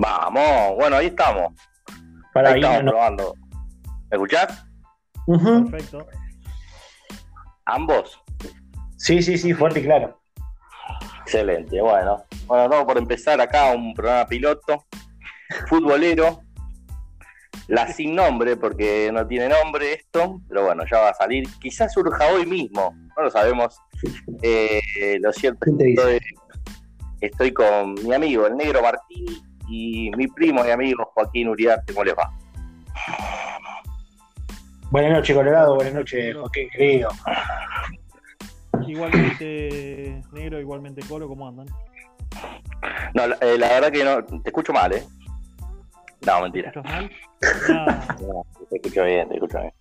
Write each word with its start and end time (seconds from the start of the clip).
Vamos, 0.00 0.76
bueno, 0.76 0.96
ahí 0.96 1.06
estamos. 1.06 1.52
ahí 2.34 2.60
estamos 2.60 2.82
probando. 2.92 3.34
¿Me 4.10 4.16
escuchás? 4.16 4.64
Perfecto. 5.26 6.06
¿Ambos? 7.64 8.22
Sí, 8.96 9.20
sí, 9.22 9.36
sí, 9.36 9.52
fuerte 9.54 9.80
y 9.80 9.82
claro. 9.82 10.20
Excelente, 11.22 11.80
bueno. 11.80 12.24
Bueno, 12.46 12.68
vamos 12.68 12.84
por 12.84 12.96
empezar 12.96 13.40
acá 13.40 13.72
un 13.72 13.92
programa 13.92 14.24
piloto, 14.26 14.86
futbolero, 15.66 16.42
la 17.66 17.88
sin 17.88 18.14
nombre, 18.14 18.56
porque 18.56 19.10
no 19.12 19.26
tiene 19.26 19.48
nombre 19.48 19.94
esto, 19.94 20.40
pero 20.48 20.66
bueno, 20.66 20.84
ya 20.88 21.00
va 21.00 21.10
a 21.10 21.14
salir. 21.14 21.48
Quizás 21.60 21.92
surja 21.92 22.24
hoy 22.32 22.46
mismo, 22.46 22.94
no 23.16 23.24
lo 23.24 23.30
sabemos. 23.32 23.76
Eh, 24.42 25.18
lo 25.20 25.32
cierto 25.32 25.66
es 25.66 25.76
que 25.76 26.20
estoy, 27.20 27.52
con 27.52 27.94
mi 27.94 28.14
amigo, 28.14 28.46
el 28.46 28.56
negro 28.56 28.80
Martini, 28.80 29.42
y 29.68 30.10
mi 30.16 30.26
primo 30.28 30.64
y 30.66 30.70
amigo 30.70 31.10
Joaquín 31.14 31.48
Uriarte. 31.48 31.92
¿Cómo 31.92 32.04
les 32.04 32.14
va? 32.14 32.32
Buenas 34.90 35.12
noches, 35.12 35.36
Colorado. 35.36 35.74
Buenas 35.74 35.94
noches, 35.94 36.36
Joaquín, 36.36 36.68
querido. 36.70 37.10
Igualmente, 38.86 40.22
negro, 40.32 40.60
igualmente, 40.60 41.02
Colo, 41.06 41.28
¿cómo 41.28 41.46
andan? 41.46 41.66
No, 43.14 43.26
la, 43.26 43.36
eh, 43.40 43.58
verdad 43.58 43.92
que 43.92 44.04
no, 44.04 44.24
te 44.24 44.48
escucho 44.48 44.72
mal, 44.72 44.94
¿eh? 44.94 45.04
No, 46.26 46.42
mentira. 46.42 46.72
¿Te 46.72 46.82
mal? 46.82 47.10
No. 47.68 48.44
te 48.70 48.76
escucho 48.76 49.04
bien, 49.04 49.28
te 49.28 49.34
escucho 49.34 49.60
bien. 49.60 49.72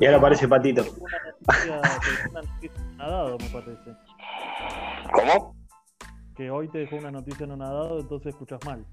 Y 0.00 0.06
ahora 0.06 0.18
aparece 0.18 0.48
Patito. 0.48 0.84
nadado, 2.96 3.38
me 3.38 3.48
parece. 3.48 3.92
¿Cómo? 5.12 5.61
Que 6.36 6.50
hoy 6.50 6.68
te 6.68 6.78
dejó 6.78 6.96
una 6.96 7.10
noticia 7.10 7.46
no 7.46 7.56
nadado, 7.56 8.00
entonces 8.00 8.32
escuchas 8.32 8.60
mal. 8.64 8.84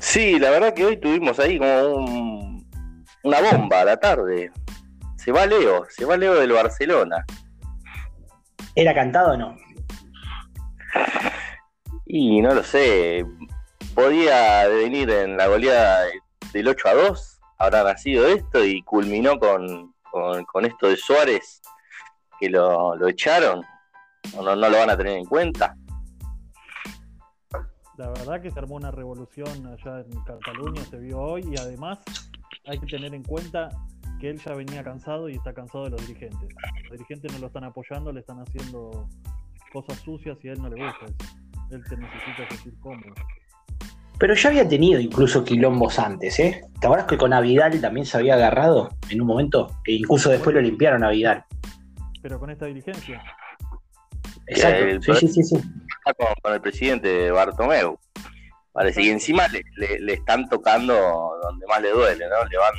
Sí, 0.00 0.38
la 0.38 0.50
verdad 0.50 0.74
que 0.74 0.84
hoy 0.84 0.96
tuvimos 0.96 1.38
ahí 1.38 1.58
como 1.58 1.94
un, 1.94 2.68
una 3.22 3.40
bomba 3.40 3.80
a 3.80 3.84
la 3.84 3.96
tarde. 3.96 4.50
Se 5.16 5.32
va 5.32 5.46
Leo, 5.46 5.84
se 5.88 6.04
va 6.04 6.16
Leo 6.16 6.34
del 6.34 6.52
Barcelona. 6.52 7.24
¿Era 8.74 8.94
cantado 8.94 9.32
o 9.32 9.36
no? 9.36 9.56
Y 12.04 12.40
no 12.40 12.54
lo 12.54 12.62
sé. 12.62 13.24
Podía 13.94 14.68
venir 14.68 15.10
en 15.10 15.36
la 15.36 15.46
goleada 15.46 16.04
del 16.52 16.68
8 16.68 16.88
a 16.88 16.94
2, 16.94 17.40
habrá 17.58 17.82
nacido 17.82 18.26
esto 18.26 18.64
y 18.64 18.82
culminó 18.82 19.38
con, 19.38 19.94
esto 20.62 20.88
de 20.88 20.96
Suárez, 20.96 21.62
que 22.38 22.50
lo, 22.50 23.08
echaron. 23.08 23.62
¿O 24.34 24.42
no, 24.42 24.56
no 24.56 24.68
lo 24.68 24.78
van 24.78 24.90
a 24.90 24.96
tener 24.96 25.18
en 25.18 25.24
cuenta? 25.24 25.76
La 27.96 28.08
verdad 28.10 28.42
que 28.42 28.50
se 28.50 28.58
armó 28.58 28.76
una 28.76 28.90
revolución 28.90 29.48
allá 29.66 30.00
en 30.00 30.20
Cataluña, 30.24 30.82
se 30.82 30.98
vio 30.98 31.18
hoy, 31.18 31.48
y 31.50 31.58
además 31.58 31.98
hay 32.66 32.78
que 32.78 32.86
tener 32.86 33.14
en 33.14 33.22
cuenta 33.22 33.70
que 34.20 34.30
él 34.30 34.38
ya 34.38 34.54
venía 34.54 34.82
cansado 34.82 35.28
y 35.28 35.34
está 35.34 35.54
cansado 35.54 35.84
de 35.84 35.90
los 35.90 36.06
dirigentes. 36.06 36.48
Los 36.84 36.92
dirigentes 36.92 37.32
no 37.32 37.38
lo 37.38 37.46
están 37.46 37.64
apoyando, 37.64 38.12
le 38.12 38.20
están 38.20 38.40
haciendo 38.40 39.08
cosas 39.72 39.98
sucias 40.00 40.36
y 40.42 40.48
a 40.48 40.52
él 40.52 40.62
no 40.62 40.68
le 40.68 40.84
gusta 40.84 41.06
Él 41.70 41.82
te 41.88 41.96
necesita 41.96 42.48
sentir 42.50 42.78
cómodo. 42.80 43.14
Pero 44.18 44.34
ya 44.34 44.48
había 44.48 44.66
tenido 44.66 44.98
incluso 44.98 45.44
quilombos 45.44 45.98
antes, 45.98 46.38
¿eh? 46.38 46.62
¿Te 46.80 46.86
acuerdas 46.86 47.06
que 47.06 47.18
con 47.18 47.32
Avidal 47.34 47.80
también 47.80 48.06
se 48.06 48.16
había 48.16 48.34
agarrado 48.34 48.88
en 49.10 49.20
un 49.20 49.26
momento? 49.26 49.70
Que 49.84 49.92
incluso 49.92 50.30
después 50.30 50.54
lo 50.54 50.62
limpiaron 50.62 51.04
a 51.04 51.08
Avidal. 51.08 51.44
Pero 52.22 52.38
con 52.38 52.50
esta 52.50 52.64
dirigencia. 52.66 53.22
Exacto, 54.46 55.14
sí, 55.14 55.28
sí, 55.28 55.42
sí, 55.42 55.56
Con, 56.42 56.52
el 56.52 56.60
presidente 56.60 57.30
Bartomeu. 57.30 57.98
Parece 58.72 59.02
que 59.02 59.10
encima 59.10 59.48
le, 59.48 60.12
están 60.12 60.48
tocando 60.48 60.94
donde 61.42 61.66
más 61.66 61.80
le 61.80 61.90
duele, 61.90 62.26
¿no? 62.28 62.44
Le 62.44 62.58
van, 62.58 62.74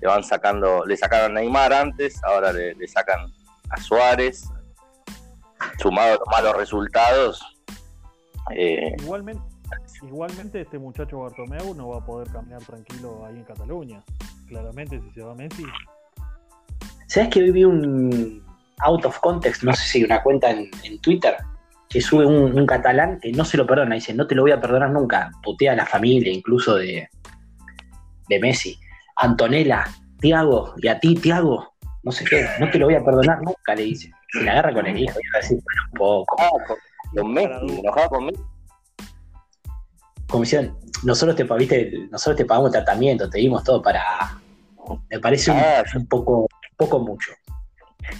le 0.00 0.06
van 0.06 0.22
sacando, 0.22 0.84
le 0.84 0.96
sacaron 0.96 1.36
a 1.36 1.40
Neymar 1.40 1.72
antes, 1.72 2.22
ahora 2.24 2.52
le, 2.52 2.86
sacan 2.86 3.32
a 3.70 3.76
Suárez, 3.78 4.44
sumado 5.78 6.14
a 6.14 6.18
los 6.18 6.28
malos 6.30 6.56
resultados. 6.56 7.42
Eh, 8.54 8.94
igualmente, 8.98 9.42
igualmente 10.02 10.60
este 10.60 10.78
muchacho 10.78 11.20
Bartomeu 11.20 11.74
no 11.74 11.88
va 11.88 11.98
a 11.98 12.04
poder 12.04 12.30
caminar 12.30 12.62
tranquilo 12.62 13.24
ahí 13.24 13.36
en 13.36 13.44
Cataluña. 13.44 14.04
Claramente 14.46 15.00
si 15.00 15.10
se 15.10 15.22
va 15.22 15.34
Messi. 15.34 15.64
¿Sabes 17.06 17.30
que 17.30 17.40
hoy 17.40 17.50
vi 17.50 17.64
un 17.64 18.44
out 18.80 19.04
of 19.04 19.18
context, 19.20 19.62
no 19.62 19.72
sé 19.74 19.86
si 19.86 20.04
una 20.04 20.22
cuenta 20.22 20.50
en 20.50 20.70
Twitter, 21.00 21.36
que 21.94 22.00
sube 22.00 22.26
un, 22.26 22.66
catalán 22.66 23.20
que 23.20 23.30
no 23.30 23.44
se 23.44 23.56
lo 23.56 23.68
perdona, 23.68 23.94
dice, 23.94 24.12
no 24.14 24.26
te 24.26 24.34
lo 24.34 24.42
voy 24.42 24.50
a 24.50 24.60
perdonar 24.60 24.90
nunca, 24.90 25.30
putea 25.44 25.74
a 25.74 25.76
la 25.76 25.86
familia, 25.86 26.32
incluso 26.32 26.74
de, 26.74 27.08
de 28.28 28.40
Messi. 28.40 28.76
Antonella, 29.14 29.86
Tiago, 30.18 30.74
y 30.78 30.88
a 30.88 30.98
ti, 30.98 31.14
Tiago, 31.14 31.72
no 32.02 32.10
sé 32.10 32.24
qué, 32.24 32.48
no 32.58 32.68
te 32.68 32.80
lo 32.80 32.86
voy 32.86 32.96
a 32.96 33.04
perdonar 33.04 33.40
nunca, 33.42 33.76
le 33.76 33.84
dice. 33.84 34.10
Se 34.32 34.42
la 34.42 34.50
agarra 34.50 34.74
con 34.74 34.88
el 34.88 34.98
hijo, 34.98 35.16
y 35.20 35.28
va 35.32 35.38
a 35.38 35.42
decir, 35.42 35.58
bueno, 35.62 35.82
un 35.92 35.98
poco. 35.98 36.36
Ah, 36.40 36.50
con, 37.14 37.32
Messi, 37.32 37.78
enojado 37.78 38.08
con 38.08 38.26
Messi. 38.26 38.42
Comisión, 40.26 40.76
nosotros 41.04 41.36
te, 41.36 41.44
nosotros 42.10 42.36
te 42.36 42.44
pagamos 42.44 42.72
tratamiento, 42.72 43.30
te 43.30 43.38
dimos 43.38 43.62
todo 43.62 43.80
para. 43.80 44.02
Me 45.08 45.20
parece 45.20 45.52
un, 45.52 45.58
ah, 45.58 45.84
un 45.94 46.08
poco, 46.08 46.40
un 46.40 46.76
poco 46.76 46.98
mucho. 46.98 47.30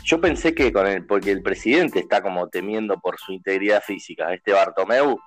Yo 0.03 0.21
pensé 0.21 0.55
que 0.55 0.73
con 0.73 0.87
el, 0.87 1.07
porque 1.07 1.31
el 1.31 1.43
presidente 1.43 1.99
está 1.99 2.23
como 2.23 2.49
temiendo 2.49 2.99
por 2.99 3.19
su 3.19 3.33
integridad 3.33 3.83
física, 3.83 4.33
este 4.33 4.53
Bartomeu 4.53 5.19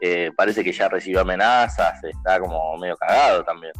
eh, 0.00 0.30
parece 0.36 0.62
que 0.62 0.72
ya 0.72 0.88
recibió 0.88 1.20
amenazas, 1.20 2.02
está 2.04 2.38
como 2.38 2.76
medio 2.78 2.96
cagado 2.96 3.44
también. 3.44 3.72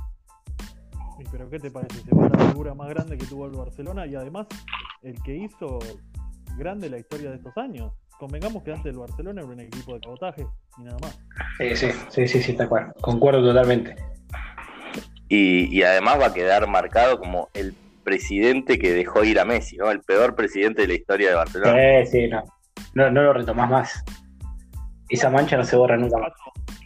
pero 1.30 1.48
¿qué 1.48 1.58
te 1.58 1.70
parece? 1.70 2.00
Se 2.00 2.10
fue 2.10 2.28
la 2.28 2.38
figura 2.46 2.74
más 2.74 2.88
grande 2.88 3.16
que 3.16 3.26
tuvo 3.26 3.46
el 3.46 3.52
Barcelona 3.52 4.06
y 4.06 4.16
además 4.16 4.46
el 5.02 5.20
que 5.22 5.36
hizo 5.36 5.78
grande 6.56 6.90
la 6.90 6.98
historia 6.98 7.30
de 7.30 7.36
estos 7.36 7.56
años. 7.56 7.92
Convengamos 8.18 8.64
que 8.64 8.72
antes 8.72 8.92
el 8.92 8.98
Barcelona 8.98 9.42
era 9.42 9.50
un 9.50 9.60
equipo 9.60 9.94
de 9.94 10.00
cabotaje 10.00 10.46
y 10.76 10.82
nada 10.82 10.98
más. 11.00 11.16
Sí, 11.58 11.76
sí, 11.76 11.90
sí, 12.08 12.26
sí, 12.26 12.42
sí, 12.42 12.52
está 12.52 12.68
Concuerdo 13.00 13.42
totalmente. 13.42 13.94
Y, 15.28 15.76
y 15.76 15.82
además 15.84 16.18
va 16.20 16.26
a 16.26 16.34
quedar 16.34 16.66
marcado 16.66 17.20
como 17.20 17.48
el 17.54 17.74
presidente 18.08 18.78
que 18.78 18.94
dejó 18.94 19.22
ir 19.22 19.38
a 19.38 19.44
Messi, 19.44 19.76
¿no? 19.76 19.90
El 19.90 20.00
peor 20.00 20.34
presidente 20.34 20.82
de 20.82 20.88
la 20.88 20.94
historia 20.94 21.28
de 21.28 21.34
Barcelona. 21.34 21.78
Sí, 22.06 22.10
sí, 22.10 22.28
no. 22.28 22.42
No, 22.94 23.10
lo 23.10 23.34
retomás 23.34 23.68
más. 23.68 24.04
Esa 25.10 25.28
mancha 25.28 25.58
no 25.58 25.64
se 25.64 25.76
borra 25.76 25.98
nunca 25.98 26.16
más. 26.16 26.32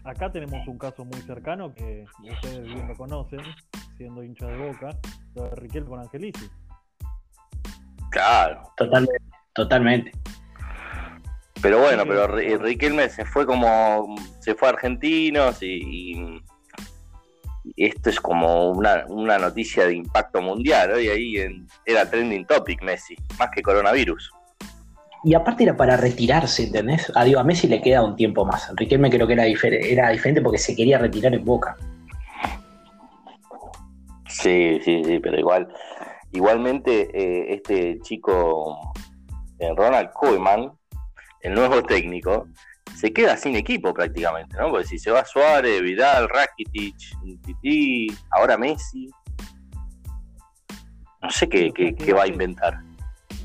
Acá 0.05 0.33
tenemos 0.33 0.67
un 0.67 0.79
caso 0.79 1.05
muy 1.05 1.21
cercano 1.21 1.73
que 1.73 2.05
ustedes 2.29 2.65
bien 2.65 2.89
lo 2.89 2.97
conocen, 2.97 3.41
siendo 3.97 4.25
hincha 4.25 4.47
de 4.47 4.57
boca, 4.57 4.91
lo 5.37 5.45
de 5.45 5.55
Riquel 5.55 5.85
con 5.85 6.01
Angelici. 6.01 6.51
Claro. 8.11 8.63
Totalmente, 8.77 9.25
totalmente. 9.55 10.11
Pero 11.63 11.79
bueno, 11.79 12.03
pero 12.05 12.27
Riquelme 12.27 13.09
se 13.11 13.25
fue 13.25 13.47
como 13.47 14.17
se 14.41 14.57
fue 14.57 14.67
a 14.67 14.73
Argentinos 14.73 15.63
y 15.63 16.43
esto 17.77 18.11
es 18.11 18.21
como 18.21 18.71
una, 18.71 19.05
noticia 19.39 19.87
de 19.87 19.95
impacto 19.95 20.43
mundial. 20.43 20.93
Hoy 20.93 21.09
ahí 21.09 21.35
era 21.87 22.09
trending 22.09 22.47
topic 22.47 22.83
Messi, 22.83 23.17
más 23.39 23.51
que 23.55 23.63
coronavirus. 23.63 24.31
Y 25.25 25.35
aparte 25.35 25.63
era 25.63 25.77
para 25.77 25.97
retirarse, 25.97 26.65
¿entendés? 26.65 27.11
A, 27.15 27.23
a 27.23 27.45
Messi 27.45 27.69
le 27.69 27.81
queda 27.81 28.03
un 28.03 28.17
tiempo 28.17 28.45
más. 28.45 28.73
Riquelme 28.75 29.11
creo 29.11 29.27
que 29.27 29.35
era, 29.35 29.47
era 29.47 30.11
diferente 30.11 30.43
porque 30.43 30.59
se 30.59 30.75
quería 30.75 30.99
retirar 30.99 31.33
en 31.35 31.45
Boca. 31.45 31.77
Sí, 34.29 34.81
sí, 34.83 35.03
sí, 35.05 35.21
pero 35.21 35.39
igual, 35.39 35.69
igualmente 36.33 37.09
eh, 37.13 37.55
este 37.55 38.01
chico 38.01 38.93
eh, 39.59 39.73
Ronald 39.77 40.11
Koeman, 40.13 40.73
el 41.43 41.55
nuevo 41.55 41.83
técnico, 41.83 42.49
se 42.95 43.13
queda 43.13 43.37
sin 43.37 43.57
equipo 43.57 43.93
prácticamente, 43.93 44.57
¿no? 44.57 44.71
Porque 44.71 44.87
si 44.87 44.99
se 44.99 45.11
va 45.11 45.25
Suárez, 45.25 45.83
Vidal, 45.83 46.29
Rakitic, 46.29 46.97
Titi, 47.45 48.07
ahora 48.31 48.57
Messi, 48.57 49.11
no 51.23 51.31
sé 51.31 51.49
qué, 51.49 51.73
qué, 51.73 52.13
va 52.13 52.25
a 52.25 52.27
inventar. 52.27 52.81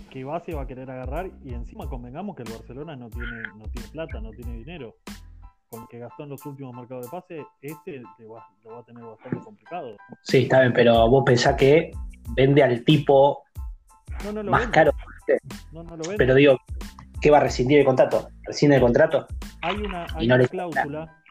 ¿Qué 0.10 0.24
base 0.24 0.54
va 0.54 0.64
a 0.64 0.68
querer 0.68 0.90
agarrar? 0.90 1.30
Y 1.44 1.54
encima 1.54 1.88
convengamos 1.88 2.36
que 2.36 2.44
el 2.44 2.52
Barcelona 2.52 2.96
no 2.96 3.10
tiene, 3.10 3.44
no 3.56 3.66
tiene 3.66 3.88
plata, 3.90 4.20
no 4.20 4.32
tiene 4.32 4.54
dinero. 4.54 4.96
Con 5.70 5.82
el 5.82 5.88
que 5.90 6.00
gastó 6.00 6.24
en 6.24 6.30
los 6.30 6.46
últimos 6.46 6.74
mercados 6.76 7.06
de 7.06 7.12
pase, 7.12 7.46
este 7.62 8.02
lo 8.20 8.30
va, 8.30 8.80
a 8.80 8.84
tener 8.84 9.04
bastante 9.04 9.38
complicado. 9.44 9.98
Sí, 10.24 10.44
está 10.44 10.62
bien, 10.62 10.74
pero 10.74 11.08
vos 11.10 11.24
pensás 11.26 11.56
que 11.56 11.92
vende 12.36 12.64
al 12.64 12.84
tipo 12.84 13.44
más 14.46 14.68
caro. 14.68 14.92
No, 15.72 15.84
no 15.84 15.98
lo 15.98 16.04
vende. 16.04 16.18
Pero 16.18 16.36
digo, 16.36 16.58
¿qué 17.22 17.32
va 17.32 17.38
a 17.38 17.42
rescindir 17.42 17.80
el 17.80 17.86
contrato? 17.86 18.30
¿Rescinde 18.44 18.76
el 18.76 18.82
contrato? 18.82 19.28
Hay 19.62 19.78
una, 19.78 20.06
cláusula, 20.48 21.24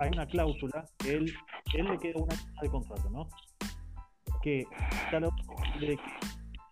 hay 0.00 0.10
una 0.12 0.26
cláusula 0.26 0.84
que 0.98 1.14
él, 1.14 1.34
él 1.74 1.86
le 1.86 1.98
queda 1.98 2.20
una 2.20 2.34
de 2.60 2.68
contrato, 2.68 3.10
¿no? 3.10 3.28
Que 4.42 4.66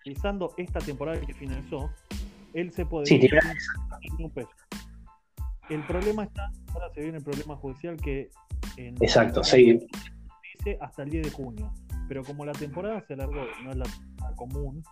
utilizando 0.01 0.53
esta 0.57 0.81
temporada 0.81 1.21
que 1.21 1.33
finalizó, 1.33 1.91
él 2.55 2.73
se 2.73 2.85
puede 2.85 3.07
sí, 3.07 3.21
un 4.19 4.31
peso. 4.31 4.51
El 5.71 5.85
problema 5.87 6.25
está, 6.25 6.51
ahora 6.75 6.91
se 6.93 7.01
viene 7.01 7.19
el 7.19 7.25
problema 7.25 7.57
judicial 7.57 7.97
que 7.97 8.29
en 8.77 8.97
Exacto, 9.01 9.43
sí. 9.43 9.87
dice 10.59 10.79
hasta 10.81 11.03
el 11.05 11.11
10 11.11 11.25
de 11.25 11.31
junio. 11.31 11.73
Pero 12.09 12.25
como 12.25 12.45
la 12.45 12.53
temporada 12.53 13.03
se 13.07 13.15
alargó, 13.15 13.47
no 13.65 13.71
es 13.71 13.77
la, 13.77 13.87
la 14.21 14.35
común, 14.35 14.83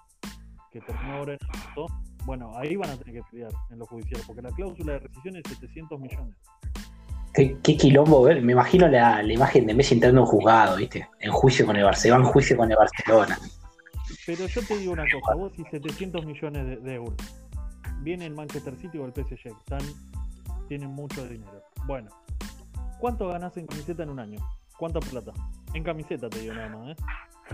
que 0.71 0.81
terminó 0.81 1.15
ahora 1.17 1.35
en 1.35 1.39
agosto, 1.49 1.87
bueno, 2.25 2.53
ahí 2.57 2.77
van 2.77 2.91
a 2.91 2.97
tener 2.97 3.23
que 3.23 3.31
pelear 3.31 3.53
en 3.71 3.79
lo 3.79 3.87
judicial, 3.87 4.21
porque 4.27 4.43
la 4.43 4.51
cláusula 4.51 4.95
de 4.95 4.99
rescisión 5.01 5.37
es 5.37 5.43
700 5.49 6.01
millones. 6.01 6.35
Qué, 7.33 7.57
qué 7.63 7.77
quilombo, 7.77 8.23
ver. 8.23 8.43
Me 8.43 8.53
imagino 8.53 8.89
la, 8.89 9.23
la 9.23 9.33
imagen 9.33 9.67
de 9.67 9.75
Messi 9.75 9.95
entrando 9.95 10.21
en 10.21 10.25
un 10.25 10.31
juzgado, 10.31 10.77
¿viste? 10.77 11.09
En 11.21 11.31
juicio 11.31 11.65
con 11.65 11.77
el 11.77 11.85
Barcelona, 11.85 12.25
en 12.25 12.33
juicio 12.33 12.57
con 12.57 12.71
el 12.71 12.77
Barcelona. 12.77 13.39
Pero 14.27 14.47
yo 14.47 14.63
te 14.63 14.79
digo 14.79 14.93
una 14.93 15.05
cosa, 15.05 15.35
vos 15.35 15.53
y 15.57 15.65
700 15.65 16.27
millones 16.27 16.67
de, 16.67 16.77
de 16.77 16.95
euros. 16.95 17.17
Viene 18.01 18.27
el 18.27 18.35
Manchester 18.35 18.77
City 18.77 18.99
o 18.99 19.07
el 19.07 19.13
PSG, 19.13 19.57
están, 19.59 19.83
tienen 20.69 20.91
mucho 20.91 21.27
dinero. 21.27 21.63
Bueno, 21.87 22.11
¿cuánto 22.99 23.29
ganás 23.29 23.57
en 23.57 23.67
camiseta 23.67 24.03
en 24.03 24.11
un 24.11 24.19
año? 24.19 24.39
¿Cuánta 24.79 25.01
plata? 25.01 25.33
En 25.75 25.85
camiseta 25.85 26.29
te 26.29 26.41
digo 26.41 26.55
nada 26.55 26.69
más, 26.71 26.91
¿eh? 26.91 27.03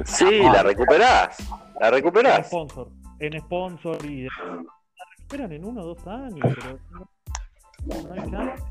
Sí, 0.04 0.40
la 0.42 0.62
recuperás. 0.62 1.36
La 1.80 1.88
En 1.88 1.94
recuperás. 1.94 2.46
sponsor. 2.48 2.88
En 3.20 3.40
sponsor 3.40 4.04
y... 4.04 4.24
La 4.24 5.04
recuperan 5.16 5.52
en 5.52 5.64
uno 5.64 5.82
o 5.82 5.94
dos 5.94 6.06
años, 6.06 6.38
pero... 6.54 6.78
No, 7.86 8.02
no 8.08 8.14
hay 8.14 8.30
chance. 8.30 8.62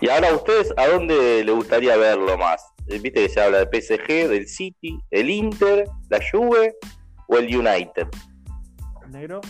Y 0.00 0.08
ahora 0.08 0.30
a 0.30 0.34
ustedes, 0.34 0.72
¿a 0.76 0.86
dónde 0.86 1.42
le 1.44 1.52
gustaría 1.52 1.96
verlo 1.96 2.36
más? 2.36 2.62
Eh, 2.88 2.98
Viste 2.98 3.22
que 3.22 3.28
se 3.28 3.40
habla 3.40 3.64
del 3.64 3.68
PSG, 3.82 4.28
del 4.28 4.46
City, 4.48 4.98
el 5.10 5.30
Inter, 5.30 5.88
la 6.10 6.18
Juve 6.30 6.76
o 7.28 7.36
el 7.38 7.46
United. 7.56 8.06
Negro, 9.08 9.40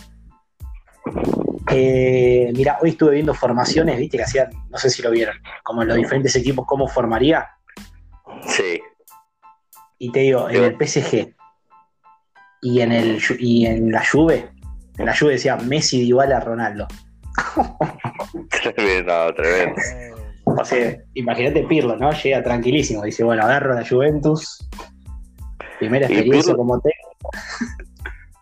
Eh, 1.71 2.51
mira, 2.55 2.77
hoy 2.81 2.91
estuve 2.91 3.11
viendo 3.15 3.33
formaciones, 3.33 3.97
¿viste? 3.97 4.17
Que 4.17 4.23
hacían, 4.23 4.49
no 4.69 4.77
sé 4.77 4.89
si 4.89 5.01
lo 5.01 5.11
vieron, 5.11 5.35
como 5.63 5.81
en 5.81 5.87
los 5.89 5.97
diferentes 5.97 6.35
equipos, 6.35 6.65
cómo 6.67 6.87
formaría. 6.87 7.47
Sí. 8.47 8.79
Y 9.97 10.11
te 10.11 10.19
digo, 10.21 10.49
en 10.49 10.63
el 10.63 10.75
PSG 10.77 11.33
y 12.61 12.81
en, 12.81 12.91
el, 12.91 13.21
y 13.39 13.65
en 13.65 13.91
la 13.91 14.03
Juve, 14.05 14.49
en 14.97 15.05
la 15.05 15.15
Juve 15.17 15.33
decía 15.33 15.55
Messi, 15.57 16.01
Dybala, 16.01 16.39
Ronaldo. 16.39 16.87
Tremendo, 18.49 19.33
tremendo. 19.33 19.81
O 20.45 20.63
sea, 20.65 20.97
imagínate 21.13 21.63
Pirlo, 21.63 21.97
¿no? 21.97 22.11
Llega 22.11 22.43
tranquilísimo, 22.43 23.03
dice, 23.03 23.23
bueno, 23.23 23.43
agarro 23.43 23.73
a 23.73 23.81
la 23.81 23.87
Juventus, 23.87 24.67
primera 25.79 26.05
experiencia 26.07 26.53
Pirlo- 26.53 26.57
como 26.57 26.79
técnico. 26.81 27.29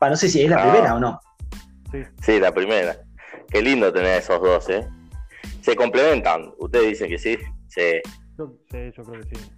No 0.01 0.15
sé 0.17 0.27
si 0.29 0.41
es 0.43 0.49
la 0.49 0.57
Ah. 0.57 0.69
primera 0.71 0.95
o 0.95 0.99
no. 0.99 1.19
sí. 1.91 1.99
Sí, 2.21 2.39
la 2.39 2.51
primera. 2.51 2.97
Qué 3.49 3.61
lindo 3.61 3.91
tener 3.93 4.19
esos 4.19 4.41
dos, 4.41 4.67
¿eh? 4.69 4.85
Se 5.61 5.75
complementan. 5.75 6.51
Ustedes 6.59 6.87
dicen 6.89 7.07
que 7.09 7.17
sí. 7.17 7.37
Sí. 7.67 8.01
Yo, 8.37 8.53
sí, 8.69 8.91
yo 8.97 9.03
creo 9.03 9.21
que 9.21 9.35
sí. 9.35 9.51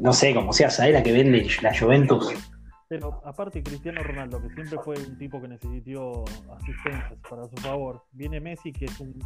No 0.00 0.12
sé, 0.12 0.34
como 0.34 0.52
sea, 0.52 0.70
¿sabés 0.70 0.94
la 0.94 1.02
que 1.02 1.12
vende 1.12 1.46
la 1.60 1.76
Juventus? 1.78 2.32
Pero 2.88 3.22
aparte 3.24 3.62
Cristiano 3.62 4.02
Ronaldo, 4.02 4.40
que 4.42 4.50
siempre 4.50 4.78
fue 4.84 4.96
un 4.98 5.16
tipo 5.16 5.40
que 5.40 5.48
necesitó 5.48 6.24
asistencias 6.54 7.14
para 7.28 7.48
su 7.48 7.56
favor, 7.56 8.02
viene 8.12 8.38
Messi, 8.38 8.70
que 8.70 8.84
es 8.84 9.00
un 9.00 9.18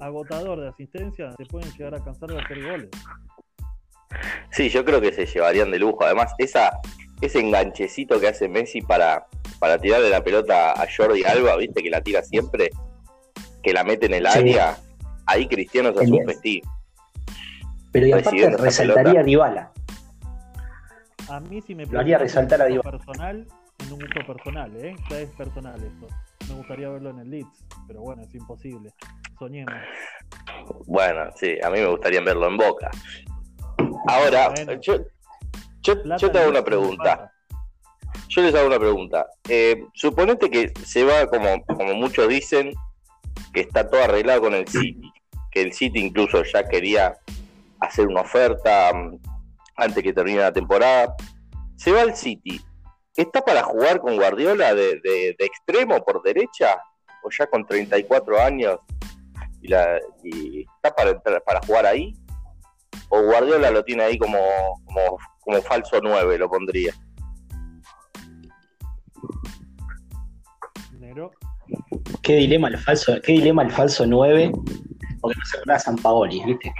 agotador 0.00 0.60
de 0.60 0.68
asistencia, 0.68 1.32
se 1.36 1.44
pueden 1.46 1.70
llegar 1.72 1.94
a 1.94 2.02
cansar 2.02 2.30
de 2.30 2.40
hacer 2.40 2.64
goles. 2.64 2.90
Sí, 4.50 4.68
yo 4.70 4.84
creo 4.84 5.00
que 5.00 5.12
se 5.12 5.26
llevarían 5.26 5.70
de 5.70 5.78
lujo. 5.78 6.04
Además, 6.04 6.32
esa, 6.38 6.78
ese 7.20 7.40
enganchecito 7.40 8.18
que 8.18 8.28
hace 8.28 8.48
Messi 8.48 8.80
para, 8.80 9.26
para 9.58 9.78
tirarle 9.78 10.10
la 10.10 10.24
pelota 10.24 10.72
a 10.72 10.86
Jordi 10.94 11.22
Alba, 11.24 11.56
viste 11.56 11.82
que 11.82 11.90
la 11.90 12.00
tira 12.00 12.22
siempre, 12.22 12.70
que 13.62 13.72
la 13.72 13.84
mete 13.84 14.06
en 14.06 14.14
el 14.14 14.26
Sí. 14.26 14.38
área, 14.38 14.76
ahí 15.26 15.46
Cristiano 15.46 15.92
se 15.92 16.04
hace 16.04 16.12
un 16.12 16.24
festín. 16.26 16.62
Pero 17.96 18.08
y 18.08 18.12
aparte 18.12 18.56
resaltaría 18.58 19.20
a 19.20 19.22
Dybala. 19.22 19.72
A 21.30 21.40
mí 21.40 21.62
si 21.62 21.74
me 21.74 21.86
Lo 21.86 21.98
haría 21.98 22.18
resaltar 22.18 22.60
a 22.60 22.68
gusto 22.68 22.90
personal, 22.90 23.46
en 23.78 23.92
un 23.92 23.98
gusto 23.98 24.20
personal, 24.26 24.76
¿eh? 24.76 24.94
Ya 25.08 25.20
es 25.20 25.30
personal 25.30 25.82
esto. 25.82 26.06
Me 26.46 26.54
gustaría 26.56 26.90
verlo 26.90 27.08
en 27.08 27.20
el 27.20 27.30
Leeds, 27.30 27.64
pero 27.86 28.02
bueno, 28.02 28.22
es 28.22 28.34
imposible. 28.34 28.92
Soñemos. 29.38 29.74
Bueno, 30.84 31.30
sí, 31.36 31.56
a 31.62 31.70
mí 31.70 31.80
me 31.80 31.86
gustaría 31.86 32.20
verlo 32.20 32.48
en 32.48 32.58
Boca. 32.58 32.90
Ahora, 34.08 34.50
Bueno. 34.50 34.74
yo, 34.82 34.98
yo, 35.80 36.02
Plata 36.02 36.20
yo 36.20 36.30
te 36.30 36.38
hago 36.38 36.50
una 36.50 36.62
pregunta. 36.62 37.32
Yo 38.28 38.42
les 38.42 38.54
hago 38.54 38.66
una 38.66 38.78
pregunta. 38.78 39.26
Eh, 39.48 39.84
suponete 39.94 40.50
que 40.50 40.70
se 40.84 41.02
va, 41.02 41.26
como, 41.28 41.64
como 41.64 41.94
muchos 41.94 42.28
dicen, 42.28 42.74
que 43.54 43.62
está 43.62 43.88
todo 43.88 44.04
arreglado 44.04 44.42
con 44.42 44.54
el 44.54 44.68
City. 44.68 45.10
Que 45.50 45.62
el 45.62 45.72
City 45.72 45.98
incluso 46.00 46.42
ya 46.44 46.68
quería 46.68 47.16
hacer 47.80 48.06
una 48.06 48.22
oferta 48.22 48.92
mm, 48.94 49.18
antes 49.76 50.02
que 50.02 50.12
termine 50.12 50.38
la 50.40 50.52
temporada. 50.52 51.14
Se 51.76 51.92
va 51.92 52.02
al 52.02 52.16
City. 52.16 52.60
¿Está 53.14 53.40
para 53.42 53.62
jugar 53.62 54.00
con 54.00 54.16
Guardiola 54.16 54.74
de, 54.74 55.00
de- 55.02 55.34
de 55.38 55.44
extremo 55.44 56.04
por 56.04 56.22
derecha? 56.22 56.78
¿O 57.22 57.28
ya 57.30 57.46
con 57.46 57.66
34 57.66 58.40
años? 58.40 58.78
Y, 59.62 59.68
la, 59.68 59.98
y 60.22 60.60
está 60.62 60.94
para, 60.94 61.10
entrar- 61.10 61.42
para 61.44 61.60
jugar 61.66 61.86
ahí? 61.86 62.14
¿O 63.08 63.22
Guardiola 63.22 63.70
lo 63.70 63.84
tiene 63.84 64.04
ahí 64.04 64.18
como, 64.18 64.38
como, 64.84 65.18
como 65.40 65.62
falso 65.62 65.98
9, 66.02 66.38
lo 66.38 66.48
pondría? 66.48 66.92
Qué 72.22 72.36
dilema 72.36 72.68
el 72.68 72.78
falso, 72.78 73.14
qué 73.22 73.32
dilema 73.32 73.62
el 73.62 73.70
falso 73.70 74.06
9, 74.06 74.50
porque 75.20 75.38
no 75.38 75.44
se 75.46 75.56
acuerda 75.56 75.74
de 75.74 75.80
San 75.80 75.96
Paoli, 75.96 76.44
¿viste? 76.44 76.72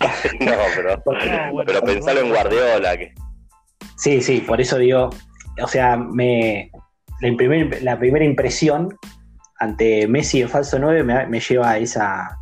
No, 0.40 0.52
pero, 0.76 1.02
No, 1.06 1.52
bueno, 1.52 1.66
pero 1.66 1.82
pensalo 1.82 2.20
en 2.20 2.28
Guardiola, 2.30 2.96
que 2.96 3.14
Sí, 3.96 4.20
sí, 4.22 4.40
por 4.40 4.60
eso 4.60 4.78
digo, 4.78 5.10
o 5.62 5.66
sea, 5.68 5.96
me 5.96 6.70
la, 7.20 7.36
primer- 7.36 7.82
la 7.82 7.98
primera 7.98 8.24
impresión 8.24 8.96
ante 9.58 10.06
Messi 10.06 10.40
de 10.42 10.48
falso 10.48 10.78
9 10.78 11.02
me, 11.02 11.26
me 11.26 11.40
lleva 11.40 11.70
a 11.70 11.78
esa, 11.78 12.26
a 12.26 12.36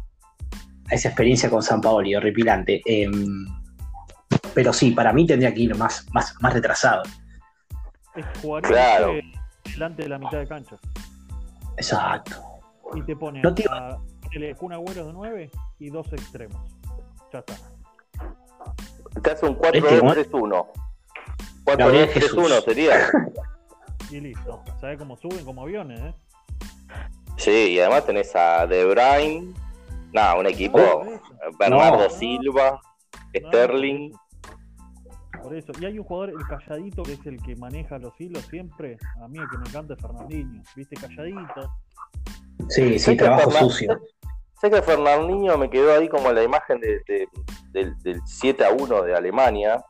esa 0.91 1.09
experiencia 1.09 1.49
con 1.49 1.63
San 1.63 1.81
Paoli, 1.81 2.15
horripilante. 2.15 2.83
Em, 2.85 3.47
pero 4.55 4.73
sí, 4.75 4.91
para 4.91 5.13
mí 5.15 5.27
tendría 5.27 5.55
que 5.55 5.61
ir 5.63 5.75
más, 5.77 6.07
más, 6.13 6.35
más 6.43 6.53
retrasado. 6.53 7.03
Es 8.15 8.25
jugaría 8.43 8.69
Claro. 8.69 9.13
delante 9.65 10.03
de 10.03 10.09
la 10.11 10.19
mitad 10.19 10.39
de 10.39 10.47
cancha. 10.47 10.77
Exacto. 11.79 12.37
Y 12.95 13.03
te 13.03 13.17
pone 13.17 13.41
No 13.41 13.55
te- 13.55 13.65
a 13.71 13.97
un 14.61 14.73
agüero 14.75 15.07
de 15.07 15.13
9 15.15 15.51
y 15.79 15.89
dos 15.91 16.13
extremos. 16.13 16.61
Está. 17.39 17.55
te 19.23 19.31
hace 19.31 19.47
un 19.47 19.59
Este, 19.63 19.83
4-2-3-1. 20.01 20.67
Gabriel 21.67 22.09
4-2-3-1 22.11 22.13
Jesús. 22.13 22.65
sería. 22.65 23.11
Y 24.11 24.21
listo. 24.21 24.63
¿Sabes 24.81 24.99
cómo 24.99 25.17
suben? 25.17 25.45
Como 25.45 25.63
aviones, 25.63 25.99
¿eh? 26.01 26.15
Sí, 27.39 27.73
y 27.73 27.81
además 27.81 28.07
tenés 28.07 28.37
a 28.37 28.65
De 28.69 28.85
Bruyne, 28.85 29.53
nada, 30.13 30.37
un 30.39 30.47
equipo, 30.47 30.79
Por 30.79 31.09
eso. 31.09 31.23
Bernardo 31.59 32.05
No. 32.05 32.11
Silva, 32.11 32.81
No, 33.43 33.49
Sterling. 33.49 34.13
Por 35.43 35.57
eso. 35.57 35.73
Y 35.81 35.87
hay 35.87 35.99
un 35.99 36.05
jugador, 36.05 36.31
el 36.31 36.47
calladito, 36.47 37.03
que 37.03 37.15
es 37.15 37.27
el 37.27 37.43
que 37.43 37.57
maneja 37.57 37.99
los 37.99 38.13
hilos 38.21 38.45
siempre. 38.47 38.97
A 39.21 39.27
mí 39.27 39.41
el 39.41 39.49
que 39.51 39.59
me 39.59 39.69
encanta 39.69 39.95
es 39.95 40.01
Fernandinho. 40.01 40.63
¿Viste? 40.77 40.95
Calladito. 40.97 41.73
Sí, 42.69 42.99
sí, 43.01 43.17
trabajo 43.17 43.51
Fernan- 43.51 43.59
sucio. 43.61 44.01
Sé 44.67 44.73
que 44.73 44.83
Fernandinho 44.83 45.57
me 45.57 45.71
quedó 45.71 45.95
ahí 45.95 46.09
como 46.09 46.33
la 46.33 46.43
imagen 46.43 46.81
de- 46.81 47.01
de- 47.07 47.29
del, 47.71 47.97
del 48.03 48.21
7 48.27 48.65
a 48.65 48.71
1 48.73 49.03
de 49.03 49.15
Alemania. 49.15 49.81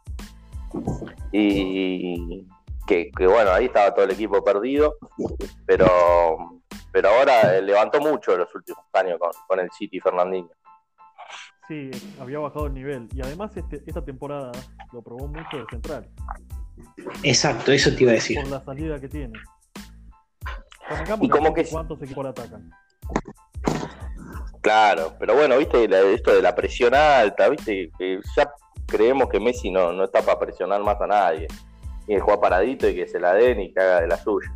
Y 1.33 2.47
que, 2.87 3.11
que 3.11 3.26
bueno, 3.26 3.52
ahí 3.52 3.64
estaba 3.66 3.95
todo 3.95 4.04
el 4.04 4.11
equipo 4.11 4.45
perdido. 4.45 4.97
Pero, 5.64 5.87
pero 6.92 7.09
ahora 7.09 7.56
eh, 7.56 7.62
levantó 7.62 8.00
mucho 8.00 8.35
en 8.35 8.40
los 8.40 8.54
últimos 8.54 8.85
años 8.92 9.18
con, 9.18 9.30
con 9.49 9.61
el 9.61 9.71
City 9.73 9.99
Fernandinho. 9.99 10.50
Sí, 11.68 11.90
había 12.21 12.38
bajado 12.38 12.66
el 12.66 12.75
nivel. 12.75 13.09
Y 13.14 13.23
además 13.23 13.56
este, 13.56 13.83
esta 13.87 14.04
temporada 14.04 14.52
lo 14.92 15.00
probó 15.00 15.26
mucho 15.26 15.56
de 15.56 15.64
central. 15.71 16.06
Exacto, 17.23 17.73
eso 17.73 17.90
te 17.97 18.02
iba 18.02 18.12
a 18.12 18.16
decir. 18.16 18.38
Por 18.42 18.50
la 18.50 18.62
salida 18.62 19.00
que 19.00 19.09
tiene. 19.09 19.38
Y 21.23 21.28
como 21.30 21.54
que- 21.54 21.64
¿Cuántos 21.64 22.00
equipos 22.02 22.26
atacan? 22.26 22.71
Claro, 24.66 25.12
pero 25.20 25.37
bueno, 25.37 25.56
viste 25.58 25.87
la- 25.87 26.00
esto 26.00 26.35
de 26.35 26.42
la 26.42 26.52
presión 26.52 26.92
alta, 26.92 27.49
viste 27.49 27.88
que 27.96 28.18
ya 28.37 28.50
creemos 28.85 29.28
que 29.28 29.38
Messi 29.38 29.70
no, 29.70 29.92
no 29.92 30.02
está 30.02 30.23
para 30.23 30.40
presionar 30.40 30.82
más 30.82 31.00
a 31.00 31.06
nadie. 31.06 31.46
Y 32.08 32.14
que 32.16 32.20
juega 32.20 32.40
paradito 32.40 32.88
y 32.88 32.96
que 32.96 33.06
se 33.06 33.20
la 33.20 33.32
den 33.35 33.61
y 33.61 33.73
que 33.73 33.78
haga 33.80 34.00
de 34.00 34.08
la 34.08 34.16
suya. 34.16 34.52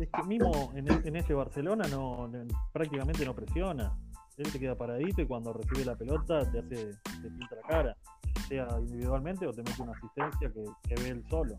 Es 0.00 0.08
que 0.10 0.22
mismo 0.22 0.72
en, 0.74 0.90
e- 0.90 1.02
en 1.04 1.16
ese 1.16 1.34
Barcelona 1.34 1.86
no, 1.90 2.26
no- 2.26 2.46
prácticamente 2.72 3.22
no 3.26 3.34
presiona. 3.34 3.94
Él 4.38 4.46
se 4.46 4.58
queda 4.58 4.74
paradito 4.74 5.20
y 5.20 5.26
cuando 5.26 5.52
recibe 5.52 5.84
la 5.84 5.94
pelota 5.96 6.50
te 6.50 6.60
hace, 6.60 6.86
te 7.20 7.28
pinta 7.28 7.54
la 7.54 7.68
cara. 7.68 7.96
Sea 8.48 8.66
individualmente 8.80 9.46
o 9.46 9.52
te 9.52 9.62
mete 9.62 9.82
una 9.82 9.92
asistencia 9.92 10.50
que, 10.54 10.64
que 10.88 11.02
ve 11.02 11.10
él 11.10 11.22
solo. 11.28 11.58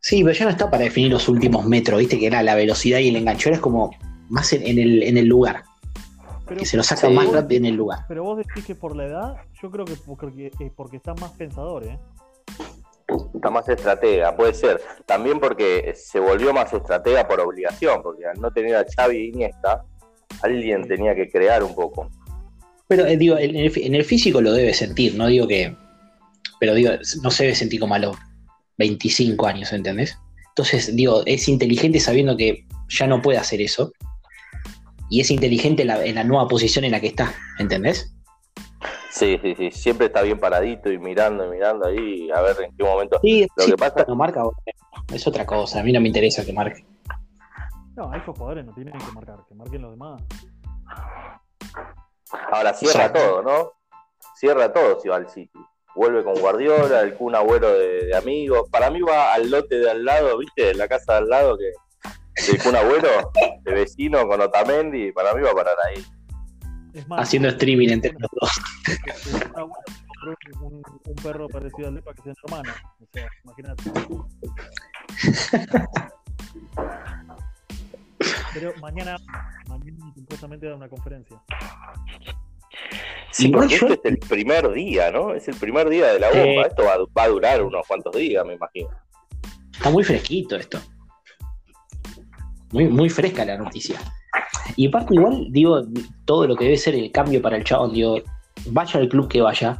Sí, 0.00 0.22
pero 0.22 0.34
ya 0.36 0.44
no 0.44 0.50
está 0.50 0.70
para 0.70 0.84
definir 0.84 1.10
los 1.10 1.26
últimos 1.26 1.64
metros, 1.64 2.00
viste 2.00 2.18
que 2.18 2.26
era 2.26 2.42
la 2.42 2.54
velocidad 2.54 2.98
y 2.98 3.08
el 3.08 3.16
enganchón 3.16 3.54
es 3.54 3.60
como 3.60 3.90
más 4.28 4.52
en, 4.52 4.66
en 4.66 4.78
el, 4.78 5.02
en 5.02 5.18
el 5.18 5.26
lugar. 5.26 5.64
Pero, 6.46 6.60
Que 6.60 6.66
se 6.66 6.76
lo 6.76 6.82
saca 6.82 7.08
más 7.08 7.30
rápido 7.32 7.58
en 7.58 7.66
el 7.66 7.74
lugar. 7.74 8.00
pero 8.06 8.22
vos 8.22 8.36
decís 8.36 8.64
que 8.64 8.74
por 8.74 8.94
la 8.94 9.06
edad, 9.06 9.36
yo 9.62 9.70
creo 9.70 9.84
que 9.84 9.94
porque, 9.96 10.46
eh, 10.46 10.72
porque 10.76 10.98
está 10.98 11.14
más 11.14 11.30
pensador, 11.32 11.84
¿eh? 11.84 11.98
Está 13.34 13.50
más 13.50 13.68
estratega, 13.68 14.36
puede 14.36 14.54
ser. 14.54 14.80
También 15.06 15.40
porque 15.40 15.94
se 15.96 16.20
volvió 16.20 16.52
más 16.52 16.72
estratega 16.72 17.26
por 17.26 17.40
obligación, 17.40 18.02
porque 18.02 18.26
al 18.26 18.40
no 18.40 18.50
tener 18.50 18.76
a 18.76 18.84
Xavi 18.84 19.16
e 19.16 19.24
Iniesta, 19.26 19.84
alguien 20.42 20.86
tenía 20.86 21.14
que 21.14 21.30
crear 21.30 21.62
un 21.62 21.74
poco. 21.74 22.10
Pero 22.88 23.06
eh, 23.06 23.16
digo, 23.16 23.38
en 23.38 23.56
el, 23.56 23.72
en 23.76 23.94
el 23.94 24.04
físico 24.04 24.40
lo 24.40 24.52
debe 24.52 24.74
sentir, 24.74 25.14
no 25.14 25.26
digo 25.26 25.46
que. 25.46 25.74
Pero 26.60 26.74
digo, 26.74 26.92
no 27.22 27.30
se 27.30 27.44
debe 27.44 27.54
sentir 27.54 27.80
como 27.80 27.94
a 27.94 27.98
los 27.98 28.16
25 28.78 29.46
años, 29.46 29.72
¿entendés? 29.72 30.18
Entonces, 30.48 30.94
digo, 30.94 31.22
es 31.26 31.48
inteligente 31.48 32.00
sabiendo 32.00 32.36
que 32.36 32.66
ya 32.88 33.06
no 33.06 33.20
puede 33.20 33.38
hacer 33.38 33.60
eso. 33.60 33.92
Y 35.14 35.20
es 35.20 35.30
inteligente 35.30 35.82
en 35.82 35.88
la, 35.88 36.04
en 36.04 36.16
la 36.16 36.24
nueva 36.24 36.48
posición 36.48 36.84
en 36.84 36.90
la 36.90 37.00
que 37.00 37.06
está, 37.06 37.32
¿entendés? 37.60 38.12
Sí, 39.12 39.38
sí, 39.40 39.54
sí. 39.54 39.70
Siempre 39.70 40.06
está 40.06 40.22
bien 40.22 40.40
paradito 40.40 40.90
y 40.90 40.98
mirando 40.98 41.46
y 41.46 41.50
mirando 41.50 41.86
ahí 41.86 42.28
a 42.32 42.40
ver 42.40 42.56
en 42.64 42.76
qué 42.76 42.82
momento. 42.82 43.20
Sí, 43.22 43.46
Lo 43.56 43.64
sí, 43.64 43.70
que 43.70 43.76
pasa- 43.76 43.94
cuando 43.94 44.16
marca 44.16 44.42
es 45.12 45.24
otra 45.28 45.46
cosa. 45.46 45.78
A 45.78 45.82
mí 45.84 45.92
no 45.92 46.00
me 46.00 46.08
interesa 46.08 46.44
que 46.44 46.52
marque. 46.52 46.84
No, 47.94 48.12
esos 48.12 48.36
jugadores 48.36 48.66
no 48.66 48.72
tienen 48.74 48.92
que 48.98 49.12
marcar, 49.12 49.36
que 49.48 49.54
marquen 49.54 49.82
los 49.82 49.92
demás. 49.92 50.20
Ahora 52.50 52.74
cierra 52.74 53.06
Exacto. 53.06 53.20
todo, 53.20 53.42
¿no? 53.42 53.72
Cierra 54.34 54.72
todo 54.72 54.98
si 55.00 55.08
va 55.08 55.14
al 55.16 55.28
City. 55.30 55.60
Vuelve 55.94 56.24
con 56.24 56.34
Guardiola, 56.40 57.02
el 57.02 57.14
Kun 57.14 57.36
Agüero 57.36 57.72
de, 57.72 58.06
de 58.06 58.16
amigos. 58.16 58.68
Para 58.68 58.90
mí 58.90 59.00
va 59.00 59.32
al 59.32 59.48
lote 59.48 59.78
de 59.78 59.88
al 59.92 60.04
lado, 60.04 60.38
¿viste? 60.38 60.72
En 60.72 60.78
la 60.78 60.88
casa 60.88 61.12
de 61.12 61.18
al 61.18 61.28
lado 61.28 61.56
que 61.56 61.70
del 62.46 62.62
Kun 62.62 62.76
Agüero, 62.76 63.32
de 63.62 63.72
vecino 63.72 64.26
con 64.26 64.40
Otamendi. 64.40 65.12
Para 65.12 65.34
mí 65.34 65.42
va 65.42 65.50
a 65.50 65.54
parar 65.54 65.76
ahí. 65.88 66.04
Es 66.94 67.08
más, 67.08 67.22
Haciendo 67.22 67.48
streaming 67.48 67.88
entre 67.88 68.12
los 68.12 68.30
dos. 68.40 68.50
compró 69.52 70.36
un, 70.62 70.82
un 71.06 71.14
perro 71.22 71.48
parecido 71.48 71.88
al 71.88 71.94
Lepa 71.96 72.14
que 72.14 72.22
sea 72.22 72.32
hermano. 72.44 72.72
O 73.00 73.06
sea, 73.12 73.28
imagínate. 73.44 73.82
Pero 78.54 78.72
mañana, 78.80 79.16
mañana 79.68 80.12
supuestamente 80.14 80.66
da 80.68 80.76
una 80.76 80.88
conferencia. 80.88 81.42
Sí, 83.32 83.48
porque 83.48 83.76
yo- 83.76 83.88
este 83.88 84.08
es 84.08 84.14
el 84.14 84.18
primer 84.20 84.70
día, 84.72 85.10
¿no? 85.10 85.34
Es 85.34 85.48
el 85.48 85.56
primer 85.56 85.88
día 85.88 86.12
de 86.12 86.20
la 86.20 86.28
bomba. 86.28 86.42
Eh. 86.44 86.66
Esto 86.68 86.84
va 86.84 87.22
a 87.24 87.28
durar 87.28 87.62
unos 87.62 87.86
cuantos 87.86 88.14
días, 88.14 88.44
me 88.46 88.54
imagino. 88.54 88.88
Está 89.72 89.90
muy 89.90 90.04
fresquito 90.04 90.54
esto. 90.56 90.80
Muy, 92.74 92.88
muy 92.88 93.08
fresca 93.08 93.44
la 93.44 93.56
noticia. 93.56 94.00
Y 94.74 94.88
aparte, 94.88 95.14
igual, 95.14 95.46
digo, 95.50 95.80
todo 96.24 96.48
lo 96.48 96.56
que 96.56 96.64
debe 96.64 96.76
ser 96.76 96.96
el 96.96 97.12
cambio 97.12 97.40
para 97.40 97.56
el 97.56 97.62
chabón, 97.62 97.92
digo, 97.92 98.20
vaya 98.66 98.98
al 98.98 99.08
club 99.08 99.28
que 99.28 99.40
vaya, 99.40 99.78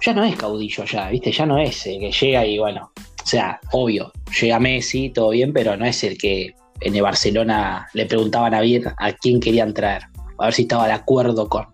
ya 0.00 0.14
no 0.14 0.24
es 0.24 0.34
caudillo 0.36 0.84
ya, 0.84 1.10
¿viste? 1.10 1.30
Ya 1.30 1.44
no 1.44 1.58
es 1.58 1.86
el 1.86 2.00
que 2.00 2.10
llega 2.10 2.46
y 2.46 2.58
bueno, 2.58 2.90
o 2.96 3.26
sea, 3.26 3.60
obvio, 3.72 4.10
llega 4.40 4.58
Messi, 4.58 5.10
todo 5.10 5.30
bien, 5.30 5.52
pero 5.52 5.76
no 5.76 5.84
es 5.84 6.02
el 6.02 6.16
que 6.16 6.54
en 6.80 6.96
el 6.96 7.02
Barcelona 7.02 7.86
le 7.92 8.06
preguntaban 8.06 8.54
a 8.54 8.62
bien 8.62 8.84
a 8.98 9.12
quién 9.12 9.38
querían 9.38 9.74
traer, 9.74 10.04
a 10.38 10.46
ver 10.46 10.54
si 10.54 10.62
estaba 10.62 10.86
de 10.86 10.94
acuerdo 10.94 11.46
con. 11.46 11.66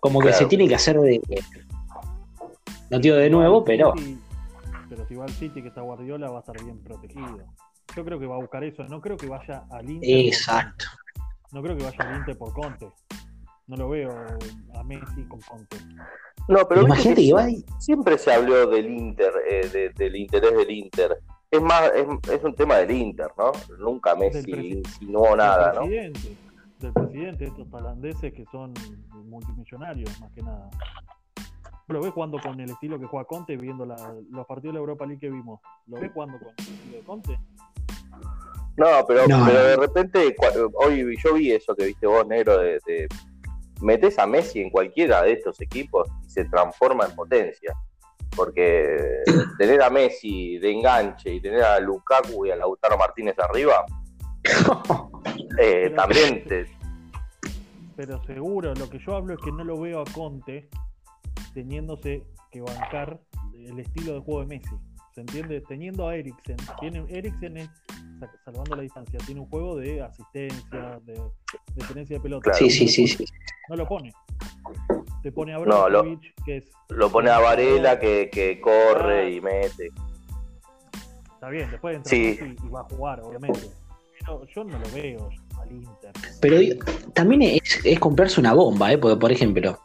Como 0.00 0.20
que 0.20 0.32
se 0.32 0.46
tiene 0.46 0.66
que 0.66 0.74
hacer 0.74 0.98
de. 0.98 1.20
No 2.90 2.98
digo 2.98 3.14
de 3.14 3.30
nuevo, 3.30 3.64
pero. 3.64 3.94
Pero 4.88 5.06
si 5.06 5.14
va 5.14 5.26
al 5.26 5.30
City 5.30 5.62
que 5.62 5.68
está 5.68 5.82
Guardiola 5.82 6.28
va 6.28 6.38
a 6.38 6.40
estar 6.40 6.60
bien 6.60 6.78
protegido. 6.78 7.38
Yo 7.96 8.04
creo 8.04 8.18
que 8.18 8.26
va 8.26 8.36
a 8.36 8.38
buscar 8.38 8.62
eso. 8.64 8.84
No 8.84 9.00
creo 9.00 9.16
que 9.16 9.26
vaya 9.28 9.64
al 9.70 9.88
Inter. 9.90 10.26
Exacto. 10.26 10.84
No 11.52 11.62
creo 11.62 11.76
que 11.76 11.84
vaya 11.84 11.98
al 12.00 12.16
Inter 12.18 12.36
por 12.38 12.52
Conte. 12.52 12.88
No 13.66 13.76
lo 13.76 13.88
veo 13.88 14.10
a 14.74 14.82
Messi 14.84 15.24
con 15.28 15.40
Conte. 15.40 15.76
No, 16.48 16.66
pero 16.68 16.82
Imagínate 16.82 17.20
que 17.20 17.26
que 17.28 17.32
va 17.34 17.50
y- 17.50 17.64
siempre 17.78 18.16
se 18.16 18.32
habló 18.32 18.66
del 18.70 18.86
Inter, 18.90 19.32
eh, 19.50 19.68
de- 19.68 19.88
del 19.90 20.16
interés 20.16 20.56
del 20.56 20.70
Inter. 20.70 21.18
Es 21.50 21.60
más, 21.62 21.90
es, 21.94 22.06
es 22.32 22.44
un 22.44 22.54
tema 22.54 22.76
del 22.76 22.90
Inter, 22.90 23.28
¿no? 23.36 23.52
Nunca 23.78 24.14
Messi 24.14 24.50
insinuó 24.50 25.34
nada, 25.36 25.72
del 25.72 25.74
¿no? 25.74 25.80
presidente, 25.86 26.36
Del 26.78 26.92
presidente, 26.92 27.44
estos 27.46 27.66
holandeses 27.72 28.32
que 28.32 28.44
son 28.52 28.72
multimillonarios, 29.24 30.20
más 30.20 30.30
que 30.32 30.42
nada. 30.42 30.70
¿Lo 31.88 32.00
ves 32.02 32.12
jugando 32.12 32.38
con 32.38 32.60
el 32.60 32.70
estilo 32.70 32.98
que 32.98 33.06
juega 33.06 33.24
Conte, 33.26 33.56
viendo 33.56 33.84
la- 33.86 34.14
los 34.30 34.46
partidos 34.46 34.72
de 34.74 34.74
la 34.74 34.80
Europa 34.80 35.04
League 35.06 35.20
que 35.20 35.30
vimos? 35.30 35.60
¿Lo 35.86 35.98
ves 36.00 36.10
jugando 36.12 36.38
con 36.38 36.48
el 36.48 36.54
estilo 36.58 36.96
de 36.98 37.02
Conte? 37.02 37.38
No, 38.78 39.04
pero, 39.06 39.26
No, 39.26 39.44
pero 39.44 39.62
de 39.64 39.76
repente, 39.76 40.34
hoy 40.74 41.16
yo 41.22 41.34
vi 41.34 41.52
eso 41.52 41.74
que 41.74 41.86
viste 41.86 42.06
vos, 42.06 42.26
negro, 42.26 42.58
de, 42.58 42.78
de- 42.86 43.08
metes 43.80 44.18
a 44.18 44.26
Messi 44.26 44.60
en 44.60 44.70
cualquiera 44.70 45.22
de 45.22 45.32
estos 45.32 45.60
equipos 45.60 46.08
y 46.26 46.30
se 46.30 46.44
transforma 46.46 47.04
en 47.06 47.14
potencia. 47.14 47.74
Porque 48.36 49.22
tener 49.58 49.82
a 49.82 49.90
Messi 49.90 50.58
de 50.58 50.70
enganche 50.72 51.34
y 51.34 51.40
tener 51.40 51.62
a 51.62 51.80
Lukaku 51.80 52.46
y 52.46 52.50
a 52.50 52.56
Lautaro 52.56 52.96
Martínez 52.96 53.36
arriba, 53.38 53.84
eh, 55.58 55.84
Pero- 55.84 55.94
también 55.96 56.44
te, 56.44 56.66
Pero 57.96 58.22
seguro, 58.24 58.74
lo 58.74 58.88
que 58.88 58.98
yo 59.00 59.16
hablo 59.16 59.34
es 59.34 59.40
que 59.40 59.50
no 59.50 59.64
lo 59.64 59.80
veo 59.80 60.00
a 60.00 60.04
Conte 60.04 60.68
teniéndose 61.52 62.24
que 62.52 62.60
bancar 62.60 63.18
el 63.54 63.78
estilo 63.80 64.14
de 64.14 64.20
juego 64.20 64.40
de 64.40 64.46
Messi. 64.46 64.76
¿Se 65.18 65.22
entiende? 65.22 65.60
Teniendo 65.62 66.06
a 66.06 66.14
Eriksen. 66.14 66.56
Tiene, 66.78 67.04
Eriksen 67.08 67.56
es, 67.56 67.68
sa- 68.20 68.30
salvando 68.44 68.76
la 68.76 68.82
distancia, 68.82 69.18
tiene 69.26 69.40
un 69.40 69.48
juego 69.48 69.74
de 69.76 70.00
asistencia, 70.00 71.00
de, 71.04 71.14
de 71.14 71.84
tenencia 71.88 72.16
de 72.18 72.22
pelota. 72.22 72.44
Claro. 72.52 72.58
Sí, 72.58 72.70
sí, 72.70 72.86
sí, 72.86 73.08
sí. 73.08 73.24
No 73.68 73.74
lo 73.74 73.88
pone. 73.88 74.12
Te 75.24 75.32
pone 75.32 75.54
a 75.54 75.58
No, 75.58 75.88
lo- 75.88 76.02
Brozovic, 76.04 76.34
que 76.44 76.56
es. 76.58 76.70
lo 76.90 77.10
pone 77.10 77.30
a 77.30 77.40
Varela 77.40 77.98
que, 77.98 78.30
que 78.30 78.60
corre 78.60 79.32
y 79.32 79.40
mete. 79.40 79.88
Está 81.34 81.48
bien, 81.48 81.68
después 81.68 81.96
entra 81.96 82.10
Sí. 82.10 82.38
Messi 82.40 82.56
y 82.64 82.68
va 82.68 82.80
a 82.82 82.84
jugar, 82.84 83.20
obviamente. 83.20 83.60
Pero 84.20 84.46
yo 84.54 84.62
no 84.62 84.78
lo 84.78 84.88
veo 84.94 85.30
al 85.60 85.72
Inter. 85.72 86.12
Pero 86.40 86.56
también 87.12 87.42
es, 87.42 87.80
es 87.84 87.98
comprarse 87.98 88.38
una 88.38 88.54
bomba, 88.54 88.92
¿eh? 88.92 88.98
Porque, 88.98 89.16
por 89.18 89.32
ejemplo, 89.32 89.80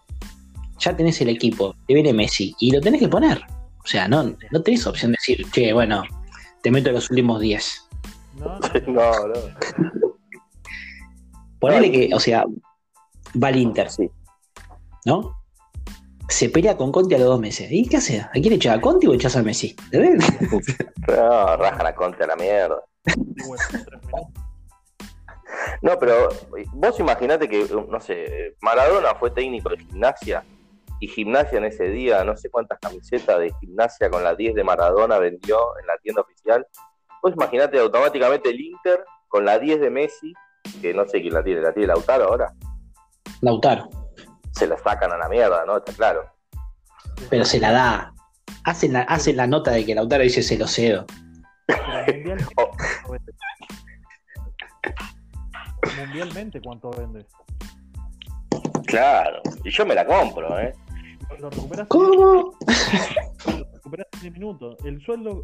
ya 0.77 0.95
tenés 0.95 1.19
el 1.21 1.29
equipo, 1.29 1.73
te 1.87 1.95
viene 1.95 2.13
Messi 2.13 2.53
y 2.59 2.69
lo 2.71 2.79
tenés 2.81 2.99
que 3.01 3.07
poner. 3.07 3.41
O 3.83 3.87
sea, 3.87 4.07
no, 4.07 4.23
no 4.51 4.61
tenés 4.63 4.87
opción 4.87 5.11
de 5.11 5.17
decir, 5.19 5.45
che, 5.51 5.73
bueno, 5.73 6.03
te 6.61 6.71
meto 6.71 6.91
los 6.91 7.09
últimos 7.09 7.41
10. 7.41 7.89
No, 8.35 8.59
no, 8.87 9.27
No. 9.27 10.17
Ponele 11.59 11.91
que, 11.91 12.09
o 12.13 12.19
sea, 12.19 12.45
va 13.41 13.47
al 13.47 13.55
Inter, 13.55 13.89
Sí. 13.89 14.09
¿no? 15.05 15.37
Se 16.29 16.49
pelea 16.49 16.75
con 16.77 16.91
Conte 16.91 17.15
a 17.15 17.19
los 17.19 17.27
dos 17.27 17.39
meses. 17.39 17.67
¿Y 17.71 17.87
qué 17.87 17.97
hace? 17.97 18.21
¿A 18.21 18.31
quién 18.31 18.53
echas? 18.53 18.77
¿A 18.77 18.81
Conte 18.81 19.07
o 19.07 19.13
echas 19.13 19.35
a 19.35 19.43
Messi? 19.43 19.75
¿Entendés? 19.91 20.25
No, 21.07 21.57
rajan 21.57 21.85
a 21.85 21.93
Conte 21.93 22.23
a 22.23 22.27
la 22.27 22.35
mierda. 22.37 22.81
No, 25.81 25.99
pero 25.99 26.29
vos 26.73 26.99
imaginate 26.99 27.49
que, 27.49 27.67
no 27.89 27.99
sé, 27.99 28.55
Maradona 28.61 29.15
fue 29.15 29.31
técnico 29.31 29.69
de 29.69 29.77
gimnasia 29.79 30.43
y 31.03 31.07
gimnasia 31.09 31.57
en 31.57 31.65
ese 31.65 31.85
día, 31.89 32.23
no 32.23 32.37
sé 32.37 32.49
cuántas 32.49 32.79
camisetas 32.79 33.37
de 33.39 33.51
gimnasia 33.59 34.09
con 34.09 34.23
la 34.23 34.35
10 34.35 34.55
de 34.55 34.63
Maradona 34.63 35.17
vendió 35.19 35.57
en 35.79 35.85
la 35.87 35.97
tienda 35.97 36.21
oficial. 36.21 36.65
Vos 37.21 37.33
imaginate 37.33 37.77
automáticamente 37.77 38.49
el 38.49 38.61
Inter 38.61 39.03
con 39.27 39.43
la 39.43 39.59
10 39.59 39.81
de 39.81 39.89
Messi, 39.89 40.33
que 40.81 40.93
no 40.93 41.05
sé 41.05 41.21
quién 41.21 41.33
la 41.33 41.43
tiene, 41.43 41.59
la 41.61 41.73
tiene 41.73 41.87
Lautaro 41.87 42.25
ahora, 42.25 42.53
Lautaro. 43.41 43.89
se 44.51 44.65
la 44.65 44.77
sacan 44.77 45.11
a 45.11 45.17
la 45.17 45.27
mierda, 45.27 45.65
¿no? 45.65 45.77
Está 45.77 45.91
claro. 45.93 46.23
Pero 47.29 47.43
se 47.43 47.59
la 47.59 47.71
da. 47.71 48.13
Hacen 48.63 48.93
la, 48.93 49.01
hacen 49.01 49.35
la 49.35 49.45
nota 49.45 49.71
de 49.71 49.85
que 49.85 49.93
Lautaro 49.95 50.23
dice 50.23 50.41
se 50.41 50.57
lo 50.57 50.67
cedo. 50.67 51.05
Mundialmente, 51.67 52.45
Oh. 52.55 52.71
¿cuánto 53.07 53.31
vende? 55.89 56.01
Mundialmente, 56.05 56.61
¿cuánto 56.61 56.91
vende? 56.91 57.25
Claro, 58.85 59.41
y 59.63 59.69
yo 59.71 59.85
me 59.85 59.95
la 59.95 60.05
compro, 60.05 60.59
¿eh? 60.59 60.73
Lo 61.39 61.49
recuperas, 61.49 61.87
¿Cómo? 61.87 62.53
lo 63.57 63.63
recuperas 63.73 64.07
en 64.13 64.19
10 64.21 64.33
minutos. 64.33 64.75
El 64.85 65.01
sueldo, 65.01 65.41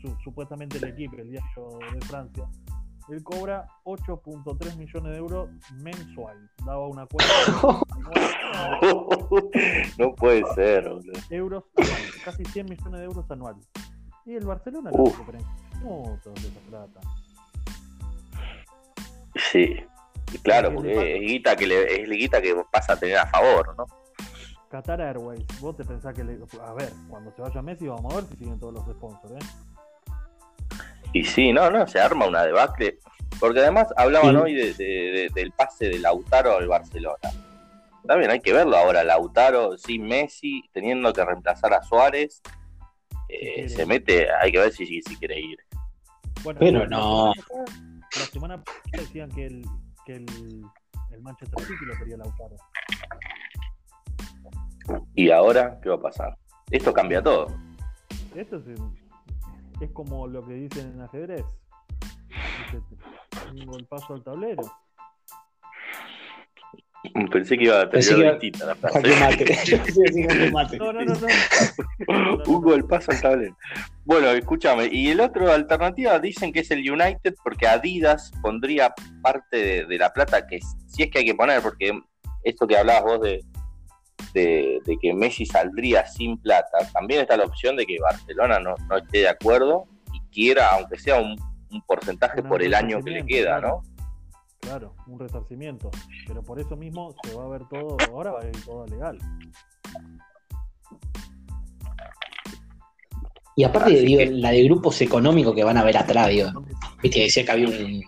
su- 0.00 0.16
supuestamente 0.24 0.78
el 0.78 0.84
equipo, 0.84 1.16
el 1.16 1.30
diario 1.30 1.78
de 1.94 2.00
Francia, 2.06 2.44
él 3.08 3.22
cobra 3.24 3.66
8.3 3.84 4.76
millones 4.76 5.12
de 5.12 5.18
euros 5.18 5.48
mensual. 5.74 6.48
Daba 6.64 6.86
una 6.86 7.06
cuenta 7.06 7.32
de 7.44 8.90
no 9.98 10.14
puede 10.14 10.42
ser, 10.54 10.88
boludo. 10.88 11.12
euros 11.30 11.64
anual, 11.76 12.00
casi 12.24 12.44
100 12.44 12.66
millones 12.66 13.00
de 13.00 13.04
euros 13.04 13.30
anual. 13.30 13.56
Y 14.26 14.34
el 14.34 14.46
Barcelona 14.46 14.90
lo 14.94 15.04
recupera 15.06 15.38
en 15.38 15.44
10 15.44 15.82
minutos 15.82 16.34
de 16.34 16.48
esa 16.48 16.60
plata. 16.68 17.00
Sí, 19.50 19.76
y 20.32 20.38
claro, 20.38 20.72
porque 20.74 21.16
es 21.16 21.20
guita 21.22 21.56
que, 21.56 21.66
le, 21.66 22.02
es 22.02 22.08
guita 22.08 22.40
que 22.42 22.54
pasa 22.70 22.92
a 22.92 22.96
tener 22.96 23.16
a 23.18 23.26
favor, 23.26 23.74
¿no? 23.76 23.86
Qatar 24.70 25.00
Airways, 25.00 25.44
vos 25.60 25.76
te 25.76 25.84
pensás 25.84 26.14
que 26.14 26.22
le... 26.22 26.38
A 26.64 26.72
ver, 26.74 26.92
cuando 27.08 27.32
se 27.34 27.42
vaya 27.42 27.60
Messi 27.60 27.88
vamos 27.88 28.12
a 28.12 28.16
ver 28.20 28.24
si 28.26 28.36
siguen 28.36 28.58
todos 28.60 28.72
los 28.74 28.84
sponsors, 28.84 29.32
¿eh? 29.34 29.46
Y 31.12 31.24
sí, 31.24 31.52
no, 31.52 31.68
no, 31.70 31.86
se 31.88 32.00
arma 32.00 32.26
una 32.28 32.44
debacle. 32.44 32.98
Porque 33.40 33.58
además 33.60 33.88
hablaban 33.96 34.30
Sí. 34.36 34.36
hoy 34.36 34.54
de- 34.54 34.74
de- 34.74 34.84
de- 34.84 35.30
del 35.34 35.50
pase 35.52 35.86
de 35.88 35.98
Lautaro 35.98 36.56
al 36.56 36.68
Barcelona. 36.68 37.16
También 38.06 38.30
hay 38.30 38.40
que 38.40 38.52
verlo 38.52 38.76
ahora, 38.76 39.02
Lautaro 39.02 39.76
sin 39.76 40.02
Messi, 40.06 40.62
teniendo 40.72 41.12
que 41.12 41.24
reemplazar 41.24 41.74
a 41.74 41.82
Suárez. 41.82 42.40
eh, 43.32 43.68
se 43.68 43.86
mete, 43.86 44.26
hay 44.32 44.50
que 44.50 44.58
ver 44.58 44.72
si, 44.72 44.84
si, 44.86 45.16
quiere 45.16 45.38
ir. 45.38 45.56
Bueno, 46.42 46.58
Pero 46.58 46.86
no. 46.88 47.32
La 48.18 48.24
semana 48.26 48.62
pasada 48.64 48.82
decían 49.04 49.30
que 49.30 49.46
el, 49.46 49.64
que 50.04 50.16
el, 50.16 50.26
el 51.12 51.22
Manchester 51.22 51.60
City 51.64 51.84
lo 51.86 51.94
quería 51.96 52.16
Lautaro. 52.16 52.56
¿Y 55.14 55.30
ahora 55.30 55.78
qué 55.82 55.88
va 55.88 55.96
a 55.96 56.00
pasar? 56.00 56.36
Esto 56.70 56.92
cambia 56.92 57.22
todo. 57.22 57.46
Esto 58.34 58.56
es, 58.56 58.80
es 59.80 59.90
como 59.92 60.26
lo 60.26 60.46
que 60.46 60.54
dicen 60.54 60.92
en 60.94 61.00
ajedrez. 61.00 61.44
Un 63.52 63.66
golpazo 63.66 64.14
al 64.14 64.22
tablero. 64.22 64.62
Pensé 67.32 67.56
que 67.56 67.64
iba 67.64 67.80
a 67.80 67.88
que 67.88 67.98
distinta 67.98 68.66
la 68.66 68.74
frase. 68.74 69.00
mate. 70.52 70.76
No, 70.76 70.92
no, 70.92 71.02
no, 71.02 71.14
no. 71.14 72.44
Hugo 72.46 72.74
el 72.74 72.84
paso 72.84 73.10
al 73.12 73.20
tablero. 73.20 73.56
Bueno, 74.04 74.28
escúchame. 74.30 74.88
Y 74.92 75.08
el 75.08 75.20
otro 75.20 75.50
alternativa 75.50 76.18
dicen 76.18 76.52
que 76.52 76.60
es 76.60 76.70
el 76.70 76.88
United 76.90 77.34
porque 77.42 77.66
Adidas 77.66 78.30
pondría 78.42 78.92
parte 79.22 79.56
de, 79.56 79.86
de 79.86 79.98
la 79.98 80.12
plata 80.12 80.46
que 80.46 80.60
si 80.86 81.04
es 81.04 81.10
que 81.10 81.20
hay 81.20 81.24
que 81.24 81.34
poner, 81.34 81.62
porque 81.62 81.98
esto 82.44 82.66
que 82.66 82.76
hablabas 82.76 83.04
vos 83.04 83.20
de, 83.22 83.42
de, 84.32 84.80
de 84.84 84.96
que 84.98 85.12
Messi 85.14 85.44
saldría 85.46 86.06
sin 86.06 86.38
plata, 86.38 86.78
también 86.92 87.20
está 87.22 87.36
la 87.36 87.44
opción 87.44 87.76
de 87.76 87.86
que 87.86 87.98
Barcelona 88.00 88.58
no, 88.60 88.74
no 88.88 88.96
esté 88.96 89.18
de 89.18 89.28
acuerdo 89.28 89.84
y 90.12 90.20
quiera, 90.32 90.68
aunque 90.72 90.98
sea 90.98 91.20
un, 91.20 91.36
un 91.70 91.82
porcentaje 91.82 92.40
Un 92.42 92.48
por 92.48 92.62
el 92.62 92.74
año 92.74 93.02
que 93.02 93.10
le 93.10 93.24
queda, 93.26 93.60
¿no? 93.60 93.82
Claro, 94.60 94.94
un 95.06 95.18
resarcimiento. 95.18 95.90
Pero 96.26 96.42
por 96.42 96.60
eso 96.60 96.76
mismo 96.76 97.14
se 97.24 97.34
va 97.34 97.44
a 97.44 97.48
ver 97.48 97.62
todo, 97.70 97.96
ahora 98.12 98.32
va 98.32 98.40
a 98.42 98.46
ir 98.46 98.64
todo 98.64 98.86
legal. 98.86 99.18
Y 103.56 103.64
aparte, 103.64 103.94
Así 103.94 104.06
digo, 104.06 104.18
que- 104.20 104.30
la 104.30 104.50
de 104.50 104.62
grupos 104.64 105.00
económicos 105.02 105.54
que 105.54 105.64
van 105.64 105.76
a 105.76 105.84
ver 105.84 105.96
atrás, 105.96 106.28
digo. 106.28 106.50
Viste, 107.02 107.20
decía 107.20 107.44
que 107.44 107.50
había 107.52 107.68
un, 107.68 108.02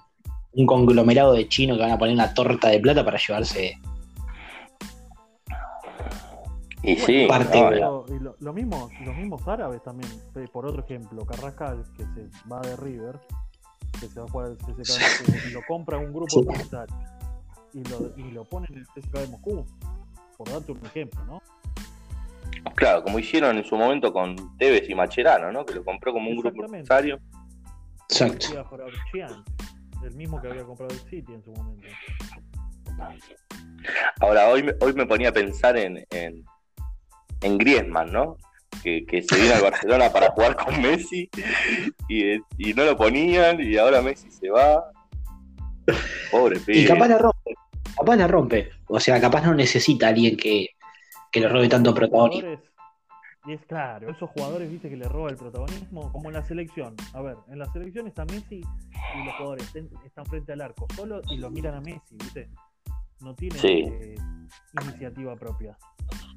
un 0.52 0.66
conglomerado 0.66 1.34
de 1.34 1.48
chinos 1.48 1.76
que 1.76 1.82
van 1.82 1.92
a 1.92 1.98
poner 1.98 2.14
una 2.14 2.32
torta 2.32 2.68
de 2.68 2.80
plata 2.80 3.04
para 3.04 3.18
llevarse. 3.18 3.78
Y 6.82 6.96
sí, 6.96 7.26
parte 7.28 7.60
no, 7.60 7.70
de- 7.70 7.80
Lo, 7.80 8.04
y 8.08 8.18
lo, 8.18 8.36
lo 8.40 8.52
mismo, 8.52 8.90
los 9.04 9.16
mismos 9.16 9.46
árabes 9.46 9.82
también. 9.82 10.10
eh, 10.34 10.46
Por 10.52 10.66
otro 10.66 10.82
ejemplo, 10.84 11.24
Carrascal, 11.24 11.84
que 11.96 12.04
se 12.04 12.28
va 12.52 12.60
de 12.60 12.74
River, 12.76 13.20
que 14.00 14.08
se 14.08 14.18
va 14.20 14.26
a 14.26 14.28
jugar 14.30 14.46
al 14.48 14.56
de 14.58 14.64
Moscú, 14.74 15.32
y 15.48 15.50
lo 15.52 15.60
compra 15.68 15.98
un 15.98 16.12
grupo 16.12 16.28
Sí. 16.30 16.38
empresario 16.40 16.96
y 17.72 17.84
lo, 17.84 18.12
y 18.16 18.30
lo 18.32 18.44
pone 18.44 18.66
en 18.70 18.78
el 18.78 18.86
CSKA 18.88 19.20
de 19.20 19.28
Moscú. 19.28 19.64
Por 20.36 20.50
darte 20.50 20.72
un 20.72 20.84
ejemplo, 20.84 21.24
¿no? 21.24 21.42
claro, 22.74 23.02
como 23.04 23.18
hicieron 23.18 23.56
en 23.58 23.64
su 23.64 23.76
momento 23.76 24.12
con 24.12 24.34
Tevez 24.58 24.88
y 24.88 24.94
Macherano, 24.94 25.52
¿no? 25.52 25.64
Que 25.64 25.74
lo 25.74 25.84
compró 25.84 26.12
como 26.12 26.30
un 26.30 26.36
grupo 26.36 26.64
empresario. 26.64 27.18
Exacto. 28.08 28.46
El 30.04 30.14
mismo 30.16 30.40
que 30.42 30.48
había 30.48 30.64
comprado 30.64 30.92
el 30.92 31.00
City 31.08 31.32
en 31.32 31.42
su 31.44 31.52
momento. 31.52 31.86
Ahora, 34.20 34.48
hoy, 34.48 34.62
me- 34.64 34.74
hoy 34.80 34.92
me 34.94 35.06
ponía 35.06 35.28
a 35.30 35.32
pensar 35.32 35.76
en, 35.76 36.04
en, 36.10 36.44
en 37.42 37.58
Griezmann, 37.58 38.12
¿no? 38.12 38.36
Que, 38.82 39.04
que 39.06 39.22
se 39.22 39.36
vino 39.40 39.54
al 39.54 39.62
Barcelona 39.70 40.10
para 40.12 40.30
jugar 40.30 40.56
con 40.56 40.80
Messi 40.80 41.28
y, 42.08 42.34
y 42.58 42.74
no 42.74 42.84
lo 42.84 42.96
ponían 42.96 43.60
y 43.60 43.76
ahora 43.76 44.00
Messi 44.02 44.30
se 44.30 44.48
va. 44.50 44.84
Pobre 46.30 46.58
pibe. 46.60 46.78
Y 46.78 46.86
capaz 46.86 47.08
la 47.08 47.18
rompe. 47.18 47.54
Capaz 47.96 48.16
la 48.16 48.26
rompe. 48.28 48.70
O 48.86 48.98
sea, 49.00 49.20
capaz 49.20 49.42
no 49.42 49.54
necesita 49.54 50.06
a 50.06 50.08
alguien 50.10 50.36
que, 50.36 50.68
que 51.30 51.40
le 51.40 51.48
robe 51.48 51.68
tanto 51.68 51.94
protagonismo. 51.94 52.58
Y 53.44 53.54
es 53.54 53.60
claro, 53.66 54.08
esos 54.08 54.30
jugadores, 54.30 54.70
viste, 54.70 54.88
que 54.88 54.96
le 54.96 55.08
roba 55.08 55.28
el 55.28 55.36
protagonismo, 55.36 56.12
como 56.12 56.28
en 56.28 56.34
la 56.34 56.44
selección. 56.44 56.94
A 57.12 57.20
ver, 57.22 57.36
en 57.50 57.58
la 57.58 57.66
selección 57.72 58.06
está 58.06 58.24
Messi 58.24 58.60
y 58.60 59.24
los 59.24 59.34
jugadores 59.34 59.68
están 60.06 60.24
frente 60.26 60.52
al 60.52 60.60
arco 60.60 60.86
solo 60.94 61.20
y 61.28 61.38
lo 61.38 61.50
miran 61.50 61.74
a 61.74 61.80
Messi, 61.80 62.16
viste. 62.16 62.48
No 63.20 63.34
tiene 63.34 63.58
Sí. 63.58 63.84
eh, 63.88 64.14
iniciativa 64.80 65.34
propia. 65.34 65.76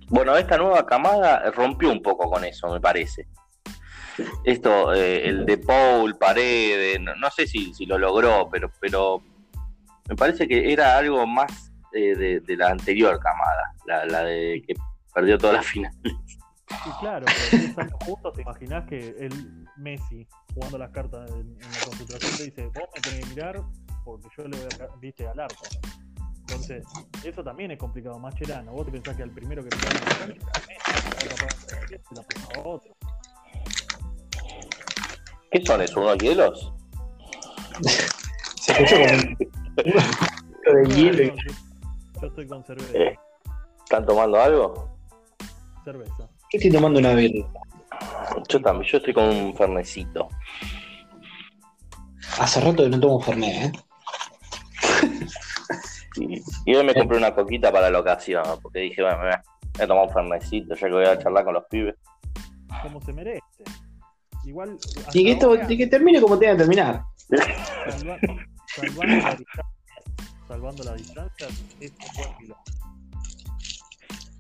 Bueno, 0.10 0.38
esta 0.38 0.58
nueva 0.58 0.86
camada 0.86 1.52
rompió 1.52 1.92
un 1.92 2.02
poco 2.02 2.30
con 2.30 2.44
eso, 2.44 2.72
me 2.72 2.80
parece. 2.80 3.28
Esto, 4.44 4.94
eh, 4.94 5.28
el 5.28 5.46
de 5.46 5.58
Paul, 5.58 6.18
Paredes, 6.18 7.00
no, 7.02 7.30
sé 7.32 7.48
si, 7.48 7.74
lo 7.86 7.98
logró, 7.98 8.48
pero, 8.50 8.72
pero 8.80 9.22
me 10.08 10.16
parece 10.16 10.48
que 10.48 10.72
era 10.72 10.98
algo 10.98 11.26
más 11.28 11.72
eh, 11.92 12.42
de, 12.42 12.56
la 12.56 12.70
anterior 12.70 13.20
camada, 13.20 13.74
la, 13.86 14.24
de 14.24 14.64
que 14.66 14.76
perdió 15.14 15.38
toda 15.38 15.54
la 15.54 15.64
final. 15.64 15.92
Y 16.04 17.00
claro, 17.00 17.26
pero 17.26 17.64
10 17.64 17.78
años 17.78 17.94
juntos, 18.06 18.34
te 18.34 18.42
imaginás 18.42 18.86
que 18.88 19.16
el 19.20 19.68
Messi 19.78 20.28
jugando 20.54 20.78
las 20.78 20.92
cartas 20.92 21.30
en, 21.32 21.58
la 21.60 21.86
concentración 21.86 22.38
te 22.38 22.44
dice, 22.46 22.66
vos 22.68 22.90
me 22.96 23.02
tenés 23.02 23.20
que 23.20 23.30
mirar 23.30 23.62
porque 24.04 24.28
yo 24.38 24.48
le 24.48 24.58
voy 24.58 24.68
a, 24.80 24.96
viste, 24.98 25.28
al 25.28 25.40
arco. 25.40 25.66
Entonces, 26.68 27.06
eso 27.24 27.44
también 27.44 27.72
es 27.72 27.78
complicado. 27.78 28.18
Mascherano, 28.18 28.72
vos 28.72 28.86
te 28.86 28.92
pensás 28.92 29.16
que 29.16 29.24
al 29.24 29.30
primero 29.30 29.64
que 29.64 29.70
a 32.56 32.60
otro. 32.60 32.96
¿Qué 35.52 35.66
son 35.66 35.82
esos? 35.82 35.98
¿Unos 35.98 36.18
hielos? 36.18 36.74
Se 38.60 38.72
escuchó 38.72 38.96
como 38.96 39.06
un 39.14 39.38
de 40.88 40.96
hielo. 40.96 41.36
yo 42.22 42.28
estoy 42.28 42.48
con 42.48 42.66
cerveza. 42.66 42.98
Eh. 42.98 43.20
¿Están 43.84 44.06
tomando 44.06 44.42
algo? 44.42 44.98
Cerveza. 45.84 46.18
Yo 46.18 46.28
estoy 46.54 46.72
tomando 46.72 47.00
una 47.00 47.14
birra. 47.14 47.48
Yo 48.50 48.62
también, 48.62 48.92
yo 48.92 48.98
estoy 48.98 49.14
con 49.14 49.26
un 49.26 49.56
fernecito. 49.56 50.30
Hace 52.40 52.60
rato 52.60 52.84
que 52.84 52.90
no 52.90 53.00
tomo 53.00 53.22
Fernet, 53.22 53.66
¿eh? 53.66 53.72
Y, 56.18 56.42
y 56.66 56.76
hoy 56.76 56.84
me 56.86 56.94
compré 56.96 57.18
una 57.18 57.34
coquita 57.36 57.72
para 57.72 57.90
la 57.90 58.00
ocasión, 58.00 58.44
porque 58.62 58.80
dije, 58.80 59.02
bueno, 59.02 59.18
me 59.18 59.24
voy 59.26 59.34
a- 59.34 59.44
voy 59.74 59.84
a 59.84 59.88
tomar 59.88 60.08
un 60.08 60.14
fernecito, 60.14 60.76
ya 60.76 60.88
que 60.88 60.94
voy 60.94 61.06
a 61.06 61.18
charlar 61.20 61.44
con 61.44 61.54
los 61.56 61.66
pibes. 61.70 61.96
Como 62.82 63.02
se 63.02 63.12
merece. 63.14 63.42
Igual. 64.46 64.78
Y 65.14 65.24
que, 65.26 65.32
esto, 65.32 65.48
ahora, 65.48 65.66
y 65.72 65.78
que 65.78 65.88
termine 65.88 66.22
como 66.22 66.38
tenga 66.38 66.54
que 66.54 66.60
terminar. 66.60 67.02
salva- 67.88 68.20
salvando, 68.68 69.16
la 69.16 69.36
distancia, 69.36 69.66
salvando 70.48 70.84
la 70.84 70.94
distancia, 70.94 71.48
es 71.80 71.92
un. 71.92 72.56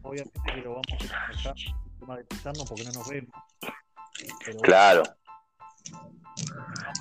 Obviamente 0.03 0.39
que 0.53 0.61
lo 0.61 0.69
vamos 0.69 0.85
a 0.91 1.31
estar 1.31 1.55
monetizando 2.01 2.65
porque 2.65 2.83
no 2.83 2.91
nos 2.91 3.09
vemos. 3.09 3.31
Pero 4.45 4.59
Claro. 4.59 5.03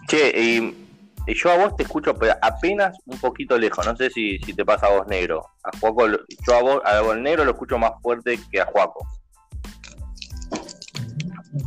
Che, 0.08 0.32
y, 0.40 0.58
y 0.58 0.93
yo 1.32 1.50
a 1.50 1.56
vos 1.56 1.74
te 1.76 1.84
escucho 1.84 2.14
pero 2.14 2.34
apenas 2.42 2.98
un 3.06 3.18
poquito 3.18 3.56
lejos, 3.56 3.86
no 3.86 3.96
sé 3.96 4.10
si, 4.10 4.38
si 4.40 4.52
te 4.52 4.64
pasa 4.64 4.86
a 4.88 4.98
vos 4.98 5.06
negro. 5.06 5.46
A 5.62 5.70
Juaco, 5.78 6.06
yo 6.08 6.54
a 6.54 6.60
vos, 6.62 6.82
a 6.84 7.00
vos 7.00 7.16
negro 7.16 7.44
lo 7.46 7.52
escucho 7.52 7.78
más 7.78 7.92
fuerte 8.02 8.38
que 8.50 8.60
a 8.60 8.66
Juaco. 8.66 9.06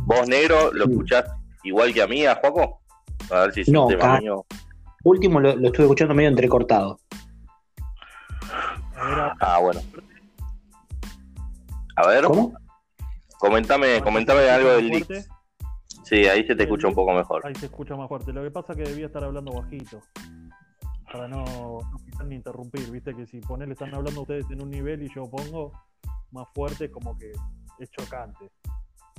¿Vos 0.06 0.28
negro 0.28 0.70
lo 0.72 0.84
escuchás 0.84 1.24
igual 1.64 1.92
que 1.92 2.02
a 2.02 2.06
mí, 2.06 2.24
a 2.24 2.36
Juaco? 2.36 2.80
A 3.30 3.40
ver 3.40 3.52
si 3.52 3.62
es 3.62 3.68
No, 3.68 3.86
un 3.86 3.88
tema 3.96 4.02
ca- 4.14 4.20
mío. 4.20 4.46
Último 5.04 5.40
lo, 5.40 5.56
lo 5.56 5.66
estuve 5.66 5.84
escuchando 5.86 6.14
medio 6.14 6.28
entrecortado. 6.28 6.98
Ah, 9.40 9.58
bueno. 9.60 9.80
A 11.96 12.06
ver, 12.08 12.24
¿Cómo? 12.24 12.52
comentame, 13.38 14.00
comentame 14.02 14.40
¿se 14.42 14.50
algo 14.50 14.70
del? 14.70 15.04
Sí, 16.08 16.26
ahí 16.26 16.46
se 16.46 16.54
te 16.56 16.62
escucha 16.62 16.88
un 16.88 16.94
poco 16.94 17.12
mejor. 17.12 17.46
Ahí 17.46 17.54
se 17.54 17.66
escucha 17.66 17.94
más 17.96 18.08
fuerte. 18.08 18.32
Lo 18.32 18.42
que 18.42 18.50
pasa 18.50 18.72
es 18.72 18.78
que 18.78 18.84
debía 18.84 19.06
estar 19.06 19.22
hablando 19.22 19.52
bajito. 19.52 20.00
Para 21.12 21.28
no, 21.28 21.44
no 21.44 22.24
ni 22.24 22.36
interrumpir. 22.36 22.90
Viste 22.90 23.14
que 23.14 23.26
si 23.26 23.40
ponele, 23.40 23.72
están 23.72 23.94
hablando 23.94 24.22
ustedes 24.22 24.46
en 24.50 24.62
un 24.62 24.70
nivel 24.70 25.02
y 25.02 25.14
yo 25.14 25.24
pongo 25.30 25.72
más 26.32 26.46
fuerte, 26.54 26.90
como 26.90 27.16
que 27.18 27.32
es 27.78 27.90
chocante. 27.90 28.50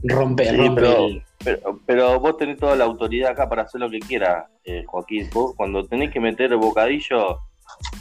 Rompe, 0.03 0.45
Sí, 0.45 0.55
rompe 0.55 0.81
pero- 0.81 1.07
Pero, 1.43 1.79
pero 1.85 2.19
vos 2.19 2.37
tenés 2.37 2.57
toda 2.57 2.75
la 2.75 2.85
autoridad 2.85 3.31
acá 3.31 3.47
para 3.49 3.63
hacer 3.63 3.81
lo 3.81 3.89
que 3.89 3.99
quieras, 3.99 4.45
eh, 4.63 4.83
Joaquín. 4.87 5.29
Vos 5.33 5.53
cuando 5.55 5.85
tenés 5.85 6.11
que 6.11 6.19
meter 6.19 6.51
el 6.51 6.57
bocadillo, 6.57 7.39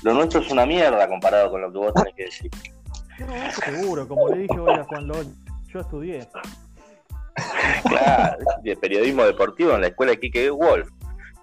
lo 0.03 0.15
nuestro 0.15 0.41
es 0.41 0.51
una 0.51 0.65
mierda 0.65 1.09
comparado 1.09 1.51
con 1.51 1.61
lo 1.61 1.73
que 1.73 1.79
vos 1.79 1.93
tenés 1.95 2.15
que 2.15 2.25
decir. 2.25 2.51
No, 3.21 3.51
seguro, 3.53 4.07
como 4.09 4.29
le 4.29 4.39
dije 4.43 4.59
hoy 4.59 4.73
a 4.75 4.85
Juan 4.85 5.09
Lol, 5.09 5.27
yo 5.73 5.81
estudié. 5.81 6.29
claro, 7.89 8.45
de 8.63 8.77
periodismo 8.77 9.25
deportivo 9.25 9.75
en 9.75 9.83
la 9.83 9.89
escuela 9.89 10.13
de 10.13 10.21
Kike 10.21 10.51
Wolf. 10.51 10.89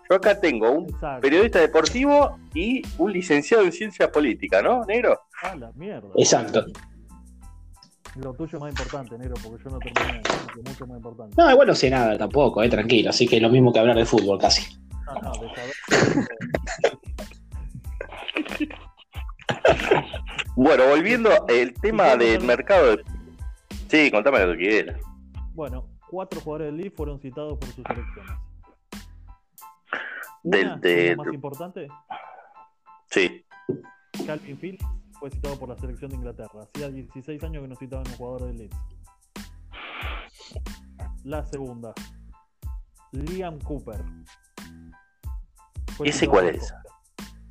Yo 0.09 0.15
acá 0.15 0.39
tengo 0.39 0.69
un 0.69 0.95
periodista 1.19 1.59
deportivo 1.59 2.37
y 2.53 2.83
un 2.99 3.11
licenciado 3.11 3.63
en 3.63 3.71
ciencia 3.71 4.11
política, 4.11 4.61
¿no, 4.61 4.85
negro? 4.85 5.19
Ah, 5.41 5.55
la 5.55 5.71
mierda. 5.73 6.09
Exacto. 6.15 6.65
Lo 8.15 8.33
tuyo 8.33 8.57
es 8.57 8.61
más 8.61 8.69
importante, 8.69 9.17
negro, 9.17 9.35
porque 9.43 9.63
yo 9.63 9.71
no 9.71 9.79
terminé. 9.79 10.21
Es 10.21 10.69
mucho 10.69 10.87
más 10.87 10.97
importante. 10.97 11.35
No, 11.37 11.51
igual 11.51 11.67
no 11.67 11.75
sé 11.75 11.89
nada 11.89 12.17
tampoco, 12.17 12.63
eh, 12.63 12.69
tranquilo. 12.69 13.09
Así 13.09 13.27
que 13.27 13.37
es 13.37 13.41
lo 13.41 13.49
mismo 13.49 13.73
que 13.73 13.79
hablar 13.79 13.97
de 13.97 14.05
fútbol 14.05 14.39
casi. 14.39 14.63
Bueno, 20.55 20.87
volviendo 20.87 21.29
el 21.49 21.73
tema 21.73 22.15
del 22.15 22.41
mercado. 22.41 22.95
De... 22.95 23.03
Sí, 23.89 24.09
contame 24.11 24.45
lo 24.45 24.53
que 24.53 24.57
quieras. 24.59 25.04
Bueno, 25.55 25.87
cuatro 26.09 26.41
jugadores 26.41 26.67
del 26.67 26.77
Leeds 26.77 26.95
fueron 26.95 27.19
citados 27.19 27.57
por 27.57 27.69
sus 27.69 27.83
selecciones. 27.85 28.31
Una, 30.43 30.75
de- 30.77 31.15
la 31.15 31.23
más 31.23 31.33
importante, 31.33 31.87
Sí. 33.09 33.45
Calvin 34.25 34.57
Phillips 34.57 34.85
fue 35.19 35.31
citado 35.31 35.57
por 35.57 35.69
la 35.69 35.77
selección 35.77 36.09
de 36.11 36.17
Inglaterra. 36.17 36.63
Hacía 36.63 36.89
16 36.89 37.41
años 37.43 37.61
que 37.63 37.67
no 37.69 37.75
citaban 37.77 38.05
a 38.05 38.09
un 38.11 38.15
jugador 38.17 38.43
del 38.47 38.57
Leeds. 38.57 38.77
La 41.23 41.43
segunda, 41.45 41.93
Liam 43.11 43.57
Cooper. 43.59 44.03
¿Ese 46.03 46.27
cuál 46.27 46.49
es? 46.49 46.73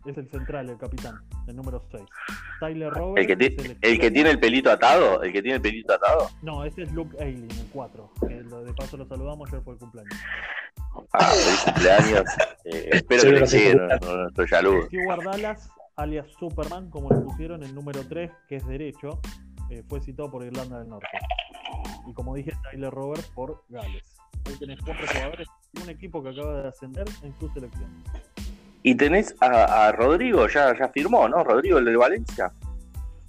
Es 0.07 0.17
el 0.19 0.29
central, 0.31 0.69
el 0.69 0.77
capitán, 0.77 1.15
el 1.47 1.57
número 1.57 1.83
6. 1.91 2.03
Tyler 2.61 2.91
Roberts. 2.93 3.21
El 3.23 3.27
que, 3.27 3.37
ti- 3.37 3.55
es 3.57 3.65
el 3.65 3.71
el 3.71 3.79
que 3.81 3.89
extremo. 3.89 4.13
tiene 4.15 4.31
el 4.31 4.39
pelito 4.41 4.71
atado, 4.71 5.23
el 5.23 5.33
que 5.33 5.41
tiene 5.43 5.57
el 5.57 5.63
pelito 5.63 5.95
atado. 5.95 6.29
No, 6.43 6.63
ese 6.65 6.83
es 6.83 6.93
Luke 6.93 7.17
Ayling, 7.23 7.51
el 7.51 7.67
4. 7.73 8.11
Que 8.29 8.35
lo- 8.43 8.63
de 8.65 8.73
paso 8.75 8.97
lo 8.99 9.07
saludamos, 9.07 9.49
ayer 9.49 9.63
fue 9.63 9.75
el 9.75 9.79
cumpleaños. 9.79 10.13
Ah, 11.13 11.25
feliz 11.31 11.63
cumpleaños. 11.65 12.25
Eh, 12.67 12.89
espero 12.93 13.23
que 13.25 13.31
le 13.33 13.41
que 13.41 13.47
se 13.47 13.59
llegue 13.59 13.71
escucha. 13.73 14.07
nuestro, 14.17 14.47
saludo. 14.49 14.87
Stewart 14.87 15.23
Dallas, 15.23 15.69
alias 15.97 16.27
Superman, 16.39 16.89
como 16.89 17.11
le 17.11 17.21
pusieron, 17.21 17.63
el 17.63 17.75
número 17.75 18.01
3, 18.09 18.31
que 18.49 18.57
es 18.57 18.67
derecho, 18.67 19.21
eh, 19.69 19.83
fue 19.87 20.01
citado 20.01 20.31
por 20.31 20.43
Irlanda 20.47 20.79
del 20.79 20.89
Norte. 20.89 21.07
Y 22.09 22.15
como 22.15 22.35
dije, 22.35 22.53
Tyler 22.71 22.91
Roberts 22.91 23.31
por 23.35 23.65
Gales. 23.69 24.17
Ahí 24.47 24.55
tenés 24.59 24.79
cuatro 24.83 25.07
jugadores 25.13 25.47
y 25.75 25.83
un 25.83 25.91
equipo 25.91 26.23
que 26.23 26.31
acaba 26.31 26.63
de 26.63 26.69
ascender 26.69 27.05
en 27.23 27.35
su 27.39 27.49
selección. 27.51 28.03
Y 28.87 28.95
tenés 28.97 29.35
a, 29.41 29.87
a 29.87 29.93
Rodrigo, 29.93 30.47
ya, 30.47 30.77
ya 30.79 30.89
firmó, 30.89 31.27
¿no? 31.27 31.43
Rodrigo, 31.43 31.79
el 31.79 31.87
de 31.87 31.97
Valencia. 31.97 32.53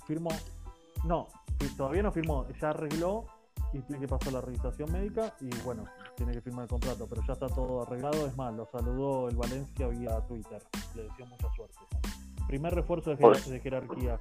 Firmó. 0.06 0.30
No, 1.06 1.30
todavía 1.78 2.04
no 2.04 2.12
firmó. 2.12 2.46
Ya 2.62 2.72
arregló 2.72 3.24
y 3.72 3.80
tiene 3.80 4.02
que 4.02 4.08
pasar 4.10 4.34
la 4.34 4.42
revisación 4.42 4.92
médica 4.92 5.34
y 5.40 5.50
bueno, 5.64 5.86
tiene 6.18 6.34
que 6.34 6.42
firmar 6.42 6.64
el 6.64 6.70
contrato. 6.70 7.08
Pero 7.10 7.22
ya 7.26 7.34
está 7.34 7.48
todo 7.48 7.84
arreglado. 7.84 8.28
Es 8.28 8.36
más, 8.36 8.54
lo 8.54 8.68
saludó 8.70 9.30
el 9.30 9.38
Valencia 9.38 9.88
vía 9.88 10.20
Twitter. 10.28 10.62
Le 10.94 11.04
deseó 11.04 11.26
mucha 11.26 11.48
suerte. 11.56 11.80
Primer 12.48 12.76
refuerzo 12.76 13.12
de, 13.12 13.16
Pues- 13.18 13.50
de 13.50 13.60
jerarquía. 13.62 14.20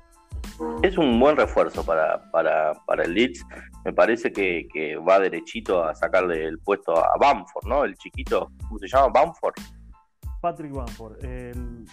Es 0.85 0.97
un 0.97 1.19
buen 1.19 1.37
refuerzo 1.37 1.85
para, 1.85 2.31
para, 2.31 2.75
para 2.87 3.03
el 3.03 3.13
Leeds. 3.13 3.45
Me 3.85 3.93
parece 3.93 4.33
que, 4.33 4.69
que 4.73 4.95
va 4.97 5.19
derechito 5.19 5.83
a 5.83 5.97
sacarle 5.97 6.45
el 6.45 6.61
puesto 6.61 6.97
a 6.97 7.17
Bamford, 7.19 7.67
¿no? 7.67 7.85
El 7.85 7.97
chiquito, 7.97 8.53
¿cómo 8.69 8.79
se 8.79 8.87
llama? 8.87 9.09
Bamford. 9.09 9.55
Patrick 10.45 10.73
Bamford, 10.75 11.25
el, 11.25 11.87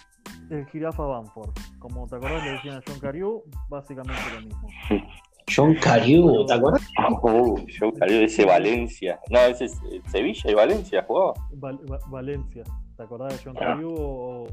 el 0.50 0.66
jirafa 0.66 1.02
Bamford. 1.04 1.52
Como 1.78 2.06
te 2.06 2.16
acordás, 2.16 2.44
le 2.44 2.50
decían 2.52 2.76
a 2.76 2.82
John 2.86 3.00
Cariu, 3.00 3.42
básicamente 3.70 4.20
lo 4.34 4.40
mismo. 4.42 4.68
John 5.56 5.74
Cariu, 5.76 6.44
¿te 6.44 6.52
acuerdas? 6.52 6.86
Uh, 7.22 7.66
yo 7.66 7.90
cayó 7.94 8.20
ese 8.20 8.44
Valencia. 8.44 9.18
No, 9.30 9.38
ese 9.40 9.64
es 9.64 9.80
eh, 9.90 10.02
Sevilla 10.06 10.50
y 10.50 10.54
Valencia 10.54 11.02
jugaba. 11.06 11.32
Val- 11.54 11.80
Va- 11.90 11.98
Valencia, 12.08 12.62
¿te 12.94 13.02
acordás 13.02 13.32
de 13.32 13.40
John 13.42 13.54
Cariu 13.56 13.94
o 13.96 14.46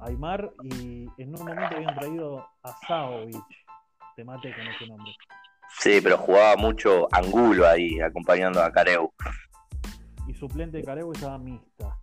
Aymar? 0.00 0.52
Y 0.64 1.06
en 1.16 1.28
un 1.30 1.44
momento 1.46 1.74
habían 1.74 1.94
traído 1.94 2.46
a 2.62 2.72
Saovic. 2.86 3.42
Te 4.14 4.24
maté 4.24 4.52
con 4.54 4.66
ese 4.68 4.86
nombre. 4.88 5.10
Sí, 5.80 6.00
pero 6.02 6.18
jugaba 6.18 6.54
mucho 6.56 7.08
Angulo 7.12 7.66
ahí, 7.66 7.98
acompañando 7.98 8.62
a 8.62 8.70
Careu. 8.70 9.10
Y 10.28 10.34
suplente 10.34 10.76
de 10.76 10.84
Careu 10.84 11.10
estaba 11.12 11.38
mixta. 11.38 11.96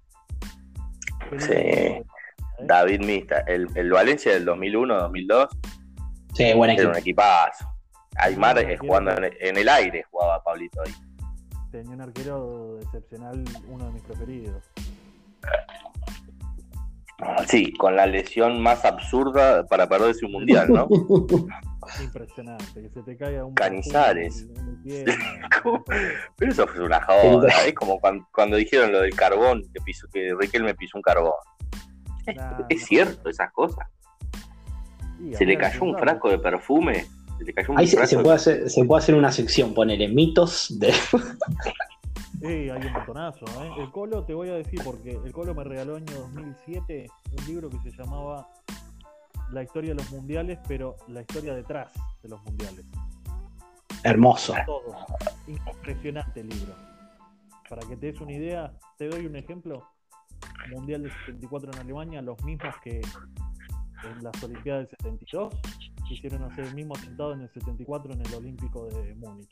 Sí. 1.38 2.04
David 2.62 3.00
Mista. 3.06 3.40
El, 3.48 3.68
el 3.76 3.92
Valencia 3.92 4.34
del 4.34 4.46
2001-2002 4.46 5.48
Sí, 6.34 6.54
buen 6.54 6.70
era 6.72 6.74
equipo. 6.82 6.92
un 6.92 6.98
equipazo. 6.98 7.66
Aymar 8.16 8.64
no, 8.66 8.78
jugando 8.80 9.12
en, 9.12 9.34
en 9.40 9.58
el 9.58 9.70
aire, 9.70 10.04
jugaba 10.12 10.44
Pablito 10.44 10.82
ahí. 10.82 10.94
Tenía 11.72 11.94
un 11.96 12.02
arquero 12.02 12.80
excepcional, 12.82 13.44
uno 13.68 13.86
de 13.86 13.92
mis 13.92 14.04
preferidos. 14.04 14.64
Sí, 17.48 17.74
con 17.74 17.96
la 17.96 18.06
lesión 18.06 18.62
más 18.62 18.86
absurda 18.86 19.66
para 19.68 19.88
perderse 19.88 20.26
un 20.26 20.32
mundial, 20.34 20.70
¿no? 20.72 20.88
Impresionante, 22.04 22.82
que 22.82 22.90
se 22.90 23.02
te 23.04 23.18
caiga 23.18 23.46
un 23.46 23.54
Canizares. 23.54 24.48
en. 24.86 25.06
Pero 26.38 26.52
eso 26.52 26.68
fue 26.68 26.86
una 26.86 27.02
joda. 27.02 27.48
Es 27.66 27.74
como 27.74 28.00
cuando, 28.00 28.26
cuando 28.32 28.56
dijeron 28.58 28.92
lo 28.92 29.02
del 29.02 29.16
carbón, 29.16 29.64
que, 29.74 29.82
pisó, 29.82 30.08
que 30.14 30.34
Riquelme 30.40 30.74
pisó 30.76 30.98
un 30.98 31.02
carbón. 31.02 31.34
Nah, 32.36 32.60
Es 32.70 32.82
no. 32.82 32.88
cierto 32.88 33.30
esas 33.30 33.52
cosas. 33.52 33.88
Sí, 35.18 35.34
Se 35.36 35.46
le 35.46 35.58
cayó 35.58 35.84
un 35.84 35.98
frasco 35.98 36.30
de 36.30 36.40
perfume. 36.40 37.06
Se 37.38 37.44
le 37.44 37.54
cayó 37.54 37.72
un 37.74 37.80
Ahí 37.80 37.88
se, 37.88 37.98
frasco 37.98 38.10
se 38.10 38.18
de- 38.18 38.24
puede 38.24 38.36
hacer, 38.36 38.70
se 38.70 38.84
puede 38.86 39.00
hacer 39.04 39.16
una 39.16 39.32
sección, 39.32 39.74
ponele 39.74 40.08
mitos 40.08 40.80
de. 40.80 40.94
Eh, 42.42 42.72
hay 42.72 42.88
un 42.88 42.94
montonazo, 42.94 43.46
¿eh? 43.46 43.72
El 43.80 43.92
Colo, 43.92 44.24
te 44.24 44.34
voy 44.34 44.48
a 44.50 44.54
decir, 44.54 44.80
porque 44.84 45.12
el 45.12 45.32
Colo 45.34 45.54
me 45.54 45.66
regaló 45.66 45.98
año 45.98 46.06
2007 46.34 47.08
un 47.38 47.46
libro 47.48 47.70
que 47.70 47.78
se 47.82 47.92
llamaba 47.98 48.48
La 49.52 49.64
historia 49.64 49.90
de 49.90 49.96
los 49.96 50.12
mundiales, 50.12 50.60
pero 50.68 50.96
la 51.08 51.22
historia 51.22 51.56
detrás 51.56 51.92
de 52.22 52.30
los 52.30 52.42
mundiales. 52.44 52.86
Hermoso. 54.04 54.54
Todo. 54.66 54.96
Impresionante 55.48 56.42
el 56.42 56.50
libro. 56.50 56.74
Para 57.70 57.82
que 57.88 57.96
te 57.98 58.08
des 58.12 58.22
una 58.22 58.34
idea, 58.34 58.74
te 58.98 59.08
doy 59.10 59.26
un 59.26 59.36
ejemplo. 59.36 59.84
Mundial 60.72 61.04
del 61.04 61.12
74 61.26 61.72
en 61.74 61.80
Alemania, 61.80 62.22
los 62.22 62.42
mismos 62.44 62.74
que 62.84 63.02
en 63.02 64.24
las 64.24 64.44
Olimpiadas 64.44 64.88
del 64.88 64.98
72 65.02 65.54
quisieron 66.08 66.44
hacer 66.44 66.66
el 66.66 66.76
mismo 66.76 66.96
atentado 66.96 67.34
en 67.34 67.42
el 67.42 67.50
74 67.52 68.14
en 68.14 68.22
el 68.26 68.34
Olímpico 68.34 68.86
de 68.86 69.16
Múnich. 69.16 69.52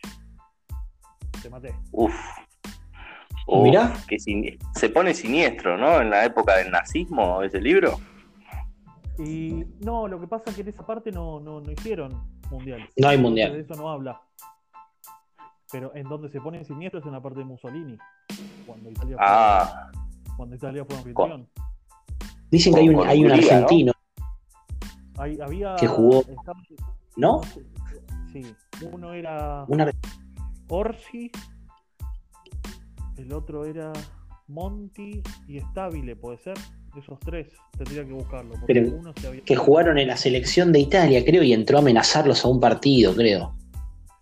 Te 1.42 1.50
maté. 1.50 1.74
Uf. 1.92 2.14
Uf, 3.48 3.64
Mirá. 3.64 3.94
que 4.08 4.20
sin- 4.20 4.58
se 4.76 4.90
pone 4.90 5.14
siniestro, 5.14 5.78
¿no? 5.78 6.02
En 6.02 6.10
la 6.10 6.26
época 6.26 6.56
del 6.58 6.70
nazismo, 6.72 7.42
ese 7.44 7.60
libro. 7.62 8.00
Y 9.20 9.66
no, 9.84 10.08
lo 10.08 10.20
que 10.20 10.28
pasa 10.28 10.46
es 10.48 10.56
que 10.56 10.62
en 10.62 10.68
esa 10.70 10.86
parte 10.86 11.12
no, 11.12 11.40
no, 11.40 11.60
no 11.62 11.72
hicieron 11.72 12.12
mundiales. 12.52 12.90
No 12.98 13.08
hay 13.08 13.18
mundial. 13.18 13.54
De 13.54 13.62
eso 13.62 13.74
no 13.76 13.90
habla. 13.90 14.22
Pero 15.72 15.94
en 15.96 16.08
donde 16.08 16.30
se 16.30 16.40
ponen 16.40 16.64
siniestros 16.66 17.02
es 17.04 17.08
en 17.08 17.14
la 17.14 17.22
parte 17.22 17.40
de 17.40 17.46
Mussolini. 17.46 17.98
Cuando 18.66 18.90
Italia 18.90 19.18
fue, 19.18 19.26
Ah, 19.28 19.92
cuando 20.38 20.56
Italia 20.56 20.86
fue 20.86 20.96
anfitrión. 20.98 21.50
Dicen 22.52 22.74
que 22.74 22.80
hay 22.80 22.90
un, 22.90 23.06
hay 23.08 23.26
un 23.26 23.32
argentino, 23.32 23.92
había. 25.18 25.76
Que 25.76 25.88
jugó- 25.88 26.22
estaba- 26.22 26.60
¿no? 27.18 27.42
Sí. 28.32 28.56
Uno 28.92 29.14
era 29.14 29.66
Un 29.68 29.82
ar- 29.82 29.94
Orsi. 30.70 31.32
El 33.18 33.34
otro 33.34 33.66
era 33.66 33.92
Monti 34.48 35.22
y 35.48 35.60
Stabile, 35.60 36.16
puede 36.16 36.38
ser. 36.38 36.58
Esos 36.98 37.20
tres 37.20 37.48
tendría 37.78 38.06
que 38.06 38.12
buscarlo. 38.14 38.52
Porque 38.60 38.66
Pero 38.74 38.96
uno 38.98 39.14
se 39.20 39.28
había... 39.28 39.42
que 39.42 39.56
jugaron 39.56 39.98
en 40.00 40.08
la 40.08 40.18
selección 40.18 40.72
de 40.72 40.80
Italia, 40.80 41.24
creo, 41.24 41.44
y 41.44 41.54
entró 41.54 41.78
a 41.78 41.82
amenazarlos 41.82 42.44
a 42.44 42.48
un 42.48 42.60
partido, 42.60 43.14
creo. 43.14 43.56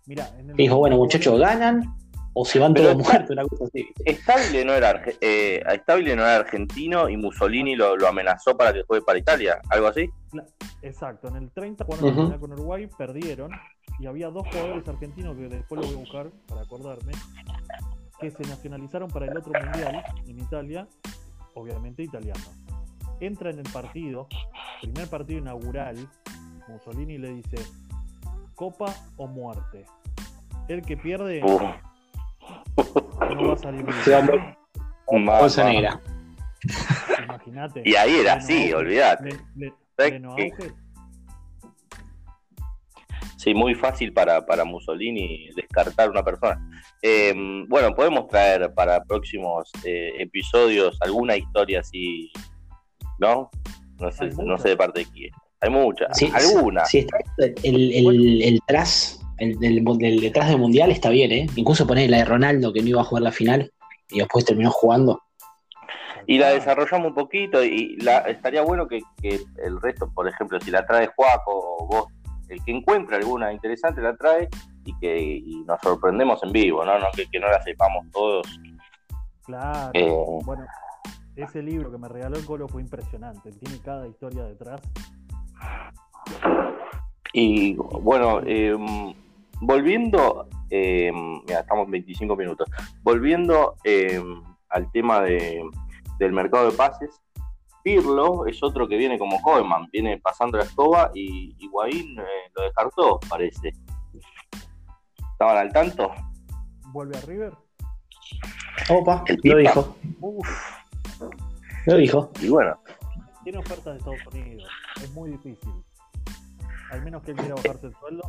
Mirá, 0.06 0.28
en 0.38 0.50
el 0.50 0.56
dijo, 0.56 0.76
bueno, 0.76 0.96
94 0.96 1.32
muchachos, 1.32 1.40
ganan 1.40 1.94
o 2.38 2.44
se 2.44 2.58
van 2.58 2.74
Pero 2.74 2.90
todos 2.92 3.00
está- 3.00 3.12
muertos, 3.12 3.30
una 3.30 3.44
cosa 3.46 3.64
así. 3.64 3.88
Estable 4.04 4.64
no 4.64 4.74
era, 4.74 4.92
arge- 5.02 5.16
eh, 5.22 5.62
Estable 5.72 6.14
no 6.14 6.22
era 6.22 6.36
argentino 6.36 7.08
y 7.08 7.16
Mussolini 7.16 7.74
lo, 7.74 7.96
lo 7.96 8.06
amenazó 8.06 8.56
para 8.56 8.72
que 8.74 8.82
juegue 8.82 9.04
para 9.04 9.18
Italia, 9.18 9.58
algo 9.70 9.86
así. 9.86 10.08
Exacto, 10.82 11.28
en 11.28 11.36
el 11.36 11.50
30 11.50 11.84
jugaron 11.86 12.14
final 12.14 12.38
con 12.38 12.52
Uruguay, 12.52 12.88
perdieron 12.98 13.50
y 13.98 14.06
había 14.06 14.28
dos 14.28 14.46
jugadores 14.48 14.86
argentinos 14.86 15.34
que 15.36 15.48
después 15.48 15.80
lo 15.80 15.86
voy 15.86 15.96
a 15.96 15.98
buscar 15.98 16.30
para 16.46 16.60
acordarme, 16.60 17.12
que 18.20 18.30
se 18.30 18.42
nacionalizaron 18.44 19.08
para 19.08 19.26
el 19.26 19.36
otro 19.36 19.52
mundial 19.58 20.04
en 20.26 20.38
Italia, 20.38 20.86
obviamente 21.54 22.02
italiano. 22.02 22.40
Entra 23.20 23.50
en 23.50 23.58
el 23.58 23.70
partido, 23.72 24.28
primer 24.82 25.08
partido 25.08 25.38
inaugural, 25.40 25.96
Mussolini 26.68 27.18
le 27.18 27.34
dice, 27.34 27.56
copa 28.54 28.94
o 29.16 29.26
muerte. 29.26 29.84
El 30.68 30.82
que 30.82 30.96
pierde 30.96 31.42
Uf, 31.44 31.62
no 33.34 33.48
va 33.48 33.54
a 33.54 33.56
salir 33.56 33.86
Se 34.02 34.10
va 34.10 34.18
a 34.18 34.20
bien. 34.22 35.24
ma- 35.24 35.38
Bolsa 35.40 35.64
ma- 35.64 35.70
negra. 35.70 36.00
Imagínate. 37.24 37.82
Y 37.84 37.94
ahí 37.94 38.16
era 38.16 38.34
así, 38.34 38.72
auge. 38.72 38.84
Sí, 43.36 43.54
muy 43.54 43.76
fácil 43.76 44.12
para, 44.12 44.44
para 44.44 44.64
Mussolini 44.64 45.48
descartar 45.54 46.10
una 46.10 46.24
persona. 46.24 46.58
Eh, 47.00 47.32
bueno, 47.68 47.94
podemos 47.94 48.26
traer 48.26 48.74
para 48.74 49.04
próximos 49.04 49.70
eh, 49.84 50.10
episodios 50.18 50.98
alguna 51.00 51.36
historia 51.36 51.80
así, 51.80 52.32
¿no? 53.18 53.50
No 53.98 54.12
sé, 54.12 54.26
no 54.42 54.58
sé 54.58 54.70
de 54.70 54.76
parte 54.76 55.00
de 55.00 55.06
quién. 55.06 55.30
Hay 55.60 55.70
muchas, 55.70 56.16
Sí, 56.16 56.30
alguna. 56.34 56.84
sí, 56.84 56.98
está- 56.98 57.18
el, 57.62 57.92
el, 57.92 58.42
el 58.42 58.60
tras, 58.66 59.20
el, 59.38 59.58
del- 59.58 59.82
del 59.84 60.20
detrás 60.20 60.48
del 60.48 60.58
mundial 60.58 60.90
está 60.90 61.08
bien, 61.10 61.32
¿eh? 61.32 61.46
Incluso 61.56 61.86
poner 61.86 62.10
la 62.10 62.18
de 62.18 62.24
Ronaldo 62.26 62.72
que 62.72 62.82
no 62.82 62.88
iba 62.88 63.00
a 63.00 63.04
jugar 63.04 63.22
la 63.22 63.32
final 63.32 63.72
y 64.10 64.18
después 64.18 64.44
terminó 64.44 64.70
jugando. 64.70 65.22
Y 66.26 66.38
la 66.38 66.50
desarrollamos 66.50 67.08
un 67.08 67.14
poquito 67.14 67.62
y 67.64 67.96
la, 67.96 68.18
estaría 68.18 68.60
bueno 68.62 68.86
que, 68.88 69.00
que 69.22 69.40
el 69.64 69.80
resto, 69.80 70.10
por 70.12 70.28
ejemplo, 70.28 70.60
si 70.60 70.70
la 70.70 70.84
trae 70.84 71.06
Juaco 71.14 71.52
o 71.78 71.86
vos 71.86 72.06
el 72.48 72.62
que 72.64 72.72
encuentra 72.72 73.16
alguna 73.16 73.52
interesante 73.52 74.00
la 74.00 74.14
trae 74.16 74.48
y 74.84 74.96
que 74.98 75.18
y 75.20 75.64
nos 75.66 75.80
sorprendemos 75.80 76.40
en 76.44 76.52
vivo, 76.52 76.84
¿no? 76.84 76.98
no 76.98 77.06
que, 77.14 77.26
que 77.26 77.40
no 77.40 77.48
la 77.48 77.60
sepamos 77.62 78.04
todos. 78.12 78.46
Claro. 79.44 79.90
Eh, 79.94 80.12
Bueno, 80.44 80.64
ese 81.36 81.62
libro 81.62 81.90
que 81.90 81.98
me 81.98 82.08
regaló 82.08 82.36
el 82.36 82.44
Colo 82.44 82.68
fue 82.68 82.82
impresionante. 82.82 83.52
Tiene 83.52 83.78
cada 83.80 84.06
historia 84.06 84.44
detrás. 84.44 84.80
Y 87.32 87.74
bueno, 87.74 88.40
eh, 88.44 88.74
volviendo, 89.60 90.48
eh, 90.70 91.12
mira, 91.12 91.60
estamos 91.60 91.86
en 91.86 91.92
25 91.92 92.36
minutos, 92.36 92.68
volviendo 93.02 93.76
eh, 93.84 94.22
al 94.70 94.90
tema 94.90 95.20
de, 95.20 95.62
del 96.18 96.32
mercado 96.32 96.70
de 96.70 96.76
pases, 96.76 97.20
Pirlo 97.82 98.46
es 98.46 98.60
otro 98.64 98.88
que 98.88 98.96
viene 98.96 99.16
como 99.16 99.40
Koeman, 99.40 99.86
viene 99.92 100.18
pasando 100.18 100.58
la 100.58 100.64
escoba 100.64 101.12
y 101.14 101.54
Higuaín 101.60 102.18
eh, 102.18 102.50
lo 102.56 102.62
descartó, 102.64 103.20
parece. 103.28 103.72
¿Estaban 105.32 105.56
al 105.56 105.72
tanto? 105.72 106.10
Vuelve 106.86 107.16
a 107.16 107.20
River. 107.20 107.52
Opa, 108.88 109.22
El 109.28 109.38
lo 109.44 109.56
dijo, 109.58 109.96
Uf, 110.20 110.48
lo 111.92 111.98
dijo. 111.98 112.30
Y 112.40 112.48
bueno, 112.48 112.78
tiene 113.46 113.58
ofertas 113.58 113.84
de 113.84 113.98
Estados 113.98 114.34
Unidos. 114.34 114.68
Es 115.02 115.10
muy 115.12 115.30
difícil. 115.30 115.70
Al 116.90 117.02
menos 117.02 117.22
que 117.22 117.30
él 117.30 117.36
quiera 117.36 117.54
bajarse 117.54 117.86
el 117.86 117.94
sueldo, 117.94 118.22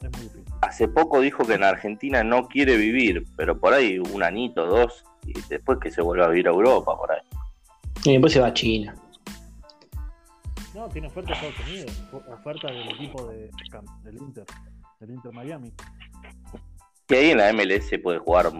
es 0.00 0.10
muy 0.12 0.22
difícil. 0.22 0.54
hace 0.62 0.88
poco 0.88 1.20
dijo 1.20 1.44
que 1.44 1.54
en 1.54 1.64
Argentina 1.64 2.24
no 2.24 2.48
quiere 2.48 2.76
vivir, 2.76 3.26
pero 3.36 3.58
por 3.58 3.74
ahí 3.74 3.98
un 3.98 4.22
anito, 4.22 4.66
dos, 4.66 5.04
y 5.26 5.34
después 5.48 5.78
que 5.78 5.90
se 5.90 6.00
vuelva 6.00 6.24
a 6.24 6.28
vivir 6.28 6.48
a 6.48 6.52
Europa, 6.52 6.96
por 6.96 7.12
ahí. 7.12 7.20
Y 8.04 8.12
después 8.12 8.32
se 8.32 8.40
va 8.40 8.46
a 8.46 8.54
China. 8.54 8.94
No, 10.74 10.88
tiene 10.88 11.08
ofertas 11.08 11.38
de 11.38 11.48
Estados 11.48 11.68
Unidos. 11.68 12.02
Ofertas 12.32 12.70
del 12.70 12.90
equipo 12.92 13.26
de, 13.26 13.50
del 14.04 14.16
Inter. 14.16 14.44
Del 15.00 15.10
Inter 15.10 15.32
Miami. 15.32 15.72
Que 17.06 17.16
ahí 17.16 17.30
en 17.30 17.38
la 17.38 17.52
MLS 17.52 17.90
puede 18.02 18.18
jugar 18.18 18.50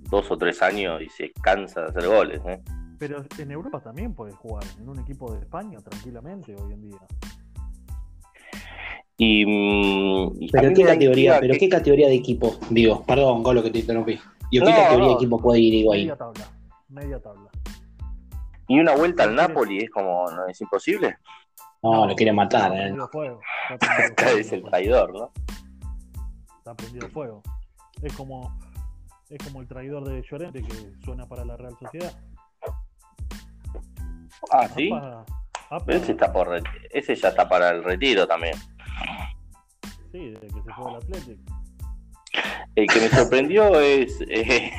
dos 0.00 0.30
o 0.30 0.36
tres 0.36 0.60
años 0.60 1.00
y 1.00 1.08
se 1.08 1.32
cansa 1.32 1.80
de 1.80 1.86
hacer 1.86 2.06
goles, 2.06 2.42
¿eh? 2.46 2.62
Pero 3.02 3.24
en 3.36 3.50
Europa 3.50 3.80
también 3.80 4.14
puedes 4.14 4.36
jugar. 4.36 4.62
En 4.78 4.88
un 4.88 5.00
equipo 5.00 5.32
de 5.32 5.40
España 5.40 5.80
tranquilamente 5.80 6.54
hoy 6.54 6.72
en 6.72 6.82
día. 6.82 6.98
Y, 9.16 9.44
mm, 9.44 10.48
Pero 10.52 10.72
qué 10.72 10.84
categoría, 10.84 11.40
pero 11.40 11.54
que- 11.54 11.58
qué 11.58 11.68
categoría 11.68 12.06
de 12.06 12.14
equipo, 12.14 12.54
digo, 12.70 13.02
perdón, 13.04 13.42
Golo 13.42 13.60
que 13.60 13.72
te 13.72 13.80
interrumpí. 13.80 14.20
Digo, 14.52 14.64
¿qué 14.66 14.70
No, 14.70 14.76
categoría 14.76 15.08
de 15.08 15.14
equipo 15.14 15.38
puede 15.38 15.58
ir 15.58 15.74
Higuaín? 15.74 16.02
Media 16.04 16.16
tabla. 16.16 16.48
Media 16.90 17.20
tabla. 17.20 17.50
Y 18.68 18.78
una 18.78 18.94
vuelta 18.94 19.24
al 19.24 19.34
Napoli 19.34 19.78
es 19.78 19.90
como, 19.90 20.30
¿no 20.30 20.46
es 20.46 20.60
imposible? 20.60 21.16
No, 21.82 22.06
lo 22.06 22.14
quiere 22.14 22.32
matar, 22.32 22.70
Está 22.70 22.76
eh. 22.76 22.82
prendido 22.84 23.08
fuego. 23.08 23.40
Está 23.68 23.78
prendido 23.96 24.12
Acá 24.12 24.22
fuego, 24.26 24.38
es 24.38 24.52
el 24.52 24.62
traidor, 24.62 25.12
¿no? 25.12 25.32
Está 26.58 26.74
prendido 26.76 27.08
fuego. 27.08 27.42
Es 28.00 28.12
como, 28.12 28.56
es 29.28 29.38
como 29.42 29.60
el 29.60 29.66
traidor 29.66 30.04
de 30.04 30.22
Llorente 30.22 30.62
que 30.62 30.92
suena 31.04 31.26
para 31.26 31.44
la 31.44 31.56
Real 31.56 31.76
Sociedad. 31.80 32.12
Ah, 34.50 34.68
sí. 34.74 34.90
Apa, 34.92 35.24
apa, 35.70 35.84
Pero 35.86 35.98
ese, 35.98 36.12
está 36.12 36.32
por, 36.32 36.60
ese 36.90 37.14
ya 37.14 37.28
está 37.28 37.48
para 37.48 37.70
el 37.70 37.84
retiro 37.84 38.26
también. 38.26 38.54
Sí, 40.10 40.30
desde 40.30 40.46
que 40.48 40.62
se 40.62 40.72
fue 40.74 40.90
al 40.90 40.96
Athletic. 40.96 41.38
El 42.74 42.86
que 42.86 43.00
me 43.00 43.08
sorprendió 43.08 43.80
es. 43.80 44.20
eh, 44.28 44.70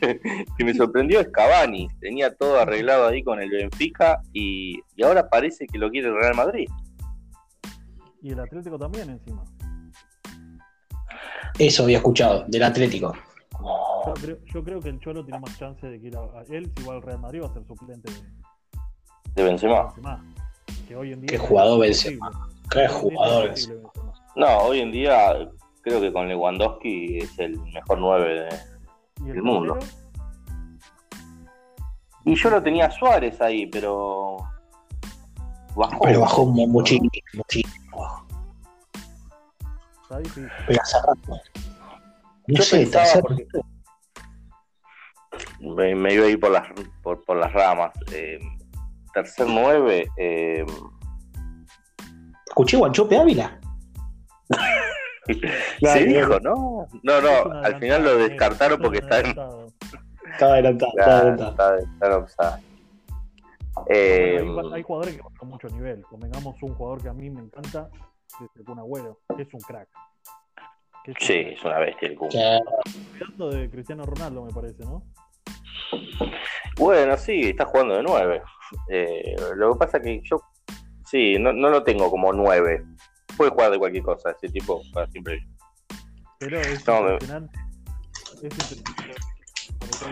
que 0.56 0.64
me 0.64 0.74
sorprendió 0.74 1.20
es 1.20 1.28
Cavani. 1.28 1.88
Tenía 2.00 2.34
todo 2.34 2.60
arreglado 2.60 3.08
ahí 3.08 3.22
con 3.22 3.40
el 3.40 3.50
Benfica 3.50 4.20
y, 4.32 4.80
y 4.96 5.02
ahora 5.02 5.28
parece 5.28 5.66
que 5.66 5.78
lo 5.78 5.90
quiere 5.90 6.08
el 6.08 6.14
Real 6.14 6.34
Madrid. 6.36 6.68
Y 8.22 8.32
el 8.32 8.40
Atlético 8.40 8.78
también 8.78 9.10
encima. 9.10 9.44
Eso 11.58 11.82
había 11.84 11.98
escuchado, 11.98 12.44
del 12.48 12.62
Atlético. 12.62 13.14
Yo 14.06 14.14
creo, 14.14 14.38
yo 14.46 14.64
creo 14.64 14.80
que 14.80 14.88
el 14.90 15.00
Cholo 15.00 15.24
tiene 15.24 15.40
más 15.40 15.58
chance 15.58 15.86
de 15.86 16.00
que 16.00 16.06
ir 16.06 16.16
a, 16.16 16.20
a 16.20 16.42
él, 16.48 16.70
si 16.76 16.84
va 16.84 16.94
al 16.94 17.02
Real 17.02 17.18
Madrid, 17.18 17.42
va 17.42 17.48
a 17.48 17.52
ser 17.52 17.64
suplente 17.66 18.10
de 18.10 18.18
De 19.38 19.44
Benzema. 19.44 19.84
Benzema. 19.84 20.24
Que 20.88 20.96
hoy 20.96 21.12
en 21.12 21.20
día 21.20 21.28
Qué 21.30 21.38
jugador. 21.38 21.80
Benzema. 21.80 22.48
Qué 22.72 22.88
jugador. 22.88 23.44
Benzema. 23.46 23.88
No, 24.34 24.58
hoy 24.58 24.80
en 24.80 24.90
día 24.90 25.48
creo 25.82 26.00
que 26.00 26.12
con 26.12 26.26
Lewandowski 26.26 27.18
es 27.18 27.38
el 27.38 27.56
mejor 27.72 27.98
9 28.00 28.40
de. 28.40 28.48
¿Y 29.26 29.30
El 29.30 29.42
mundo. 29.44 29.78
Y 32.24 32.34
yo 32.34 32.50
lo 32.50 32.60
tenía 32.62 32.86
a 32.86 32.90
Suárez 32.90 33.40
ahí, 33.40 33.66
pero. 33.66 34.38
Bajó. 35.76 36.00
Pero 36.02 36.20
bajó 36.20 36.44
mu- 36.46 36.66
muchísimo, 36.66 37.08
muchísimo. 37.34 38.26
Está 40.02 40.18
difícil. 40.18 40.48
Pero 40.66 40.82
hace 40.82 40.98
rato. 40.98 41.40
No 42.48 42.56
Yo 42.56 42.62
sé, 42.64 42.86
tercer- 42.90 43.20
porque- 43.20 43.46
me, 45.60 45.94
me 45.94 46.14
iba 46.14 46.24
a 46.24 46.28
ir 46.28 46.40
por 46.40 46.50
las, 46.50 46.66
por, 47.02 47.24
por 47.24 47.36
las 47.36 47.52
ramas. 47.52 47.92
Eh, 48.12 48.40
tercer 49.22 49.46
9, 49.48 50.08
eh, 50.16 50.64
¿Escuché 52.46 52.76
Guanchope 52.76 53.16
Ávila? 53.16 53.60
se 55.80 56.04
dijo, 56.04 56.40
¿no? 56.40 56.88
No, 57.02 57.20
no, 57.20 57.52
al 57.62 57.78
final 57.78 58.02
lo 58.04 58.16
descartaron 58.16 58.80
porque 58.80 58.98
está 58.98 59.20
en. 59.20 59.26
adelantado. 59.26 59.66
Estaba 60.32 60.52
adelantado, 60.54 60.92
estaba 60.98 61.28
Está, 61.30 61.68
adelantado. 61.68 62.16
en 62.16 62.22
offside. 62.22 62.68
Eh, 63.88 64.40
hay, 64.40 64.72
hay 64.72 64.82
jugadores 64.82 65.16
que 65.16 65.22
con 65.38 65.48
mucho 65.48 65.68
nivel. 65.68 66.02
Convengamos 66.02 66.60
un 66.62 66.74
jugador 66.74 67.02
que 67.02 67.08
a 67.08 67.12
mí 67.12 67.30
me 67.30 67.42
encanta, 67.42 67.88
que 68.38 68.44
es 68.44 68.50
el 68.56 68.64
Kun 68.64 68.78
Agüero, 68.78 69.20
que 69.36 69.42
es 69.42 69.54
un 69.54 69.60
crack. 69.60 69.88
Que 71.04 71.12
es 71.12 71.16
un 71.20 71.26
sí, 71.26 71.34
es 71.34 71.64
una 71.64 71.78
bestia 71.78 72.08
el 72.08 72.16
Kun. 72.16 72.30
Hablando 72.34 73.50
de 73.50 73.70
Cristiano 73.70 74.04
Ronaldo, 74.04 74.44
me 74.44 74.52
parece, 74.52 74.84
¿no? 74.84 75.04
Bueno, 76.76 77.16
sí, 77.16 77.40
está 77.42 77.64
jugando 77.66 77.96
de 77.96 78.02
9. 78.02 78.42
lo 79.56 79.72
que 79.72 79.78
pasa 79.78 80.00
que 80.00 80.20
yo, 80.22 80.40
sí, 81.04 81.36
no, 81.38 81.52
no 81.52 81.70
lo 81.70 81.82
tengo 81.82 82.10
como 82.10 82.32
9. 82.32 82.84
Puede 83.36 83.50
jugar 83.50 83.70
de 83.70 83.78
cualquier 83.78 84.02
cosa, 84.04 84.30
ese 84.30 84.48
tipo 84.52 84.80
juega 84.92 85.10
siempre 85.10 85.34
bien. 85.36 85.56
Pero 86.40 86.60
es 86.60 86.86
No, 86.86 87.02
me- 87.02 87.12
impresionante. 87.12 87.58
Es 88.42 88.50
todo, 89.98 90.10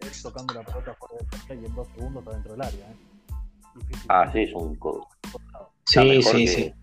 él 0.00 0.12
tocando 0.22 0.54
la 0.54 0.62
pelota 0.62 0.96
de 1.10 1.52
área 1.52 1.62
y 1.62 1.66
en 1.66 1.74
dos 1.74 1.88
segundos 1.88 2.22
está 2.22 2.32
dentro 2.34 2.52
del 2.52 2.62
área. 2.62 2.86
¿eh? 2.90 2.96
Difícil. 3.74 4.06
Ah, 4.08 4.30
sí, 4.32 4.42
es 4.42 4.54
un 4.54 4.74
co- 4.76 5.08
Sí, 5.84 6.22
sí, 6.22 6.32
que- 6.44 6.48
sí. 6.48 6.74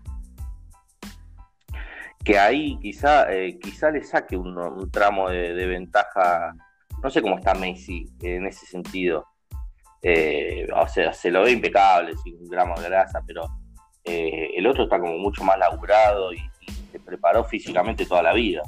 que 2.24 2.38
ahí 2.38 2.78
quizá 2.80 3.32
eh, 3.32 3.58
quizá 3.60 3.90
le 3.90 4.02
saque 4.02 4.36
un, 4.36 4.56
un 4.58 4.90
tramo 4.90 5.28
de, 5.30 5.54
de 5.54 5.66
ventaja. 5.66 6.54
No 7.02 7.10
sé 7.10 7.22
cómo 7.22 7.38
está 7.38 7.54
Messi 7.54 8.06
en 8.22 8.46
ese 8.46 8.66
sentido. 8.66 9.26
Eh, 10.02 10.66
o 10.74 10.86
sea, 10.88 11.12
se 11.12 11.30
lo 11.30 11.42
ve 11.42 11.52
impecable, 11.52 12.16
sin 12.22 12.36
un 12.38 12.48
gramo 12.48 12.78
de 12.80 12.88
grasa, 12.88 13.22
pero 13.26 13.42
eh, 14.04 14.50
el 14.56 14.66
otro 14.66 14.84
está 14.84 15.00
como 15.00 15.18
mucho 15.18 15.42
más 15.42 15.58
laburado 15.58 16.32
y, 16.32 16.38
y 16.38 16.72
se 16.92 17.00
preparó 17.00 17.44
físicamente 17.44 18.06
toda 18.06 18.22
la 18.22 18.32
vida. 18.32 18.62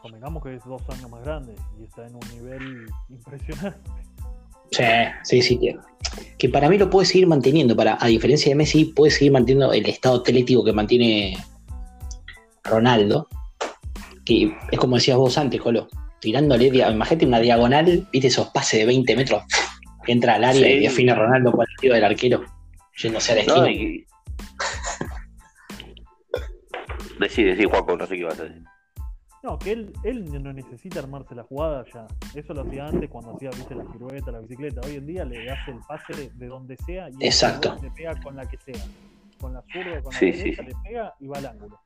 Convengamos 0.00 0.42
que 0.42 0.54
es 0.54 0.64
dos 0.64 0.82
años 0.90 1.10
más 1.10 1.24
grande 1.24 1.54
y 1.78 1.84
está 1.84 2.06
en 2.06 2.14
un 2.14 2.28
nivel 2.32 2.86
impresionante. 3.08 3.90
Sí, 4.70 4.84
sí, 5.24 5.42
sí. 5.42 5.58
Que, 5.58 5.78
que 6.36 6.48
para 6.48 6.68
mí 6.68 6.78
lo 6.78 6.90
puede 6.90 7.06
seguir 7.06 7.26
manteniendo. 7.26 7.74
Para, 7.74 7.98
a 8.00 8.06
diferencia 8.06 8.50
de 8.50 8.54
Messi, 8.54 8.86
puede 8.86 9.10
seguir 9.10 9.32
manteniendo 9.32 9.72
el 9.72 9.86
estado 9.86 10.16
atlético 10.16 10.64
que 10.64 10.72
mantiene 10.72 11.36
Ronaldo. 12.64 13.28
Que 14.24 14.54
es 14.70 14.78
como 14.78 14.96
decías 14.96 15.16
vos 15.16 15.38
antes, 15.38 15.60
Colo. 15.60 15.88
Tirándole, 16.20 16.66
imagínate 16.66 17.26
una 17.26 17.38
diagonal, 17.40 18.06
viste 18.12 18.28
esos 18.28 18.48
pases 18.48 18.80
de 18.80 18.86
20 18.86 19.16
metros 19.16 19.42
que 20.04 20.12
entra 20.12 20.34
al 20.34 20.44
área 20.44 20.66
Sí. 20.66 20.72
y 20.72 20.80
define 20.80 21.14
Ronaldo 21.14 21.52
por 21.52 21.66
el 21.82 21.90
del 21.90 22.04
arquero, 22.04 22.42
yéndose 22.96 23.32
a 23.32 23.34
la 23.36 23.40
esquina. 23.42 23.60
¿no? 23.60 23.68
Y... 23.68 24.04
Decí, 27.20 27.42
decí, 27.42 27.64
Juaco, 27.64 27.96
no 27.96 28.06
sé 28.06 28.14
qué 28.14 28.20
ibas 28.20 28.38
a 28.38 28.44
decir. 28.44 28.62
No, 29.42 29.58
que 29.58 29.72
él, 29.72 29.92
él 30.04 30.24
no 30.42 30.52
necesita 30.52 30.98
armarse 31.00 31.34
la 31.34 31.44
jugada 31.44 31.84
ya. 31.92 32.06
Eso 32.34 32.52
lo 32.54 32.62
hacía 32.62 32.86
antes 32.86 33.08
cuando 33.08 33.34
hacía 33.36 33.50
viste, 33.50 33.74
la 33.74 33.84
pirueta, 33.84 34.30
la 34.32 34.40
bicicleta. 34.40 34.80
Hoy 34.86 34.96
en 34.96 35.06
día 35.06 35.24
le 35.24 35.48
hace 35.50 35.70
el 35.70 35.78
pase 35.86 36.30
de 36.34 36.46
donde 36.46 36.76
sea 36.78 37.08
y 37.10 37.24
Exacto. 37.24 37.76
le 37.82 37.90
pega 37.92 38.20
con 38.20 38.36
la 38.36 38.46
que 38.48 38.56
sea. 38.58 38.84
Con 39.40 39.54
la 39.54 39.62
zurda, 39.72 40.02
con 40.02 40.12
la 40.12 40.18
Sí, 40.18 40.32
sí, 40.32 40.38
derecha, 40.38 40.62
sí. 40.62 40.68
le 40.68 40.74
pega 40.84 41.14
y 41.20 41.26
va 41.28 41.38
al 41.38 41.46
ángulo. 41.46 41.80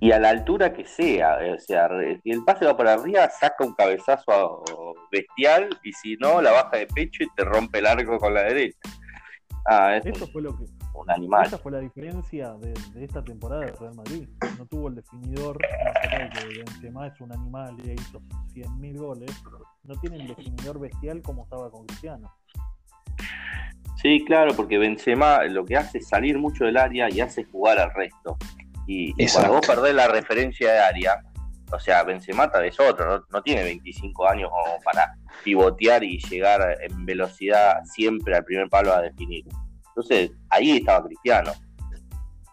Y 0.00 0.12
a 0.12 0.18
la 0.18 0.30
altura 0.30 0.72
que 0.72 0.84
sea, 0.84 1.42
eh, 1.42 1.54
o 1.54 1.58
sea, 1.58 1.88
si 2.22 2.30
el 2.30 2.44
pase 2.44 2.66
va 2.66 2.76
para 2.76 2.92
arriba, 2.94 3.28
saca 3.30 3.64
un 3.64 3.74
cabezazo 3.74 4.62
bestial 5.10 5.70
y 5.82 5.92
si 5.92 6.16
no, 6.16 6.42
la 6.42 6.52
baja 6.52 6.76
de 6.76 6.86
pecho 6.86 7.22
y 7.22 7.28
te 7.34 7.44
rompe 7.44 7.78
el 7.78 7.86
arco 7.86 8.18
con 8.18 8.34
la 8.34 8.42
derecha. 8.42 8.78
Ah, 9.66 9.96
es 9.96 10.04
Eso 10.04 10.26
fue 10.26 10.42
lo 10.42 10.54
que, 10.58 10.64
un 10.92 11.10
animal. 11.10 11.46
esa 11.46 11.56
fue 11.56 11.72
la 11.72 11.78
diferencia 11.78 12.52
de, 12.60 12.74
de 12.92 13.04
esta 13.04 13.24
temporada 13.24 13.62
de 13.62 13.72
Real 13.72 13.94
Madrid. 13.94 14.28
No 14.58 14.66
tuvo 14.66 14.88
el 14.88 14.96
definidor, 14.96 15.58
más 15.84 15.96
allá 16.04 16.24
de 16.24 16.30
que 16.30 16.58
Benzema 16.58 17.06
es 17.06 17.20
un 17.22 17.32
animal 17.32 17.76
y 17.82 17.92
hizo 17.92 18.20
100.000 18.52 18.98
goles. 18.98 19.30
No 19.84 19.98
tiene 20.00 20.16
el 20.16 20.28
definidor 20.28 20.78
bestial 20.80 21.22
como 21.22 21.44
estaba 21.44 21.70
con 21.70 21.86
Cristiano. 21.86 22.30
Sí, 24.02 24.22
claro, 24.26 24.54
porque 24.54 24.76
Benzema 24.76 25.44
lo 25.44 25.64
que 25.64 25.78
hace 25.78 25.96
es 25.98 26.08
salir 26.08 26.38
mucho 26.38 26.66
del 26.66 26.76
área 26.76 27.08
y 27.10 27.22
hace 27.22 27.44
jugar 27.44 27.78
al 27.78 27.90
resto. 27.94 28.36
Y, 28.86 29.14
y 29.16 29.28
cuando 29.28 29.54
vos 29.54 29.66
perdés 29.66 29.94
la 29.94 30.08
referencia 30.08 30.72
de 30.72 30.78
área, 30.78 31.22
o 31.72 31.78
sea, 31.80 32.02
Benzema 32.04 32.50
es 32.64 32.78
otro, 32.78 33.06
no, 33.18 33.24
no 33.30 33.42
tiene 33.42 33.62
25 33.64 34.28
años 34.28 34.50
como 34.50 34.80
para 34.82 35.14
pivotear 35.42 36.04
y 36.04 36.18
llegar 36.18 36.76
en 36.82 37.04
velocidad 37.06 37.76
siempre 37.84 38.36
al 38.36 38.44
primer 38.44 38.68
palo 38.68 38.92
a 38.92 39.00
definir. 39.02 39.44
Entonces, 39.88 40.30
ahí 40.50 40.76
estaba 40.78 41.06
Cristiano 41.06 41.52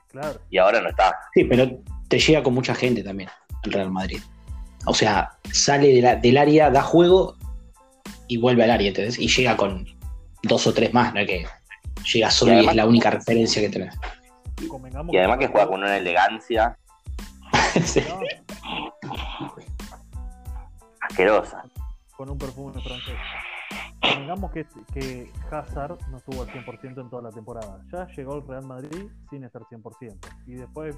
Claro. 0.09 0.39
y 0.49 0.57
ahora 0.57 0.81
no 0.81 0.89
está. 0.89 1.15
Sí, 1.33 1.43
pero 1.45 1.69
te 2.07 2.19
llega 2.19 2.43
con 2.43 2.53
mucha 2.53 2.75
gente 2.75 3.03
también 3.03 3.29
el 3.63 3.71
Real 3.71 3.91
Madrid. 3.91 4.19
O 4.85 4.93
sea, 4.93 5.31
sale 5.51 5.87
de 5.93 6.01
la- 6.01 6.15
del 6.15 6.37
área, 6.37 6.69
da 6.71 6.81
juego 6.81 7.37
y 8.27 8.37
vuelve 8.37 8.63
al 8.63 8.71
área, 8.71 8.87
¿entendés? 8.89 9.19
Y 9.19 9.27
llega 9.27 9.55
con 9.57 9.85
dos 10.43 10.65
o 10.67 10.73
tres 10.73 10.93
más, 10.93 11.13
no 11.13 11.19
es 11.19 11.27
que 11.27 11.45
llega 12.13 12.31
solo 12.31 12.51
y, 12.51 12.55
además- 12.55 12.71
es 12.73 12.77
la 12.77 12.85
única 12.87 13.09
referencia 13.11 13.61
que 13.61 13.69
tenés. 13.69 13.95
Convengamos 14.67 15.13
Y 15.13 15.17
además 15.17 15.37
que 15.39 15.47
juega 15.47 15.67
con 15.67 15.79
una 15.79 15.97
elegancia 15.97 16.77
Sí. 17.83 18.03
Asquerosa. 21.01 21.63
con 22.15 22.29
un 22.29 22.37
perfume 22.37 22.73
francés. 22.81 23.15
Convengamos 24.01 24.51
que, 24.51 24.65
que 24.93 25.31
Hazard 25.49 25.97
no 26.09 26.17
estuvo 26.17 26.41
al 26.41 26.47
100% 26.49 27.01
en 27.01 27.09
toda 27.09 27.21
la 27.21 27.29
temporada. 27.31 27.81
Ya 27.91 28.07
llegó 28.07 28.33
al 28.33 28.47
Real 28.47 28.65
Madrid 28.65 29.07
sin 29.29 29.43
estar 29.43 29.61
100%. 29.63 30.17
Y 30.47 30.55
después 30.55 30.97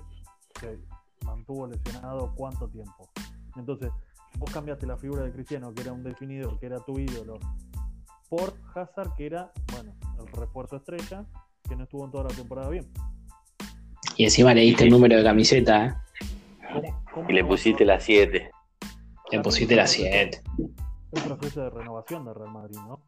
se 0.59 0.79
mantuvo 1.25 1.67
lesionado 1.67 2.33
cuánto 2.35 2.67
tiempo. 2.69 3.09
Entonces, 3.55 3.91
vos 4.37 4.51
cambiaste 4.51 4.85
la 4.85 4.97
figura 4.97 5.23
de 5.23 5.31
Cristiano, 5.31 5.73
que 5.73 5.81
era 5.81 5.93
un 5.93 6.03
definidor, 6.03 6.59
que 6.59 6.65
era 6.65 6.79
tu 6.79 6.97
ídolo, 6.99 7.39
por 8.29 8.53
Hazard, 8.73 9.13
que 9.15 9.27
era, 9.27 9.51
bueno, 9.71 9.93
el 10.19 10.27
refuerzo 10.27 10.77
estrella, 10.77 11.25
que 11.67 11.75
no 11.75 11.83
estuvo 11.83 12.03
en 12.05 12.11
toda 12.11 12.23
la 12.25 12.35
temporada 12.35 12.69
bien. 12.69 12.91
Y 14.17 14.25
encima 14.25 14.53
le 14.53 14.61
diste 14.61 14.83
el 14.83 14.89
número 14.89 15.17
de 15.17 15.23
camiseta, 15.23 15.85
¿eh? 15.85 15.93
¿Cómo- 16.73 17.03
cómo 17.13 17.29
Y 17.29 17.33
le 17.33 17.43
pusiste 17.43 17.85
la 17.85 17.99
7. 17.99 18.51
Le 19.31 19.39
pusiste 19.41 19.75
la 19.75 19.87
7. 19.87 20.41
El 21.11 21.21
proceso 21.23 21.61
de 21.63 21.69
renovación 21.69 22.25
de 22.25 22.33
Real 22.33 22.51
Madrid, 22.51 22.77
¿no? 22.87 23.01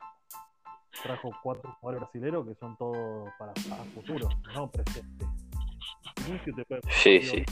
Trajo 1.03 1.29
cuatro 1.43 1.75
jugadores 1.79 2.01
brasileños 2.09 2.47
que 2.47 2.55
son 2.55 2.75
todos 2.77 3.29
para, 3.37 3.53
para 3.69 3.83
futuro, 3.95 4.29
no 4.55 4.71
presente. 4.71 5.25
Te 6.55 6.65
puede 6.65 6.81
Sí, 6.89 7.21
sí. 7.21 7.43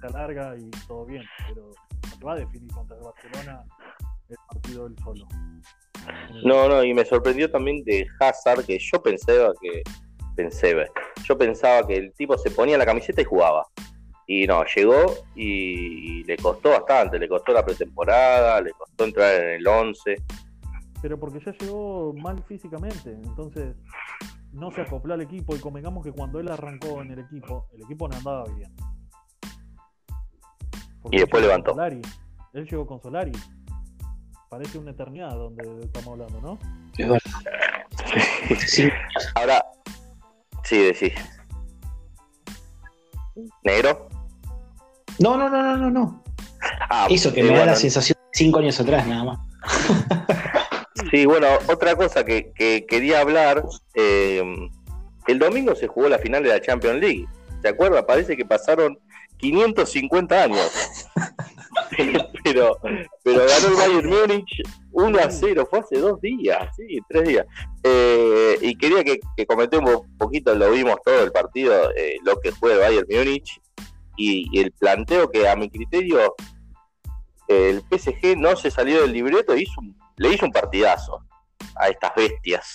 se 0.00 0.06
alarga 0.06 0.54
y 0.58 0.68
todo 0.86 1.06
bien, 1.06 1.22
pero 1.48 1.70
te 2.18 2.24
va 2.24 2.32
a 2.32 2.36
definir 2.36 2.70
contra 2.72 2.96
el 2.96 3.02
Barcelona 3.04 3.64
el 4.28 4.36
partido 4.48 4.86
él 4.86 4.94
solo. 5.02 5.26
No, 6.44 6.68
no, 6.68 6.82
y 6.84 6.92
me 6.94 7.04
sorprendió 7.04 7.50
también 7.50 7.82
de 7.84 8.06
Hazard, 8.18 8.64
que 8.64 8.78
yo 8.78 9.02
pensaba 9.02 9.52
que. 9.60 9.82
Pensé, 10.40 10.74
yo 11.24 11.36
pensaba 11.36 11.86
que 11.86 11.96
el 11.96 12.14
tipo 12.14 12.38
se 12.38 12.50
ponía 12.50 12.78
la 12.78 12.86
camiseta 12.86 13.20
y 13.20 13.24
jugaba. 13.24 13.66
Y 14.26 14.46
no, 14.46 14.64
llegó 14.64 15.12
y, 15.34 16.24
le 16.24 16.36
costó 16.38 16.70
bastante, 16.70 17.18
le 17.18 17.28
costó 17.28 17.52
la 17.52 17.62
pretemporada, 17.62 18.58
le 18.62 18.70
costó 18.70 19.04
entrar 19.04 19.34
en 19.34 19.48
el 19.60 19.66
11. 19.66 20.16
Pero 21.02 21.20
porque 21.20 21.40
ya 21.44 21.52
llegó 21.52 22.14
mal 22.14 22.42
físicamente, 22.44 23.10
entonces 23.10 23.76
no 24.52 24.70
se 24.70 24.80
acopló 24.80 25.12
al 25.12 25.20
equipo 25.20 25.54
y 25.54 25.58
convengamos 25.58 26.02
que 26.02 26.12
cuando 26.12 26.40
él 26.40 26.50
arrancó 26.50 27.02
en 27.02 27.10
el 27.10 27.18
equipo, 27.18 27.66
el 27.74 27.82
equipo 27.82 28.08
no 28.08 28.16
andaba 28.16 28.44
bien. 28.44 28.74
Porque 31.02 31.16
Y 31.18 31.20
después 31.20 31.42
llegó 31.42 31.52
levantó. 31.52 31.72
con 31.72 31.76
Solari. 31.76 32.02
Él 32.54 32.66
llegó 32.66 32.86
con 32.86 33.02
Solari. 33.02 33.32
Parece 34.48 34.78
una 34.78 34.92
eternidad 34.92 35.32
donde 35.32 35.84
estamos 35.84 36.12
hablando, 36.12 36.40
¿no? 36.40 36.58
Es 36.96 37.08
verdad. 37.08 37.30
Sí, 38.66 38.88
Ahora, 39.34 39.64
sí, 40.64 40.78
decís. 40.78 41.12
¿Negro? 43.64 44.08
No, 45.18 45.36
no, 45.36 45.48
no, 45.48 45.62
no, 45.62 45.76
no, 45.76 45.90
no. 45.90 46.24
Ah, 46.90 47.06
Eso 47.10 47.32
que 47.32 47.42
me 47.42 47.56
da 47.56 47.66
la 47.66 47.76
sensación 47.76 48.18
de 48.18 48.38
cinco 48.38 48.58
años 48.58 48.78
atrás 48.80 49.06
nada 49.06 49.24
más. 49.24 49.38
Sí, 51.10 51.26
bueno, 51.26 51.46
otra 51.68 51.96
cosa 51.96 52.24
que, 52.24 52.52
que 52.54 52.86
quería 52.86 53.20
hablar, 53.20 53.64
eh, 53.94 54.42
el 55.26 55.38
domingo 55.38 55.74
se 55.74 55.86
jugó 55.88 56.08
la 56.08 56.18
final 56.18 56.42
de 56.42 56.50
la 56.50 56.60
Champions 56.60 57.00
League, 57.00 57.26
¿se 57.62 57.68
acuerda? 57.68 58.06
Parece 58.06 58.36
que 58.36 58.44
pasaron 58.44 58.98
550 59.38 60.42
años. 60.42 60.70
pero, 62.52 62.78
pero 63.22 63.40
ganó 63.46 63.68
el 63.68 63.74
Bayern 63.74 64.08
Múnich 64.10 64.62
1 64.92 65.18
a 65.18 65.30
0, 65.30 65.66
fue 65.70 65.78
hace 65.80 65.98
dos 65.98 66.20
días, 66.20 66.68
sí, 66.76 66.98
tres 67.08 67.28
días. 67.28 67.46
Eh, 67.82 68.58
y 68.60 68.74
quería 68.76 69.02
que, 69.04 69.18
que 69.36 69.46
comentemos 69.46 69.96
un 69.96 70.18
poquito, 70.18 70.54
lo 70.54 70.70
vimos 70.70 70.96
todo 71.04 71.22
el 71.22 71.32
partido, 71.32 71.90
eh, 71.96 72.16
lo 72.24 72.40
que 72.40 72.52
fue 72.52 72.72
el 72.74 72.78
Bayern 72.80 73.06
Múnich 73.10 73.60
y, 74.16 74.48
y 74.52 74.60
el 74.60 74.72
planteo 74.72 75.30
que 75.30 75.48
a 75.48 75.56
mi 75.56 75.70
criterio 75.70 76.34
el 77.48 77.82
PSG 77.90 78.36
no 78.36 78.54
se 78.56 78.70
salió 78.70 79.02
del 79.02 79.12
libreto 79.12 79.54
e 79.54 79.62
hizo 79.62 79.80
un- 79.80 79.96
le 80.16 80.32
hizo 80.34 80.46
un 80.46 80.52
partidazo 80.52 81.20
a 81.76 81.88
estas 81.88 82.14
bestias. 82.14 82.74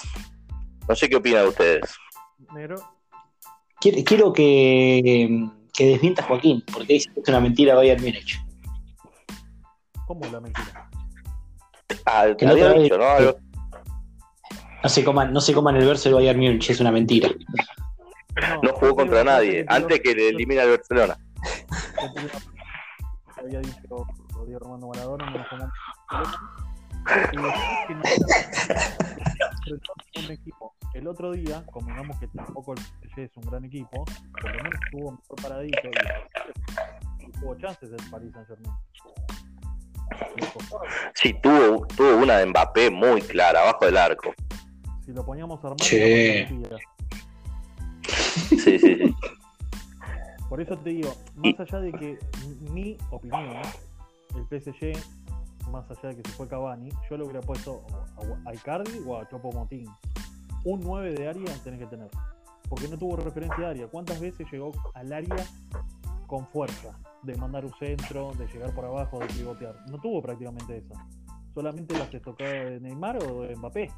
No 0.88 0.96
sé 0.96 1.08
qué 1.10 1.16
opinan 1.16 1.48
ustedes. 1.48 1.96
Quiero, 3.80 3.98
quiero 4.04 4.34
que, 4.34 5.48
que 5.74 5.86
desmienta 5.86 6.24
a 6.24 6.26
Joaquín, 6.28 6.64
porque 6.74 6.94
dice 6.94 7.10
que 7.14 7.22
es 7.22 7.28
una 7.30 7.40
mentira 7.40 7.76
Bayern 7.76 8.02
Múnich. 8.04 8.40
¿Cómo 10.06 10.26
es 10.26 10.32
la 10.32 10.40
mentira? 10.42 10.90
Ah, 12.06 12.26
Que 12.38 12.46
la 12.46 12.52
había 12.52 12.74
dicho, 12.74 12.98
¿no? 12.98 13.06
Algo- 13.06 13.38
No 14.84 14.90
se 14.90 15.04
coman, 15.04 15.34
no 15.34 15.42
se 15.42 15.54
coman 15.54 15.76
el 15.78 15.86
verso 15.86 16.10
del 16.10 16.16
Bayern 16.16 16.40
Múnich, 16.40 16.70
es 16.70 16.80
una 16.80 16.92
mentira. 16.92 17.30
No 18.62 18.74
jugó 18.74 18.96
contra 18.96 19.24
nadie, 19.24 19.66
antes 19.68 20.00
que 20.02 20.14
le 20.14 20.30
elimine 20.30 20.62
al 20.62 20.70
Barcelona. 20.72 21.18
había 23.38 23.60
dicho 23.60 24.06
Diego 24.48 24.78
Maradona, 24.78 25.26
no 25.32 25.46
un 30.16 30.32
equipo. 30.32 30.74
El 30.94 31.08
otro 31.08 31.32
día, 31.32 31.64
convengamos 31.72 32.18
que 32.20 32.28
tampoco 32.30 32.74
el 32.74 32.80
PSG 32.80 33.20
es 33.22 33.38
un 33.38 33.44
gran 33.44 33.66
equipo, 33.66 34.06
por 34.32 34.44
lo 34.56 34.64
menos 34.64 34.74
estuvo 34.86 35.12
mejor 35.12 35.42
paradito 35.42 35.88
y, 37.20 37.26
y 37.28 37.32
tuvo 37.32 37.56
chances 37.58 37.92
el 37.92 38.10
Paris 38.10 38.32
Saint 38.34 38.48
Germain. 38.48 38.74
Sí, 41.14 41.34
tuvo, 41.42 41.86
tuvo 41.88 42.18
una 42.18 42.38
de 42.38 42.46
Mbappé 42.48 42.90
muy 42.92 43.22
clara, 43.22 43.62
abajo 43.62 43.86
del 43.86 43.98
arco. 43.98 44.34
Si 45.06 45.12
lo 45.14 45.26
poníamos 45.26 45.64
a 45.64 45.68
armar, 45.68 45.78
Che. 45.78 46.48
no 46.50 46.62
podía. 46.62 46.78
Sí, 48.50 48.58
sí, 48.60 48.80
sí. 48.80 49.16
Por 50.50 50.62
eso 50.62 50.78
te 50.78 50.92
digo, 50.92 51.14
más 51.36 51.60
allá 51.60 51.80
de 51.80 51.92
que 51.92 52.20
mi 52.72 52.98
opinión, 53.10 53.62
el 54.36 54.62
PSG, 54.62 54.94
más 55.72 55.90
allá 55.90 56.10
de 56.10 56.22
que 56.22 56.30
se 56.30 56.36
fue 56.36 56.48
Cavani, 56.48 56.90
yo 57.10 57.18
le 57.18 57.24
hubiera 57.24 57.42
puesto 57.42 57.84
a 57.90 58.50
a 58.50 58.54
Icardi 58.54 59.02
o 59.06 59.18
a 59.18 59.28
Chopo 59.28 59.52
Motín. 59.52 59.88
Un 60.64 60.82
9 60.82 61.14
de 61.14 61.28
área 61.28 61.54
tenés 61.64 61.80
que 61.80 61.88
tener. 61.88 62.10
Porque 62.70 62.88
no 62.88 62.98
tuvo 62.98 63.16
referencia 63.16 63.58
de 63.58 63.66
área. 63.66 63.88
¿Cuántas 63.88 64.20
veces 64.20 64.48
llegó 64.52 64.72
al 64.94 65.12
área 65.14 65.46
con 66.28 66.48
fuerza? 66.48 66.98
De 67.26 67.36
mandar 67.38 67.66
un 67.66 67.74
centro, 67.80 68.34
de 68.38 68.48
llegar 68.48 68.74
por 68.76 68.86
abajo, 68.86 69.20
de 69.20 69.26
pivotear. 69.28 69.76
No 69.90 70.00
tuvo 70.00 70.22
prácticamente 70.22 70.78
eso. 70.78 70.94
Solamente 71.54 71.98
las 71.98 72.14
estocadas 72.14 72.66
de 72.70 72.80
Neymar 72.82 73.18
o 73.24 73.42
de 73.42 73.56
Mbappé. 73.56 73.90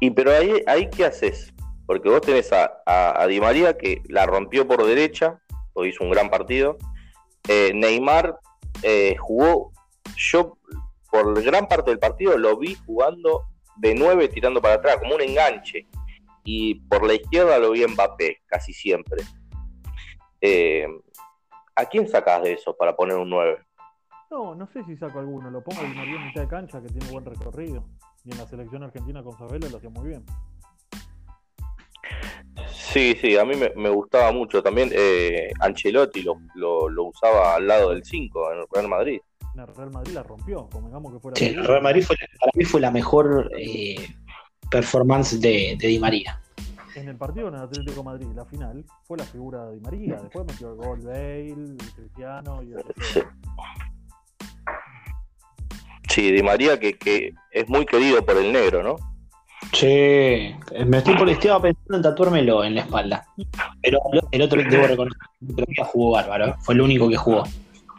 Y 0.00 0.10
pero 0.10 0.32
ahí, 0.32 0.62
ahí 0.66 0.90
¿qué 0.90 1.06
haces? 1.06 1.54
Porque 1.86 2.08
vos 2.10 2.20
tenés 2.20 2.52
a, 2.52 2.82
a- 2.84 3.26
Di 3.26 3.40
María 3.40 3.78
que 3.78 4.02
la 4.08 4.26
rompió 4.26 4.66
por 4.66 4.84
derecha, 4.84 5.40
o 5.72 5.84
hizo 5.86 6.04
un 6.04 6.10
gran 6.10 6.28
partido. 6.28 6.76
Eh, 7.48 7.72
Neymar 7.74 8.38
eh, 8.82 9.16
jugó, 9.18 9.72
yo 10.16 10.58
por 11.10 11.42
gran 11.42 11.68
parte 11.68 11.90
del 11.90 11.98
partido 11.98 12.36
lo 12.36 12.58
vi 12.58 12.74
jugando 12.84 13.44
de 13.76 13.94
9 13.94 14.28
tirando 14.28 14.60
para 14.60 14.74
atrás, 14.74 14.96
como 14.98 15.14
un 15.14 15.22
enganche. 15.22 15.86
Y 16.44 16.74
por 16.74 17.06
la 17.06 17.14
izquierda 17.14 17.58
lo 17.58 17.70
vi 17.70 17.86
Mbappé, 17.86 18.42
casi 18.46 18.72
siempre. 18.72 19.22
Eh, 20.40 20.86
¿A 21.76 21.84
quién 21.86 22.08
sacás 22.08 22.42
de 22.42 22.54
eso 22.54 22.74
para 22.76 22.96
poner 22.96 23.16
un 23.16 23.28
9? 23.30 23.58
No, 24.30 24.54
no 24.54 24.66
sé 24.72 24.82
si 24.84 24.96
saco 24.96 25.18
alguno. 25.20 25.50
Lo 25.50 25.62
pongo 25.62 25.80
a 25.82 25.84
Di 25.84 25.94
María 25.94 26.16
en 26.16 26.26
mitad 26.26 26.40
de 26.42 26.48
cancha, 26.48 26.80
que 26.82 26.88
tiene 26.88 27.10
buen 27.12 27.24
recorrido. 27.24 27.84
Y 28.24 28.32
en 28.32 28.38
la 28.38 28.46
selección 28.46 28.82
argentina 28.82 29.22
con 29.22 29.36
Sabela 29.38 29.68
lo 29.68 29.76
hacía 29.76 29.90
muy 29.90 30.08
bien. 30.08 30.24
Sí, 32.72 33.14
sí, 33.20 33.36
a 33.36 33.44
mí 33.44 33.54
me, 33.56 33.70
me 33.76 33.90
gustaba 33.90 34.32
mucho. 34.32 34.62
También 34.62 34.90
eh, 34.92 35.50
Ancelotti 35.60 36.22
lo, 36.22 36.40
lo- 36.54 36.88
lo 36.88 37.04
usaba 37.04 37.54
al 37.56 37.66
lado 37.66 37.90
del 37.90 38.04
5 38.04 38.52
en 38.52 38.58
el 38.60 38.66
Real 38.72 38.88
Madrid. 38.88 39.20
En 39.54 39.60
el 39.60 39.66
Real 39.68 39.90
Madrid 39.90 40.12
la 40.12 40.22
rompió, 40.22 40.68
convengamos 40.70 41.12
que 41.12 41.20
fuera 41.20 41.36
Sí, 41.36 41.46
el 41.46 41.64
Real 41.64 41.82
Madrid 41.82 42.02
fue, 42.02 42.16
para 42.40 42.52
mí 42.54 42.64
fue 42.64 42.80
la 42.80 42.90
mejor 42.90 43.50
eh, 43.56 43.96
performance 44.70 45.38
de, 45.40 45.76
de 45.78 45.88
Di 45.88 45.98
María. 45.98 46.40
En 46.96 47.08
el 47.10 47.16
partido 47.16 47.48
en 47.48 47.54
el 47.54 47.60
Atlético 47.60 47.96
de 47.96 48.02
Madrid, 48.02 48.26
la 48.34 48.46
final, 48.46 48.82
fue 49.04 49.18
la 49.18 49.24
figura 49.24 49.66
de 49.66 49.74
Di 49.74 49.80
María. 49.80 50.16
Después 50.16 50.46
metió 50.46 50.70
el 50.70 50.76
gol 50.76 51.00
Bale, 51.00 51.48
el 51.50 51.76
Cristiano 51.94 52.62
y 52.62 52.72
el 52.72 52.84
Sí. 53.02 53.20
Sí, 56.08 56.32
Di 56.32 56.42
María 56.42 56.80
que, 56.80 56.96
que 56.96 57.34
es 57.50 57.68
muy 57.68 57.84
querido 57.84 58.24
por 58.24 58.38
el 58.38 58.50
negro, 58.50 58.82
¿no? 58.82 58.96
Sí, 59.74 60.54
me 60.86 60.98
estoy 60.98 61.16
por 61.16 61.28
estaba 61.28 61.60
pensando 61.60 61.96
en 61.96 62.02
tatuármelo 62.02 62.64
en 62.64 62.76
la 62.76 62.80
espalda. 62.80 63.26
Pero 63.82 63.98
el 64.30 64.42
otro 64.42 64.62
debo 64.62 64.86
reconocer 64.86 65.18
que 65.18 65.44
el 65.44 65.52
otro 65.52 65.64
día 65.68 65.84
jugó 65.84 66.12
bárbaro, 66.12 66.56
fue 66.60 66.74
el 66.74 66.80
único 66.80 67.10
que 67.10 67.16
jugó. 67.18 67.42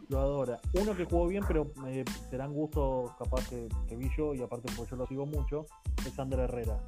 Lo 0.10 0.20
adora. 0.20 0.60
Uno 0.74 0.96
que 0.96 1.06
jugó 1.06 1.28
bien, 1.28 1.44
pero 1.48 1.72
eh, 1.86 2.04
serán 2.32 2.52
gustos 2.52 3.12
capaz 3.20 3.48
que, 3.48 3.68
que 3.88 3.96
vi 3.96 4.10
yo, 4.18 4.34
y 4.34 4.42
aparte 4.42 4.72
porque 4.76 4.90
yo 4.90 4.98
lo 4.98 5.06
sigo 5.06 5.28
mucho, 5.28 5.68
es 6.04 6.18
Ander 6.18 6.40
Herrera. 6.40 6.80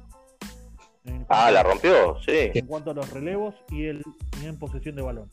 En 1.04 1.24
Ah, 1.28 1.50
la 1.50 1.62
rompió, 1.62 2.16
sí. 2.20 2.50
En 2.54 2.66
cuanto 2.66 2.90
a 2.90 2.94
los 2.94 3.10
relevos 3.10 3.54
y 3.70 3.86
el 3.86 4.02
y 4.42 4.46
en 4.46 4.58
posesión 4.58 4.96
de 4.96 5.02
balón, 5.02 5.30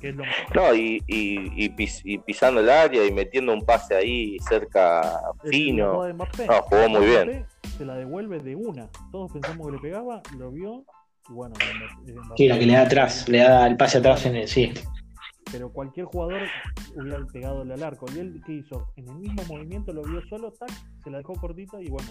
que 0.00 0.10
es 0.10 0.14
lo 0.16 0.24
mejor. 0.24 0.56
No, 0.56 0.74
y, 0.74 1.02
y, 1.06 1.64
y 1.64 1.68
pis- 1.70 2.02
y 2.04 2.18
pisando 2.18 2.60
el 2.60 2.68
área 2.70 3.04
y 3.04 3.10
metiendo 3.12 3.52
un 3.52 3.62
pase 3.62 3.94
ahí 3.96 4.36
cerca 4.48 5.20
fino. 5.44 5.90
jugada 5.92 6.06
de 6.08 6.14
Mbappé. 6.14 6.46
No, 6.46 6.62
jugó 6.62 6.88
muy 6.88 7.00
Mbappé 7.06 7.24
bien. 7.26 7.46
Se 7.78 7.84
la 7.84 7.94
devuelve 7.96 8.38
de 8.40 8.54
una. 8.56 8.88
Todos 9.12 9.32
pensamos 9.32 9.66
que 9.66 9.72
le 9.72 9.78
pegaba, 9.80 10.22
lo 10.36 10.50
vio, 10.52 10.84
y 11.28 11.32
bueno, 11.32 11.54
Mbappé- 11.56 12.14
Mbappé- 12.14 12.34
Sí, 12.36 12.48
la 12.48 12.58
que 12.58 12.66
le 12.66 12.72
da 12.74 12.82
atrás, 12.82 13.28
le 13.28 13.38
da 13.38 13.66
el 13.66 13.76
pase 13.76 13.98
atrás 13.98 14.24
en 14.26 14.36
el. 14.36 14.48
Sí. 14.48 14.72
pero 15.50 15.72
cualquier 15.72 16.04
jugador 16.06 16.42
hubiera 16.94 17.24
pegado 17.32 17.62
al 17.62 17.82
arco. 17.82 18.06
Y 18.14 18.18
él, 18.18 18.42
¿qué 18.44 18.52
hizo? 18.52 18.86
En 18.96 19.08
el 19.08 19.14
mismo 19.16 19.42
movimiento 19.48 19.92
lo 19.92 20.02
vio 20.02 20.20
solo, 20.28 20.52
tac, 20.52 20.70
se 21.02 21.10
la 21.10 21.18
dejó 21.18 21.32
cortita 21.34 21.80
y 21.80 21.88
bueno, 21.88 22.08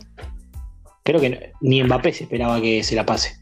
Creo 1.07 1.21
que 1.21 1.53
ni 1.61 1.81
Mbappé 1.81 2.11
se 2.11 2.25
esperaba 2.25 2.59
que 2.59 2.83
se 2.83 2.93
la 2.93 3.05
pase. 3.05 3.37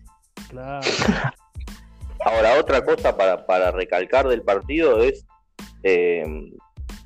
claro. 0.49 0.85
Ahora, 2.23 2.59
otra 2.59 2.85
cosa 2.85 3.17
para, 3.17 3.43
para 3.47 3.71
recalcar 3.71 4.27
del 4.27 4.43
partido 4.43 5.01
es 5.01 5.25
eh, 5.81 6.23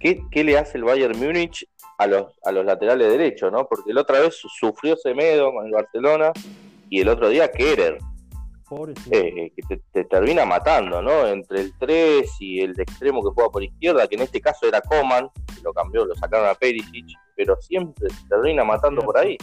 ¿qué, 0.01 0.22
qué 0.30 0.43
le 0.43 0.57
hace 0.57 0.78
el 0.78 0.84
Bayern 0.84 1.18
Múnich 1.18 1.66
a 1.97 2.07
los, 2.07 2.34
a 2.43 2.51
los 2.51 2.66
laterales 2.66 3.10
derechos, 3.10 3.53
¿no? 3.53 3.68
Porque 3.70 3.93
la 3.93 4.01
otra 4.01 4.20
vez 4.20 4.36
sufrió 4.36 4.97
Semedo 4.97 5.53
con 5.53 5.66
el 5.66 5.72
Barcelona 5.72 6.34
y 6.89 6.99
el 6.99 7.07
otro 7.07 7.30
día 7.30 7.49
Kerer, 7.49 7.97
Pobre 8.68 8.95
sí. 8.95 9.10
eh, 9.14 9.53
que 9.55 9.62
te, 9.62 9.82
te 9.93 10.03
termina 10.03 10.45
matando, 10.45 11.01
¿no? 11.01 11.26
Entre 11.26 11.62
el 11.62 11.74
3 11.80 12.30
y 12.41 12.60
el 12.60 12.74
de 12.74 12.84
extremo 12.84 13.24
que 13.24 13.34
juega 13.34 13.49
por 13.49 13.64
izquierda, 13.64 14.07
que 14.10 14.16
en 14.16 14.24
este 14.24 14.41
caso 14.41 14.68
era 14.68 14.82
Coman, 14.82 15.30
que 15.55 15.62
lo 15.64 15.72
cambió, 15.72 16.03
lo 16.03 16.16
sacaron 16.16 16.49
a 16.49 16.53
Perisic, 16.53 17.18
pero 17.38 17.55
siempre 17.62 18.10
te 18.10 18.28
termina 18.28 18.66
matando 18.66 19.01
por 19.01 19.18
ahí. 19.18 19.38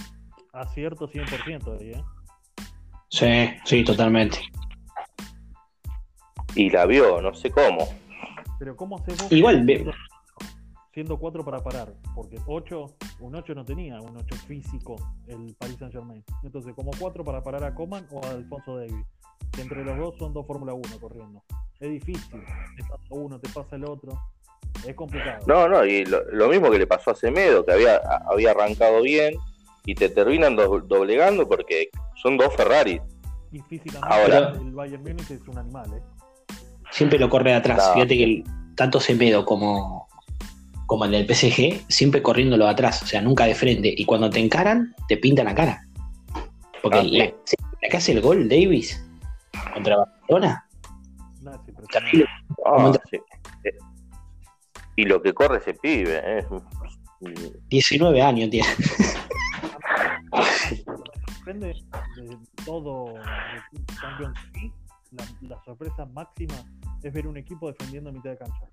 Acierto 0.60 1.08
100% 1.08 1.78
ahí, 1.80 1.90
¿eh? 1.92 2.04
Sí, 3.08 3.48
sí, 3.64 3.84
totalmente. 3.84 4.38
Y 6.54 6.70
la 6.70 6.86
vio, 6.86 7.20
no 7.20 7.34
sé 7.34 7.50
cómo. 7.50 7.86
Pero 8.58 8.76
¿cómo 8.76 8.96
haces 8.98 9.18
vos 9.22 9.30
Igual, 9.32 9.64
ve- 9.64 9.74
siendo, 9.76 9.92
siendo 10.94 11.18
4 11.18 11.44
para 11.44 11.62
parar? 11.62 11.92
Porque 12.14 12.38
8, 12.46 12.86
un 13.20 13.34
8 13.34 13.54
no 13.54 13.64
tenía, 13.64 14.00
un 14.00 14.16
8 14.16 14.34
físico 14.46 14.96
el 15.28 15.54
Paris 15.58 15.76
Saint 15.78 15.92
Germain. 15.92 16.24
Entonces, 16.42 16.72
como 16.74 16.90
4 16.98 17.22
para 17.24 17.42
parar 17.42 17.64
a 17.64 17.74
Coman 17.74 18.06
o 18.10 18.24
a 18.24 18.30
Alfonso 18.30 18.76
Davis. 18.78 19.04
Que 19.52 19.62
entre 19.62 19.84
los 19.84 19.96
dos 19.98 20.14
son 20.18 20.32
dos 20.32 20.46
Fórmula 20.46 20.72
1 20.72 20.82
corriendo. 21.00 21.42
Es 21.78 21.90
difícil. 21.90 22.42
Te 22.76 22.82
pasa 22.84 23.02
uno, 23.10 23.38
te 23.38 23.48
pasa 23.50 23.76
el 23.76 23.84
otro. 23.84 24.18
Es 24.86 24.94
complicado. 24.94 25.44
No, 25.46 25.68
no, 25.68 25.84
y 25.84 26.04
lo, 26.06 26.22
lo 26.32 26.48
mismo 26.48 26.70
que 26.70 26.78
le 26.78 26.86
pasó 26.86 27.10
a 27.10 27.14
Semedo, 27.14 27.64
que 27.64 27.72
había, 27.72 27.96
había 28.30 28.50
arrancado 28.52 29.02
bien 29.02 29.34
y 29.86 29.94
te 29.94 30.08
terminan 30.10 30.56
do- 30.56 30.80
doblegando 30.80 31.48
porque 31.48 31.88
son 32.20 32.36
dos 32.36 32.54
Ferraris. 32.56 33.00
Y 33.52 33.60
físicamente 33.60 34.08
Ahora- 34.14 34.50
el 34.60 34.72
Bayern 34.72 35.02
Múnich 35.02 35.30
es 35.30 35.40
un 35.48 35.58
animal, 35.58 35.86
¿eh? 35.96 36.02
siempre 36.90 37.18
lo 37.18 37.28
corre 37.30 37.50
de 37.50 37.56
atrás. 37.56 37.78
No. 37.88 37.94
Fíjate 37.94 38.16
que 38.16 38.24
el- 38.24 38.44
tanto 38.74 39.00
Semedo 39.00 39.44
como, 39.44 40.08
como 40.86 41.04
el 41.06 41.12
del 41.12 41.26
PSG, 41.26 41.84
siempre 41.88 42.22
corriéndolo 42.22 42.64
de 42.66 42.70
atrás, 42.70 43.02
o 43.02 43.06
sea, 43.06 43.20
nunca 43.22 43.44
de 43.46 43.54
frente. 43.54 43.92
Y 43.96 44.04
cuando 44.04 44.28
te 44.30 44.38
encaran, 44.40 44.94
te 45.08 45.16
pintan 45.16 45.46
la 45.46 45.54
cara. 45.54 45.86
Porque 46.82 46.98
Ah, 46.98 47.02
la, 47.04 47.24
la 47.24 47.88
que 47.90 47.96
hace 47.96 48.12
el 48.12 48.20
gol 48.20 48.48
Davis 48.48 49.02
contra 49.72 49.96
Barcelona, 49.96 50.62
No, 51.42 51.52
Ah, 52.64 52.92
sí. 53.10 53.16
Eh, 53.64 53.70
Y 54.96 55.04
lo 55.04 55.20
que 55.22 55.32
corre 55.32 55.58
ese 55.58 55.74
pibe, 55.74 56.20
¿eh? 56.24 56.44
19 57.68 58.20
años 58.22 58.50
tiene. 58.50 58.66
Depende 61.46 61.74
de 62.16 62.38
todo 62.64 63.14
de 63.14 63.94
Champions 64.00 64.36
League, 64.54 64.72
la, 65.12 65.24
la 65.42 65.62
sorpresa 65.62 66.04
máxima 66.06 66.54
es 67.04 67.12
ver 67.12 67.28
un 67.28 67.36
equipo 67.36 67.68
defendiendo 67.70 68.10
a 68.10 68.12
mitad 68.12 68.30
de 68.30 68.38
cancha. 68.38 68.66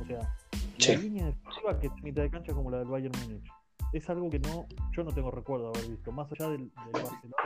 O 0.00 0.06
sea, 0.06 0.36
Sí. 0.78 0.94
la 0.94 1.00
línea 1.02 1.26
defensiva 1.26 1.80
que 1.80 1.88
es 1.88 1.92
mitad 2.04 2.22
de 2.22 2.30
cancha 2.30 2.52
como 2.54 2.70
la 2.70 2.78
del 2.78 2.86
Bayern 2.86 3.12
Múnich. 3.22 3.50
Es 3.92 4.08
algo 4.08 4.30
que 4.30 4.38
no, 4.38 4.68
yo 4.92 5.02
no 5.02 5.10
tengo 5.12 5.32
recuerdo 5.32 5.72
de 5.72 5.78
haber 5.80 5.90
visto. 5.90 6.12
Más 6.12 6.30
allá 6.30 6.48
del, 6.50 6.70
del 6.70 6.92
Barcelona, 6.92 7.36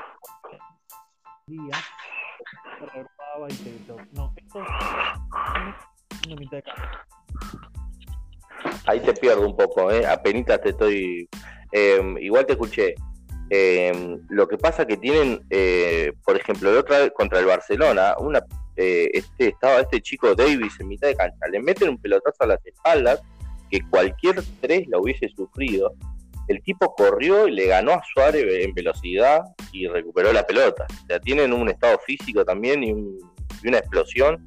día, 1.46 1.72
se 2.78 2.86
regrupaba 2.86 3.48
y 3.48 3.54
te, 3.54 3.70
te- 3.78 4.06
No, 4.12 4.34
esto 4.36 4.60
es 4.60 6.26
una 6.26 6.36
mitad 6.36 6.58
de 6.58 6.62
cancha. 6.64 7.06
Ahí 8.86 9.00
te 9.00 9.14
pierdo 9.14 9.46
un 9.48 9.56
poco, 9.56 9.90
¿eh? 9.90 10.06
Apenitas 10.06 10.60
te 10.60 10.68
estoy... 10.68 11.30
eh, 11.72 12.14
igual 12.20 12.44
te 12.44 12.52
escuché. 12.52 12.94
Eh, 13.50 14.18
lo 14.30 14.48
que 14.48 14.56
pasa 14.56 14.86
que 14.86 14.96
tienen, 14.96 15.42
eh, 15.50 16.12
por 16.24 16.36
ejemplo, 16.36 16.72
la 16.72 16.80
otra 16.80 16.98
vez 17.00 17.12
contra 17.14 17.38
el 17.38 17.46
Barcelona, 17.46 18.14
una, 18.18 18.40
eh, 18.76 19.10
este, 19.12 19.48
estaba 19.48 19.80
este 19.80 20.00
chico 20.00 20.34
Davis 20.34 20.78
en 20.80 20.88
mitad 20.88 21.08
de 21.08 21.14
cancha, 21.16 21.46
le 21.50 21.60
meten 21.60 21.90
un 21.90 21.98
pelotazo 21.98 22.44
a 22.44 22.46
las 22.46 22.64
espaldas 22.66 23.20
que 23.70 23.80
cualquier 23.90 24.42
tres 24.60 24.86
la 24.88 24.98
hubiese 24.98 25.28
sufrido. 25.28 25.92
El 26.48 26.62
tipo 26.62 26.94
corrió 26.94 27.46
y 27.46 27.52
le 27.52 27.66
ganó 27.66 27.92
a 27.92 28.02
Suárez 28.12 28.44
en 28.64 28.74
velocidad 28.74 29.42
y 29.70 29.86
recuperó 29.86 30.32
la 30.32 30.44
pelota. 30.46 30.86
O 31.04 31.06
sea, 31.06 31.20
tienen 31.20 31.52
un 31.52 31.68
estado 31.68 31.98
físico 32.04 32.44
también 32.44 32.82
y, 32.82 32.92
un- 32.92 33.18
una 33.64 33.78
explosión. 33.78 34.44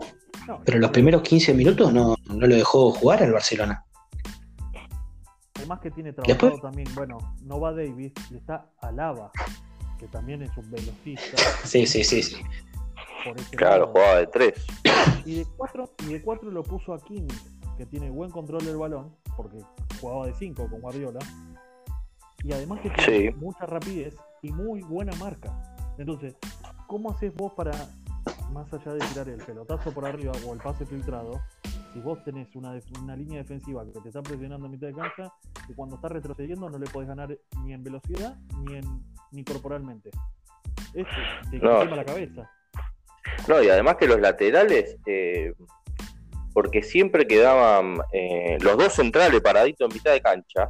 Pero 0.66 0.78
los 0.80 0.92
primeros 0.92 1.22
15 1.22 1.54
minutos 1.54 1.94
no, 1.94 2.16
no 2.30 2.48
lo 2.48 2.54
dejó 2.56 2.92
jugar 2.92 3.24
al 3.24 3.32
Barcelona. 3.32 3.85
Además 5.66 5.80
que 5.80 5.90
tiene 5.90 6.14
trabajado 6.14 6.50
Después- 6.52 6.62
también, 6.62 6.88
bueno, 6.94 7.18
no 7.44 7.60
va 7.60 7.72
Davis 7.74 8.14
y 8.30 8.36
está 8.36 8.68
Alaba, 8.82 9.32
que 9.98 10.06
también 10.08 10.44
es 10.44 10.56
un 10.58 10.70
velocista. 10.70 11.36
Sí, 11.66 11.88
sí, 11.88 12.04
sí, 12.04 12.22
sí. 12.22 12.36
Claro, 13.58 13.86
lado. 13.86 13.92
jugaba 13.94 14.18
de 14.20 14.28
tres. 14.28 14.66
Y 15.26 15.38
de 15.40 15.48
cuatro, 15.58 15.90
y 16.08 16.14
de 16.14 16.22
cuatro 16.22 16.52
lo 16.52 16.62
puso 16.62 16.94
a 16.94 17.00
Kimi, 17.04 17.28
que 17.80 17.88
tiene 17.88 18.12
buen 18.12 18.30
control 18.30 18.64
del 18.64 18.78
balón, 18.78 19.16
porque 19.36 19.58
jugaba 20.00 20.28
de 20.28 20.36
cinco 20.36 20.70
con 20.70 20.82
Guardiola. 20.82 21.18
Y 22.44 22.54
además 22.54 22.82
que 22.82 22.92
tiene 22.92 23.32
Sí. 23.32 23.36
mucha 23.38 23.66
rapidez 23.66 24.16
y 24.44 24.52
muy 24.52 24.82
buena 24.84 25.14
marca. 25.16 25.52
Entonces, 25.98 26.36
¿cómo 26.86 27.10
haces 27.10 27.34
vos 27.34 27.54
para, 27.54 27.72
más 28.52 28.72
allá 28.72 28.94
de 28.94 29.00
tirar 29.00 29.30
el 29.30 29.44
pelotazo 29.44 29.92
por 29.92 30.06
arriba 30.06 30.34
o 30.48 30.54
el 30.54 30.60
pase 30.60 30.86
filtrado, 30.86 31.42
si 31.92 32.02
vos 32.02 32.24
tenés 32.24 32.54
una, 32.56 32.78
una 33.02 33.16
línea 33.16 33.40
defensiva 33.40 33.84
que 33.86 34.00
te 34.02 34.10
está 34.10 34.22
presionando 34.22 34.68
a 34.68 34.70
mitad 34.70 34.88
de 34.88 34.94
cancha, 34.94 35.34
y 35.70 35.74
cuando 35.74 35.96
está 35.96 36.10
retrocediendo 36.10 36.70
no 36.70 36.78
le 36.78 36.86
podés 36.88 37.08
ganar 37.10 37.38
ni 37.64 37.74
en 37.74 37.84
velocidad 37.84 38.36
ni 38.64 38.76
en 38.78 39.04
ni 39.32 39.44
corporalmente? 39.44 40.10
Eso 40.94 41.10
te 41.52 41.58
No. 41.60 41.80
quema 41.82 41.96
la 41.98 42.06
cabeza. 42.06 42.50
No, 43.48 43.62
y 43.62 43.70
además 43.70 43.96
que 43.98 44.08
los 44.08 44.20
laterales, 44.20 44.98
eh, 45.06 45.54
porque 46.54 46.82
siempre 46.84 47.28
quedaban 47.28 47.98
eh, 48.14 48.58
los 48.62 48.78
dos 48.78 48.94
centrales 48.94 49.42
paraditos 49.42 49.90
en 49.90 49.94
mitad 49.96 50.12
de 50.12 50.22
cancha, 50.22 50.70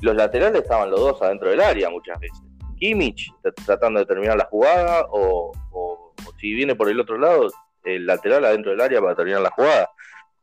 los 0.00 0.14
laterales 0.14 0.62
estaban 0.62 0.90
los 0.90 1.00
dos 1.00 1.22
adentro 1.22 1.48
del 1.48 1.60
área 1.60 1.88
muchas 1.90 2.18
veces. 2.20 2.38
Kimmich 2.78 3.30
tratando 3.64 4.00
de 4.00 4.06
terminar 4.06 4.36
la 4.36 4.46
jugada, 4.46 5.06
o, 5.10 5.52
o- 5.72 6.12
o 6.26 6.32
si 6.38 6.52
viene 6.54 6.74
por 6.74 6.88
el 6.90 6.98
otro 7.00 7.18
lado, 7.18 7.48
el 7.84 8.06
lateral 8.06 8.44
adentro 8.44 8.72
del 8.72 8.80
área 8.80 9.00
para 9.00 9.14
terminar 9.14 9.40
la 9.42 9.50
jugada. 9.50 9.88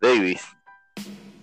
Davis. 0.01 0.41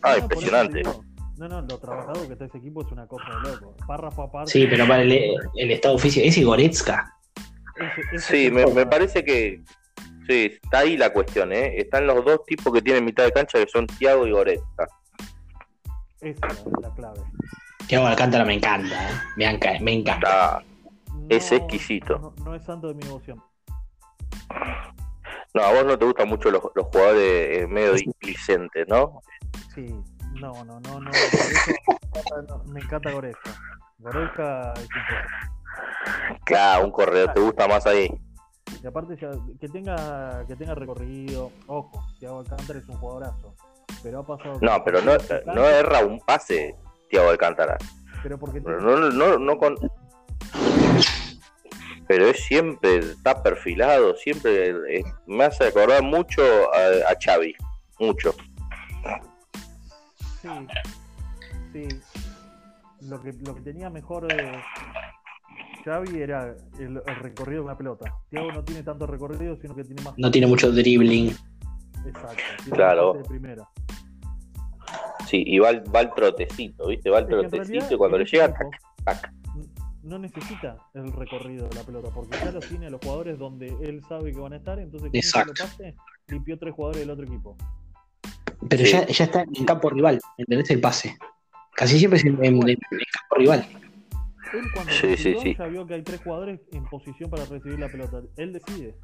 Ah, 0.02 0.12
No, 0.16 0.22
impresionante. 0.22 0.78
digo, 0.78 1.03
No, 1.37 1.49
no, 1.49 1.61
lo 1.62 1.78
trabajado 1.78 2.26
que 2.26 2.32
está 2.35 2.45
ese 2.45 2.59
equipo 2.59 2.82
es 2.82 2.93
una 2.93 3.07
cosa 3.09 3.24
de 3.43 3.51
loco. 3.51 3.74
Párrafo 3.87 4.22
aparte. 4.22 4.53
Sí, 4.53 4.66
pero 4.68 4.87
para 4.87 5.03
el, 5.03 5.12
el 5.57 5.70
estado 5.70 5.99
físico. 5.99 6.24
Es 6.26 6.45
Goretzka. 6.45 7.12
ese- 7.76 8.16
ese 8.16 8.47
Sí, 8.47 8.51
me, 8.51 8.87
parece 8.87 9.24
que 9.24 9.62
sí, 10.28 10.59
está 10.62 10.78
ahí 10.80 10.97
la 10.97 11.12
cuestión, 11.12 11.53
¿eh? 11.53 11.76
Están 11.78 12.07
los 12.07 12.24
dos 12.24 12.45
tipos 12.47 12.72
que 12.72 12.82
tienen 12.82 13.05
mitad 13.05 13.24
de 13.24 13.32
cancha 13.32 13.59
que 13.59 13.68
son 13.68 13.87
Thiago 13.87 14.26
y 14.26 14.30
Goretzka. 14.32 14.87
Esa 16.20 16.47
es 16.47 16.64
la, 16.80 16.89
la 16.89 16.95
clave. 16.95 17.20
Thiago 17.89 18.07
Alcántara 18.07 18.45
me 18.45 18.55
encanta, 18.55 19.11
¿eh? 19.11 19.12
me, 19.37 19.45
enca- 19.47 19.80
me 19.80 19.93
encanta. 19.93 20.62
Está- 20.62 20.64
Es 21.37 21.51
exquisito. 21.53 22.18
No, 22.39 22.45
no 22.45 22.55
es 22.55 22.62
santo 22.64 22.89
de 22.89 22.95
mi 22.95 23.03
devoción. 23.03 23.43
No, 25.53 25.62
a 25.62 25.72
vos 25.72 25.85
no 25.85 25.99
te 25.99 26.05
gustan 26.05 26.28
mucho 26.28 26.51
los, 26.51 26.62
los 26.74 26.87
jugadores 26.87 27.59
eh, 27.62 27.66
medio 27.68 27.93
displicentes, 27.95 28.87
¿no? 28.89 29.20
Sí, 29.74 29.95
no, 30.41 30.64
no, 30.64 30.80
no, 30.80 31.01
no. 31.01 31.11
eso 31.11 32.64
me 32.66 32.80
encanta, 32.80 33.11
Goretzka. 33.11 33.51
Goretzka 33.99 34.72
es 34.74 34.82
impresionante. 34.82 35.55
Claro, 36.45 36.85
un 36.85 36.91
corredor, 36.93 37.32
te 37.32 37.41
gusta 37.41 37.66
más 37.66 37.87
ahí. 37.87 38.09
Y 38.82 38.87
aparte 38.87 39.16
que 39.16 39.68
tenga, 39.68 40.45
que 40.47 40.57
tenga 40.57 40.74
recorrido, 40.74 41.51
ojo, 41.66 42.05
Thiago 42.18 42.41
Alcántara 42.41 42.78
es 42.78 42.89
un 42.89 42.97
jugadorazo. 42.97 43.55
Pero 44.03 44.20
ha 44.20 44.26
pasado. 44.26 44.59
No, 44.61 44.85
pero 44.85 45.01
no, 45.01 45.12
no 45.55 45.64
erra 45.66 46.01
un 46.05 46.20
pase 46.20 46.76
Thiago 47.09 47.30
Alcántara. 47.30 47.78
Pero 48.22 48.39
porque 48.39 48.61
Pero 48.61 48.80
no, 48.80 49.11
no, 49.11 49.39
no 49.39 49.59
con. 49.59 49.76
pero 52.07 52.26
es 52.26 52.45
siempre, 52.45 52.99
está 52.99 53.43
perfilado, 53.43 54.16
siempre 54.16 54.99
eh, 54.99 55.05
me 55.26 55.45
hace 55.45 55.64
acordar 55.64 56.03
mucho 56.03 56.43
a, 56.72 57.11
a 57.11 57.16
Xavi, 57.22 57.55
mucho. 57.99 58.35
Sí, 60.45 61.88
sí. 61.88 61.88
Lo 63.09 63.20
que, 63.20 63.32
lo 63.45 63.55
que 63.55 63.61
tenía 63.62 63.90
mejor 63.90 64.30
eh, 64.32 64.53
Xavi 65.84 66.18
era 66.20 66.55
el, 66.78 67.03
el 67.07 67.16
recorrido 67.20 67.62
de 67.62 67.68
la 67.68 67.76
pelota. 67.76 68.14
Thiago 68.30 68.53
no 68.53 68.62
tiene 68.64 68.82
tanto 68.82 69.07
recorrido, 69.07 69.57
sino 69.57 69.74
que 69.74 69.84
tiene 69.84 70.03
más. 70.03 70.14
No 70.16 70.30
tiene 70.30 70.47
mucho 70.47 70.70
dribbling. 70.70 71.34
Exacto. 72.07 72.42
Claro. 72.70 73.14
de 73.14 73.24
primera. 73.24 73.68
Sí, 75.26 75.42
y 75.47 75.59
va, 75.59 75.70
al- 75.70 75.84
va 75.95 76.01
al 76.01 76.14
trotecito, 76.14 76.88
¿viste? 76.88 77.09
Va 77.11 77.18
que 77.26 77.32
en 77.32 77.40
trotecito 77.40 77.62
realidad, 77.64 77.90
y 77.90 77.97
cuando 77.97 78.18
le 78.18 78.24
este 78.24 78.36
llega, 78.36 78.53
tac, 78.55 78.68
tac. 79.05 79.32
no 80.03 80.18
necesita 80.18 80.76
el 80.92 81.11
recorrido 81.12 81.66
de 81.68 81.74
la 81.76 81.82
pelota, 81.82 82.09
porque 82.14 82.36
ya 82.45 82.53
lo 82.53 82.61
tiene 82.61 82.86
a 82.86 82.90
los 82.90 83.01
jugadores 83.03 83.38
donde 83.38 83.68
él 83.80 84.03
sabe 84.07 84.32
que 84.32 84.38
van 84.40 84.53
a 84.53 84.57
estar, 84.57 84.78
entonces 84.78 85.09
solo 85.30 85.51
Exacto. 85.53 85.64
pase 85.64 85.97
limpió 86.28 86.59
tres 86.59 86.74
jugadores 86.74 87.01
del 87.01 87.11
otro 87.11 87.24
equipo. 87.24 87.57
Pero 88.68 88.84
Sí. 88.84 88.92
ya, 88.92 89.07
ya 89.07 89.24
está 89.24 89.42
en 89.42 89.64
campo 89.64 89.90
rival, 89.90 90.20
¿entendés? 90.38 90.70
El 90.70 90.80
pase. 90.80 91.16
Casi 91.74 91.98
siempre 91.98 92.18
es 92.18 92.24
en, 92.24 92.34
en- 92.44 92.62
en- 92.62 92.68
en 92.70 92.78
campo 93.12 93.36
rival. 93.36 93.66
Él 94.52 94.62
cuando 94.72 94.92
Sí, 94.92 95.16
sí, 95.16 95.34
sí. 95.42 95.57
ya 95.59 95.66
vio 95.66 95.86
que 95.86 95.94
hay 95.94 96.02
tres 96.02 96.20
jugadores 96.22 96.61
en 96.72 96.84
posición 96.84 97.28
para 97.30 97.44
recibir 97.44 97.78
la 97.78 97.88
pelota. 97.88 98.20
Él 98.36 98.52
decide. 98.52 98.94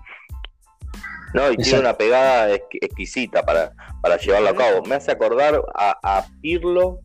No, 1.35 1.51
y 1.53 1.57
tiene 1.57 1.81
una 1.81 1.95
pegada 1.95 2.51
exqui- 2.55 2.79
exquisita 2.81 3.43
para, 3.45 3.73
para 4.03 4.17
llevarlo 4.17 4.49
a 4.51 4.55
cabo. 4.55 4.83
Me 4.87 4.97
hace 4.97 5.13
acordar 5.13 5.63
a, 5.75 5.97
a 6.03 6.27
Pirlo, 6.41 6.99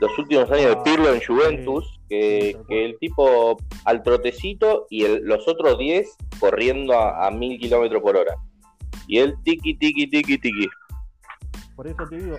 los 0.00 0.18
últimos 0.18 0.50
años 0.50 0.66
de 0.66 0.72
Ah, 0.78 0.82
Pirlo 0.84 1.12
en 1.14 1.22
Juventus, 1.22 2.00
que, 2.08 2.56
el 2.68 2.98
tipo 2.98 3.56
al 3.86 4.02
trotecito 4.02 4.86
y 4.90 5.04
el- 5.04 5.22
los 5.24 5.46
otros 5.48 5.78
10 5.78 6.14
corriendo 6.38 6.98
a, 6.98 7.26
a 7.26 7.30
mil 7.30 7.58
kilómetros 7.58 8.02
por 8.02 8.16
hora. 8.16 8.34
Y 9.06 9.18
él 9.18 9.34
tiki, 9.44 9.74
tiki, 9.74 10.06
tiki, 10.08 10.38
tiki. 10.38 10.66
Por 11.74 11.86
eso 11.86 12.06
te 12.08 12.16
digo, 12.16 12.36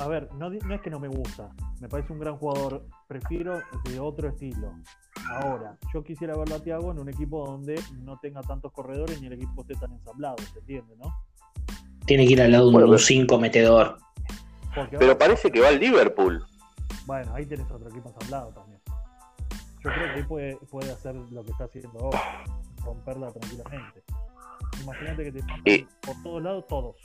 a 0.00 0.08
ver, 0.08 0.28
no, 0.34 0.52
es 0.52 0.80
que 0.82 0.90
no 0.90 1.00
me 1.00 1.08
gusta, 1.08 1.50
me 1.80 1.88
parece 1.88 2.12
un 2.12 2.18
gran 2.18 2.36
jugador, 2.36 2.86
prefiero 3.06 3.60
de 3.84 4.00
otro 4.00 4.28
estilo. 4.28 4.72
Ahora, 5.30 5.78
yo 5.92 6.02
quisiera 6.04 6.36
verlo 6.36 6.56
a 6.56 6.60
Thiago 6.60 6.90
en 6.92 6.98
un 6.98 7.08
equipo 7.08 7.46
donde 7.46 7.80
no 8.02 8.18
tenga 8.18 8.42
tantos 8.42 8.72
corredores 8.72 9.20
ni 9.20 9.26
el 9.28 9.34
equipo 9.34 9.62
esté 9.62 9.74
tan 9.74 9.92
ensamblado, 9.92 10.36
¿se 10.52 10.58
entiende, 10.58 10.94
no? 10.96 11.14
Tiene 12.06 12.26
que 12.26 12.32
ir 12.34 12.42
al 12.42 12.52
lado 12.52 12.68
de 12.70 12.76
un 12.76 12.82
pero- 12.82 12.98
5 12.98 13.38
metedor. 13.38 13.98
Porque 14.74 14.98
Pero 14.98 15.12
ahora- 15.12 15.18
parece 15.18 15.50
que 15.50 15.60
va 15.60 15.68
al 15.68 15.78
Liverpool. 15.80 16.44
Bueno, 17.06 17.32
ahí 17.34 17.46
tenés 17.46 17.70
otro 17.70 17.88
equipo 17.88 18.08
ensamblado 18.10 18.50
también. 18.52 18.80
Yo 19.82 19.90
creo 19.90 20.04
que 20.12 20.18
ahí 20.18 20.22
puede, 20.24 20.56
puede 20.70 20.90
hacer 20.92 21.14
lo 21.14 21.42
que 21.44 21.50
está 21.52 21.64
haciendo 21.64 21.98
ahora, 22.00 22.44
romperla 22.84 23.30
tranquilamente. 23.32 24.02
Imagínate 24.82 25.24
que 25.24 25.32
te 25.32 25.40
pasan 25.40 25.62
Y- 25.64 25.86
por 26.04 26.22
todos 26.22 26.42
lados 26.42 26.66
todos. 26.68 26.96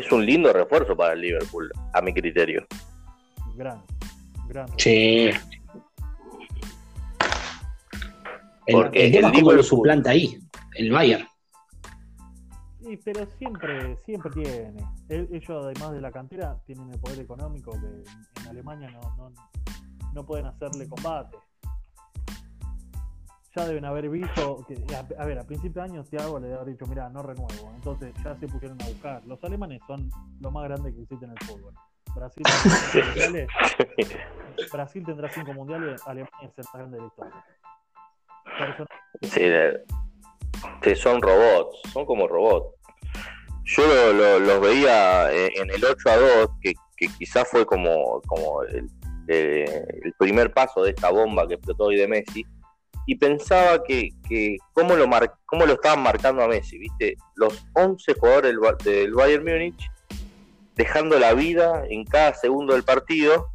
Es 0.00 0.12
un 0.12 0.24
lindo 0.24 0.52
refuerzo 0.52 0.96
para 0.96 1.12
el 1.12 1.20
Liverpool, 1.20 1.70
a 1.92 2.00
mi 2.00 2.12
criterio. 2.14 2.66
Gran, 3.54 3.82
gran. 4.48 4.66
Sí. 4.78 5.30
Porque 8.70 9.06
el 9.06 9.16
el 9.16 9.22
lo 9.22 9.28
Liverpool- 9.30 9.64
suplanta 9.64 10.10
ahí, 10.10 10.38
el 10.76 10.90
Bayern. 10.92 11.26
Sí, 12.82 12.98
pero 13.04 13.26
siempre, 13.38 13.96
siempre 14.06 14.30
tiene. 14.32 14.74
El- 15.08 15.28
Ellos, 15.32 15.64
además 15.64 15.92
de 15.92 16.00
la 16.00 16.10
cantera, 16.10 16.56
tienen 16.66 16.90
el 16.92 16.98
poder 16.98 17.20
económico 17.20 17.72
que 17.72 17.86
en- 17.86 18.04
en 18.42 18.48
Alemania 18.48 18.90
no, 18.90 19.00
no, 19.16 19.32
no 20.14 20.24
pueden 20.26 20.46
hacerle 20.46 20.88
combate. 20.88 21.36
Ya 23.56 23.66
deben 23.66 23.84
haber 23.84 24.08
visto 24.08 24.64
que, 24.68 24.76
a, 24.94 25.00
a 25.22 25.26
ver, 25.26 25.38
a 25.40 25.44
principio 25.44 25.82
de 25.82 25.88
año 25.90 26.04
Thiago 26.04 26.38
le 26.38 26.54
haber 26.54 26.66
dicho, 26.68 26.86
mira, 26.86 27.08
no 27.08 27.22
renuevo. 27.22 27.72
Entonces 27.74 28.14
ya 28.22 28.36
se 28.36 28.46
pusieron 28.46 28.80
a 28.80 28.86
buscar. 28.86 29.22
Los 29.26 29.42
alemanes 29.42 29.80
son 29.88 30.08
lo 30.40 30.50
más 30.52 30.64
grande 30.64 30.94
que 30.94 31.02
existe 31.02 31.24
en 31.24 31.32
el 31.32 31.38
fútbol. 31.44 31.74
Brasil 32.14 32.42
tendrá 32.44 32.78
cinco 32.90 33.06
mundiales, 33.06 33.48
Brasil 34.72 35.04
tendrá 35.04 35.30
cinco 35.30 35.52
mundiales, 35.54 36.06
Alemania 36.06 36.38
es 36.42 36.58
el 36.58 36.64
más 36.64 36.74
grande 36.74 36.96
de 36.96 37.02
la 37.02 37.08
historia. 37.08 37.44
Sí, 39.22 39.40
de- 39.40 39.84
sí, 40.82 40.96
son 40.96 41.20
robots, 41.22 41.80
son 41.92 42.04
como 42.06 42.26
robots. 42.28 42.74
Yo 43.64 43.86
lo- 43.86 44.12
lo- 44.12 44.38
los 44.40 44.60
veía 44.60 45.30
en 45.32 45.70
el 45.70 45.84
8 45.84 46.08
a 46.10 46.16
2, 46.16 46.48
que, 46.60 46.72
que 46.96 47.06
quizás 47.18 47.48
fue 47.48 47.64
como, 47.66 48.20
como 48.26 48.62
el, 48.64 48.88
eh, 49.28 49.86
el 50.02 50.12
primer 50.14 50.52
paso 50.52 50.82
de 50.82 50.90
esta 50.90 51.10
bomba 51.10 51.46
que 51.46 51.54
explotó 51.54 51.84
hoy 51.84 51.96
de 51.96 52.08
Messi, 52.08 52.44
y 53.06 53.16
pensaba 53.16 53.82
que, 53.82 54.10
que 54.28 54.56
cómo, 54.72 54.94
lo 54.96 55.08
mar- 55.08 55.34
cómo 55.46 55.66
lo 55.66 55.74
estaban 55.74 56.02
marcando 56.02 56.42
a 56.42 56.48
Messi, 56.48 56.78
¿viste? 56.78 57.16
Los 57.36 57.64
11 57.74 58.14
jugadores 58.14 58.50
del, 58.50 58.58
Ba- 58.60 58.76
del 58.84 59.12
Bayern 59.14 59.44
Múnich 59.44 59.90
dejando 60.76 61.18
la 61.18 61.34
vida 61.34 61.84
en 61.88 62.04
cada 62.04 62.34
segundo 62.34 62.72
del 62.74 62.84
partido, 62.84 63.48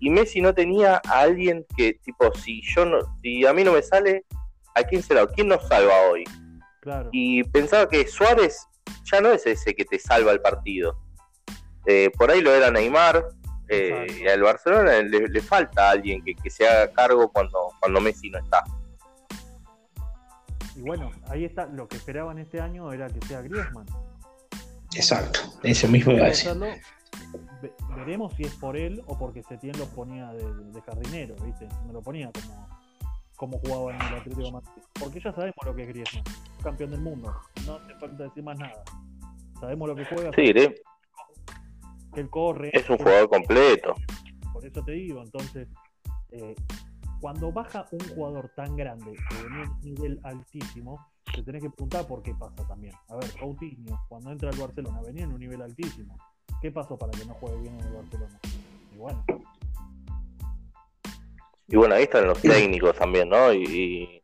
y 0.00 0.10
Messi 0.10 0.40
no 0.40 0.52
tenía 0.52 1.00
a 1.08 1.20
alguien 1.20 1.64
que, 1.76 1.94
tipo, 2.02 2.32
si 2.34 2.60
yo 2.74 2.84
no, 2.84 2.98
si 3.22 3.46
a 3.46 3.52
mí 3.52 3.62
no 3.62 3.72
me 3.72 3.82
sale, 3.82 4.24
¿a 4.74 4.82
quién 4.82 5.02
será? 5.02 5.26
¿Quién 5.28 5.48
nos 5.48 5.66
salva 5.68 5.94
hoy? 6.10 6.24
claro. 6.80 7.08
Y 7.12 7.44
pensaba 7.44 7.88
que 7.88 8.06
Suárez 8.08 8.66
ya 9.10 9.20
no 9.20 9.30
es 9.30 9.46
ese 9.46 9.74
que 9.76 9.84
te 9.84 9.98
salva 10.00 10.32
el 10.32 10.40
partido. 10.40 10.98
Eh, 11.86 12.10
por 12.18 12.30
ahí 12.32 12.40
lo 12.40 12.52
era 12.52 12.70
Neymar. 12.72 13.28
Eh, 13.72 14.06
y 14.22 14.26
al 14.28 14.42
Barcelona 14.42 15.02
le, 15.02 15.28
le 15.28 15.40
falta 15.40 15.90
alguien 15.90 16.22
que, 16.24 16.34
que 16.34 16.50
se 16.50 16.68
haga 16.68 16.92
cargo 16.92 17.30
cuando, 17.30 17.70
cuando 17.80 18.00
Messi 18.00 18.30
no 18.30 18.38
está. 18.38 18.62
Y 20.76 20.80
bueno, 20.80 21.10
ahí 21.28 21.44
está. 21.44 21.66
Lo 21.66 21.86
que 21.88 21.96
esperaban 21.96 22.38
este 22.38 22.60
año 22.60 22.92
era 22.92 23.08
que 23.08 23.24
sea 23.26 23.42
Griezmann. 23.42 23.86
Exacto, 24.94 25.40
eso 25.62 25.88
mismo 25.88 26.12
iba 26.12 26.24
a 26.26 26.28
decir. 26.28 26.52
Ve- 27.60 27.72
veremos 27.96 28.34
si 28.34 28.42
es 28.44 28.54
por 28.54 28.76
él 28.76 29.02
o 29.06 29.18
porque 29.18 29.42
Setién 29.42 29.78
lo 29.78 29.86
ponía 29.86 30.32
de, 30.32 30.44
de 30.72 30.80
jardinero, 30.82 31.34
¿viste? 31.44 31.68
No 31.86 31.92
lo 31.92 32.02
ponía 32.02 32.30
como, 32.32 32.68
como 33.36 33.58
jugaba 33.58 33.94
en 33.94 34.00
el 34.00 34.18
Atlético 34.18 34.42
de 34.42 34.52
Madrid. 34.52 34.82
Porque 34.98 35.20
ya 35.20 35.32
sabemos 35.32 35.56
lo 35.64 35.74
que 35.74 35.82
es 35.82 35.88
Griezmann, 35.88 36.24
campeón 36.62 36.90
del 36.90 37.00
mundo. 37.00 37.34
No 37.66 37.76
hace 37.76 37.94
falta 37.94 38.24
decir 38.24 38.42
más 38.42 38.58
nada. 38.58 38.82
Sabemos 39.60 39.88
lo 39.88 39.94
que 39.96 40.04
juega, 40.06 40.30
Sí, 40.34 40.52
que 42.14 42.20
él 42.20 42.30
corre. 42.30 42.70
es 42.72 42.88
un 42.90 42.98
jugador 42.98 43.28
completo. 43.28 43.94
Por 44.52 44.64
eso 44.66 44.82
te 44.84 44.92
digo, 44.92 45.22
entonces, 45.22 45.68
eh, 46.30 46.54
cuando 47.20 47.52
baja 47.52 47.86
un 47.92 48.00
jugador 48.14 48.50
tan 48.56 48.76
grande 48.76 49.12
que 49.28 49.42
venía 49.48 49.64
un 49.70 49.80
nivel 49.80 50.20
altísimo, 50.24 51.06
te 51.34 51.42
tenés 51.42 51.62
que 51.62 51.70
preguntar 51.70 52.06
por 52.06 52.22
qué 52.22 52.34
pasa 52.34 52.66
también. 52.66 52.94
A 53.08 53.16
ver, 53.16 53.30
Coutinho, 53.38 53.98
cuando 54.08 54.32
entra 54.32 54.50
al 54.50 54.56
Barcelona, 54.58 55.00
venía 55.06 55.24
en 55.24 55.32
un 55.32 55.40
nivel 55.40 55.62
altísimo. 55.62 56.16
¿Qué 56.60 56.70
pasó 56.70 56.96
para 56.98 57.12
que 57.12 57.24
no 57.24 57.34
juegue 57.34 57.60
bien 57.62 57.78
en 57.80 57.86
el 57.86 57.92
Barcelona? 57.94 58.38
Y 58.92 58.98
bueno, 58.98 59.24
Y 61.68 61.76
bueno, 61.76 61.94
ahí 61.94 62.02
están 62.04 62.26
los 62.26 62.40
técnicos 62.42 62.94
también, 62.96 63.28
¿no? 63.28 63.52
Y, 63.52 63.62
y- 63.64 64.22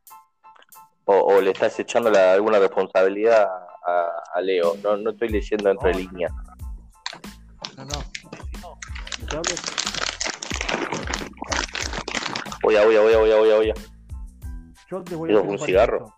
o, 1.07 1.15
o 1.15 1.41
le 1.41 1.53
estás 1.53 1.79
echando 1.81 2.11
la- 2.11 2.35
alguna 2.35 2.59
responsabilidad 2.59 3.49
a, 3.87 4.09
a 4.35 4.41
Leo. 4.43 4.75
No, 4.83 4.97
no 4.99 5.11
estoy 5.11 5.31
leyendo 5.31 5.71
entre 5.71 5.93
No. 5.93 5.99
líneas. 5.99 6.33
no, 6.47 6.48
no. 7.85 8.79
no. 9.33 9.43
Voy 12.63 12.77
a, 12.77 12.85
voy 12.85 12.97
a, 12.97 13.01
voy 13.01 13.13
a, 13.15 13.19
voy 13.19 13.31
a, 13.33 13.37
voy 13.39 13.51
a, 13.51 13.57
voy 13.57 13.71
a. 13.71 13.75
Yo 14.91 15.03
te 15.05 15.15
voy 15.15 15.29
a 15.31 15.33
¿Digo, 15.33 15.41
hacer 15.43 15.61
un 15.61 15.67
cigarro? 15.67 16.15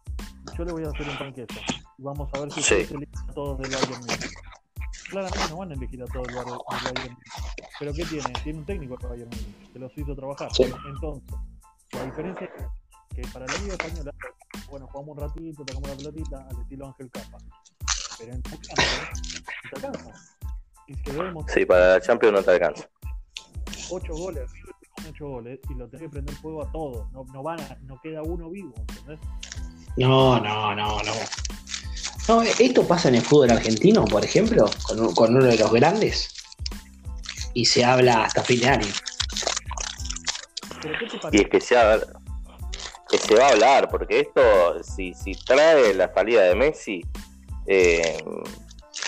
Yo 0.56 0.64
le 0.64 0.72
voy 0.72 0.84
a 0.84 0.88
hacer 0.88 1.08
un 1.08 1.18
panqueso. 1.18 1.60
Y 1.98 2.02
vamos 2.02 2.28
a 2.34 2.38
ver 2.40 2.52
si 2.52 2.62
Sí. 2.62 2.74
ustedes 2.74 2.90
eligen 2.92 3.18
a 3.28 3.32
todos 3.34 3.58
del 3.58 3.70
Bayern 3.70 4.00
Múnich. 4.00 4.30
Claramente 5.10 5.48
no 5.50 5.56
van 5.56 5.70
a 5.70 5.74
elegir 5.74 6.02
a 6.02 6.06
todos 6.06 6.26
del 6.26 6.36
Bayern 6.36 6.94
del 6.94 7.02
Múnich. 7.02 7.18
Pero 7.78 7.92
¿qué 7.94 8.04
tiene? 8.04 8.32
Tiene 8.44 8.58
un 8.60 8.64
técnico 8.66 8.96
el 9.02 9.08
Bayern 9.08 9.30
Múnich 9.30 9.72
que 9.72 9.78
los 9.78 9.92
hizo 9.98 10.14
trabajar. 10.14 10.48
Sí. 10.54 10.62
Entonces, 10.64 11.36
la 11.92 12.04
diferencia 12.04 12.46
es 12.46 13.16
que 13.16 13.22
para 13.32 13.46
la 13.46 13.54
Liga 13.58 13.72
Española, 13.74 14.12
bueno, 14.70 14.86
jugamos 14.86 15.16
un 15.16 15.22
ratito, 15.22 15.64
tocamos 15.64 15.90
la 15.90 15.96
pelotita 15.96 16.46
al 16.48 16.60
estilo 16.60 16.86
Ángel 16.86 17.10
Capa. 17.10 17.38
Pero 18.18 18.32
en 18.34 18.42
Champions 18.42 19.22
no 19.72 19.80
te 19.80 19.86
alcanza. 19.86 20.39
Y 20.90 21.52
Sí, 21.52 21.64
para 21.64 21.94
la 21.94 22.00
Champions 22.00 22.34
no 22.34 22.42
te 22.42 22.50
alcanza. 22.50 22.88
8 23.90 24.12
goles, 24.12 24.50
River 24.52 24.74
te 24.80 24.88
pone 24.96 25.08
8 25.10 25.28
goles 25.28 25.60
y 25.70 25.74
lo 25.74 25.88
tenés 25.88 26.02
que 26.02 26.08
prender 26.10 26.34
fuego 26.36 26.62
a 26.66 26.72
todos. 26.72 27.12
No, 27.12 27.24
no, 27.32 27.42
van 27.42 27.60
a- 27.60 27.78
no 27.82 28.00
queda 28.02 28.22
uno 28.22 28.50
vivo, 28.50 28.74
¿entendés? 28.76 29.20
No, 29.96 30.40
no, 30.40 30.74
no, 30.74 31.02
no. 31.02 31.12
No, 32.28 32.42
esto 32.42 32.86
pasa 32.86 33.08
en 33.08 33.16
el 33.16 33.22
fútbol 33.22 33.50
argentino, 33.50 34.04
por 34.04 34.24
ejemplo, 34.24 34.68
con, 34.82 35.00
un- 35.00 35.14
con 35.14 35.34
uno 35.36 35.44
de 35.46 35.56
los 35.58 35.72
grandes. 35.72 36.34
Y 37.54 37.64
se 37.66 37.84
habla 37.84 38.24
hasta 38.24 38.42
fin 38.42 38.60
de 38.60 38.68
año. 38.68 38.86
Pero 40.82 40.94
¿qué 40.98 41.06
te 41.30 41.36
Y 41.36 41.40
es 41.42 41.48
que 41.48 41.60
se, 41.60 41.76
ha- 41.76 42.00
que 43.08 43.18
se 43.18 43.34
va 43.36 43.46
a 43.46 43.50
hablar, 43.50 43.88
porque 43.90 44.20
esto, 44.20 44.82
si, 44.82 45.14
si 45.14 45.32
trae 45.32 45.94
la 45.94 46.12
salida 46.12 46.42
de 46.42 46.54
Messi, 46.54 47.02
eh, 47.66 48.22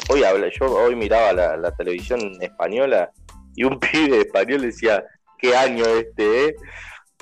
hoy 0.08 0.24
habla, 0.24 0.48
yo 0.58 0.66
hoy 0.66 0.96
miraba 0.96 1.32
la, 1.32 1.56
la 1.56 1.70
televisión 1.72 2.20
española 2.40 3.10
y 3.54 3.64
un 3.64 3.78
pibe 3.80 4.20
español 4.20 4.62
decía, 4.62 5.04
qué 5.38 5.56
año 5.56 5.84
este, 5.84 6.48
eh? 6.48 6.56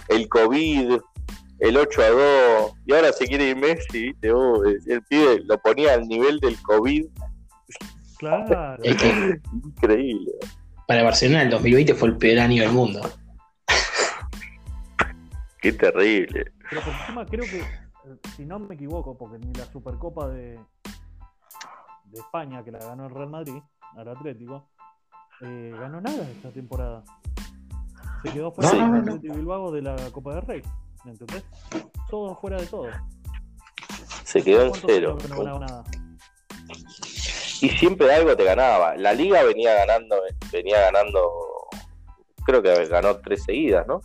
el 0.09 0.29
COVID, 0.29 1.01
el 1.61 1.77
8 1.77 2.03
a 2.03 2.09
2 2.09 2.73
y 2.87 2.93
ahora 2.93 3.13
se 3.13 3.27
quiere 3.27 3.51
ir 3.51 3.57
Messi, 3.57 4.03
¿viste? 4.09 4.33
Oh, 4.33 4.63
el 4.65 5.03
pibe 5.09 5.41
lo 5.45 5.59
ponía 5.59 5.95
al 5.95 6.09
nivel 6.09 6.39
del 6.41 6.61
COVID. 6.63 7.07
Claro. 8.19 8.77
Es 8.83 8.97
que 8.97 9.41
Increíble. 9.53 10.33
para 10.87 11.03
Barcelona 11.03 11.43
el 11.43 11.51
2020 11.51 11.95
fue 11.95 12.09
el 12.09 12.17
peor 12.17 12.39
año 12.41 12.63
del 12.63 12.73
mundo. 12.73 13.01
Qué 15.61 15.73
terrible. 15.73 16.53
Pero 16.71 16.83
por 16.83 16.95
encima 16.95 17.27
creo 17.27 17.45
que, 17.45 17.61
eh, 17.61 18.17
si 18.35 18.47
no 18.47 18.59
me 18.59 18.75
equivoco, 18.75 19.17
porque 19.17 19.39
ni 19.39 19.53
la 19.53 19.67
Supercopa 19.67 20.29
de, 20.29 20.59
de 22.11 22.21
España, 22.21 22.63
que 22.65 22.71
la 22.73 22.79
ganó 22.79 23.07
el 23.07 23.15
Real 23.15 23.31
Madrid, 23.31 23.63
al 23.97 24.09
Atlético, 24.09 24.69
eh, 25.43 25.73
ganó 25.79 26.01
nada 26.01 26.29
esta 26.31 26.51
temporada. 26.51 27.03
Se 28.23 28.31
quedó 28.33 28.53
fuera 28.53 28.71
Sí. 28.71 28.77
del 28.77 28.95
Atlético 28.97 29.35
Bilbao 29.35 29.71
de 29.73 29.83
la 29.83 29.97
Copa 30.13 30.35
del 30.35 30.43
Rey. 30.43 30.63
¿Me 31.05 31.13
entendés? 31.13 31.45
Todo 32.09 32.35
fuera 32.37 32.59
de 32.61 32.67
todo. 32.67 32.87
Se 34.25 34.43
quedó 34.43 34.63
en 34.65 34.71
¿Cuántos 34.71 34.91
cero. 34.91 35.19
que 35.19 35.29
no 35.29 35.59
nada? 35.59 35.85
Y 37.63 37.69
siempre 37.71 38.13
algo 38.15 38.37
te 38.37 38.45
ganaba. 38.45 38.97
La 38.97 39.13
liga 39.13 39.43
venía 39.43 39.75
ganando, 39.75 40.17
venía 40.53 40.81
ganando, 40.81 41.21
creo 42.45 42.63
que 42.63 42.87
ganó 42.87 43.17
tres 43.17 43.43
seguidas, 43.45 43.87
¿no? 43.87 44.01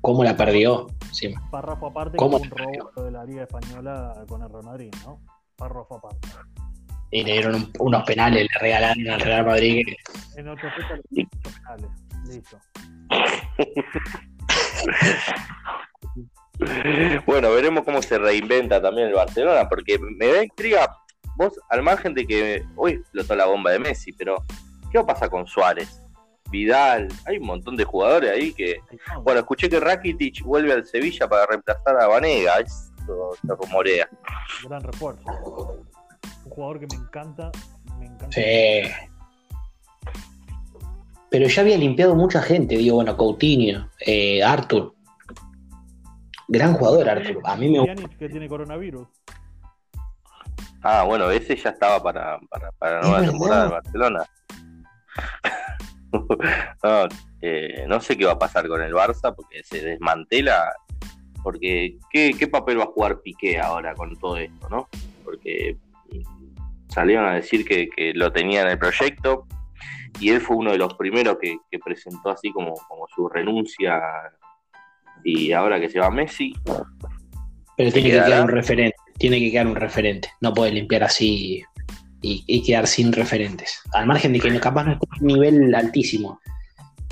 ¿Cómo 0.00 0.24
la 0.24 0.36
perdió? 0.36 0.86
Sí. 1.12 1.34
Párrafo 1.50 1.88
aparte, 1.88 2.16
¿Cómo? 2.16 2.38
como 2.38 2.44
un 2.44 2.50
robo 2.90 3.02
de 3.02 3.10
la 3.10 3.24
Liga 3.24 3.42
Española 3.42 4.24
con 4.28 4.42
el 4.42 4.48
Real 4.48 4.64
Madrid, 4.64 4.94
¿no? 5.04 5.20
Párrafo 5.56 5.96
aparte. 5.96 6.28
Y 7.10 7.24
le 7.24 7.32
dieron 7.32 7.54
un- 7.54 7.72
unos 7.78 8.02
penales, 8.04 8.42
le 8.52 8.60
regalaron 8.60 9.08
al 9.10 9.20
Real 9.20 9.46
Madrid. 9.46 9.86
que- 9.86 9.96
En 10.40 10.48
otro 10.48 10.68
fecha, 10.76 10.96
los 10.96 11.04
ocho 11.10 11.28
penales. 11.56 11.90
Listo. 12.28 12.58
Bueno, 17.26 17.50
veremos 17.52 17.84
cómo 17.84 18.02
se 18.02 18.18
reinventa 18.18 18.82
también 18.82 19.08
el 19.08 19.14
Barcelona, 19.14 19.68
porque 19.68 19.96
me 19.98 20.26
da 20.26 20.42
intriga, 20.42 20.92
vos, 21.36 21.52
al 21.70 21.82
margen 21.82 22.14
de 22.14 22.26
que 22.26 22.64
hoy 22.74 22.94
explotó 22.94 23.36
la 23.36 23.46
bomba 23.46 23.70
de 23.70 23.78
Messi, 23.78 24.12
pero 24.12 24.42
¿qué 24.90 24.98
va 24.98 25.04
a 25.04 25.06
pasar 25.06 25.30
con 25.30 25.46
Suárez? 25.46 26.02
Vidal, 26.50 27.06
hay 27.26 27.36
un 27.38 27.46
montón 27.46 27.76
de 27.76 27.84
jugadores 27.84 28.30
ahí 28.32 28.52
que... 28.54 28.80
Bueno, 29.22 29.40
escuché 29.40 29.68
que 29.68 29.78
Rakitic 29.78 30.42
vuelve 30.42 30.72
al 30.72 30.84
Sevilla 30.86 31.28
para 31.28 31.46
reemplazar 31.46 32.00
a 32.00 32.06
Vanega, 32.08 32.54
eso 32.58 32.90
se 33.40 33.54
rumorea. 33.54 34.08
gran 34.66 34.82
refuerzo. 34.82 35.22
Jugador 36.58 36.80
que 36.80 36.88
me 36.96 37.04
encanta, 37.04 37.52
me 38.00 38.06
encanta. 38.06 38.32
Sí. 38.32 38.90
Pero 41.30 41.46
ya 41.46 41.62
había 41.62 41.78
limpiado 41.78 42.16
mucha 42.16 42.42
gente, 42.42 42.76
digo, 42.76 42.96
bueno, 42.96 43.16
Coutinho, 43.16 43.88
eh, 44.04 44.42
Arthur. 44.42 44.92
Gran 46.48 46.74
jugador, 46.74 47.10
Arthur. 47.10 47.42
A 47.44 47.54
mí 47.54 47.68
me 47.68 47.78
gusta. 47.78 47.94
Pjanic, 47.94 48.18
que 48.18 48.28
tiene 48.28 48.48
coronavirus. 48.48 49.06
Ah, 50.82 51.04
bueno, 51.04 51.30
ese 51.30 51.54
ya 51.54 51.70
estaba 51.70 52.02
para, 52.02 52.40
para, 52.50 52.72
para 52.72 53.02
nueva 53.02 53.20
verdad. 53.20 53.30
temporada 53.30 53.64
de 53.64 53.70
Barcelona. 53.70 54.26
no, 56.82 57.08
eh, 57.40 57.84
no 57.86 58.00
sé 58.00 58.18
qué 58.18 58.24
va 58.24 58.32
a 58.32 58.38
pasar 58.40 58.66
con 58.66 58.82
el 58.82 58.94
Barça 58.94 59.32
porque 59.32 59.62
se 59.62 59.80
desmantela. 59.80 60.72
Porque, 61.44 61.98
¿qué, 62.10 62.34
qué 62.36 62.48
papel 62.48 62.80
va 62.80 62.82
a 62.82 62.86
jugar 62.88 63.20
Piqué 63.20 63.60
ahora 63.60 63.94
con 63.94 64.18
todo 64.18 64.38
esto, 64.38 64.68
no? 64.68 64.88
Porque 65.24 65.76
salieron 66.88 67.26
a 67.26 67.34
decir 67.34 67.64
que, 67.64 67.88
que 67.88 68.12
lo 68.14 68.32
tenía 68.32 68.62
en 68.62 68.68
el 68.68 68.78
proyecto 68.78 69.46
y 70.20 70.30
él 70.30 70.40
fue 70.40 70.56
uno 70.56 70.72
de 70.72 70.78
los 70.78 70.94
primeros 70.94 71.36
que, 71.40 71.58
que 71.70 71.78
presentó 71.78 72.30
así 72.30 72.50
como, 72.52 72.74
como 72.88 73.06
su 73.14 73.28
renuncia. 73.28 74.00
Y 75.24 75.52
ahora 75.52 75.80
que 75.80 75.88
se 75.88 76.00
va 76.00 76.10
Messi, 76.10 76.52
Pero 77.76 77.92
tiene 77.92 78.10
que 78.10 78.24
quedar 78.24 78.42
un 78.42 78.48
referente. 78.48 78.96
Tiene 79.18 79.38
que 79.38 79.50
quedar 79.50 79.66
un 79.66 79.76
referente. 79.76 80.30
No 80.40 80.52
puede 80.54 80.72
limpiar 80.72 81.04
así 81.04 81.62
y, 82.22 82.44
y 82.46 82.62
quedar 82.62 82.86
sin 82.86 83.12
referentes. 83.12 83.80
Al 83.92 84.06
margen 84.06 84.32
de 84.32 84.40
que 84.40 84.60
capaz 84.60 84.84
no 84.84 84.92
esté 84.92 85.06
a 85.10 85.20
un 85.20 85.26
nivel 85.26 85.74
altísimo. 85.74 86.40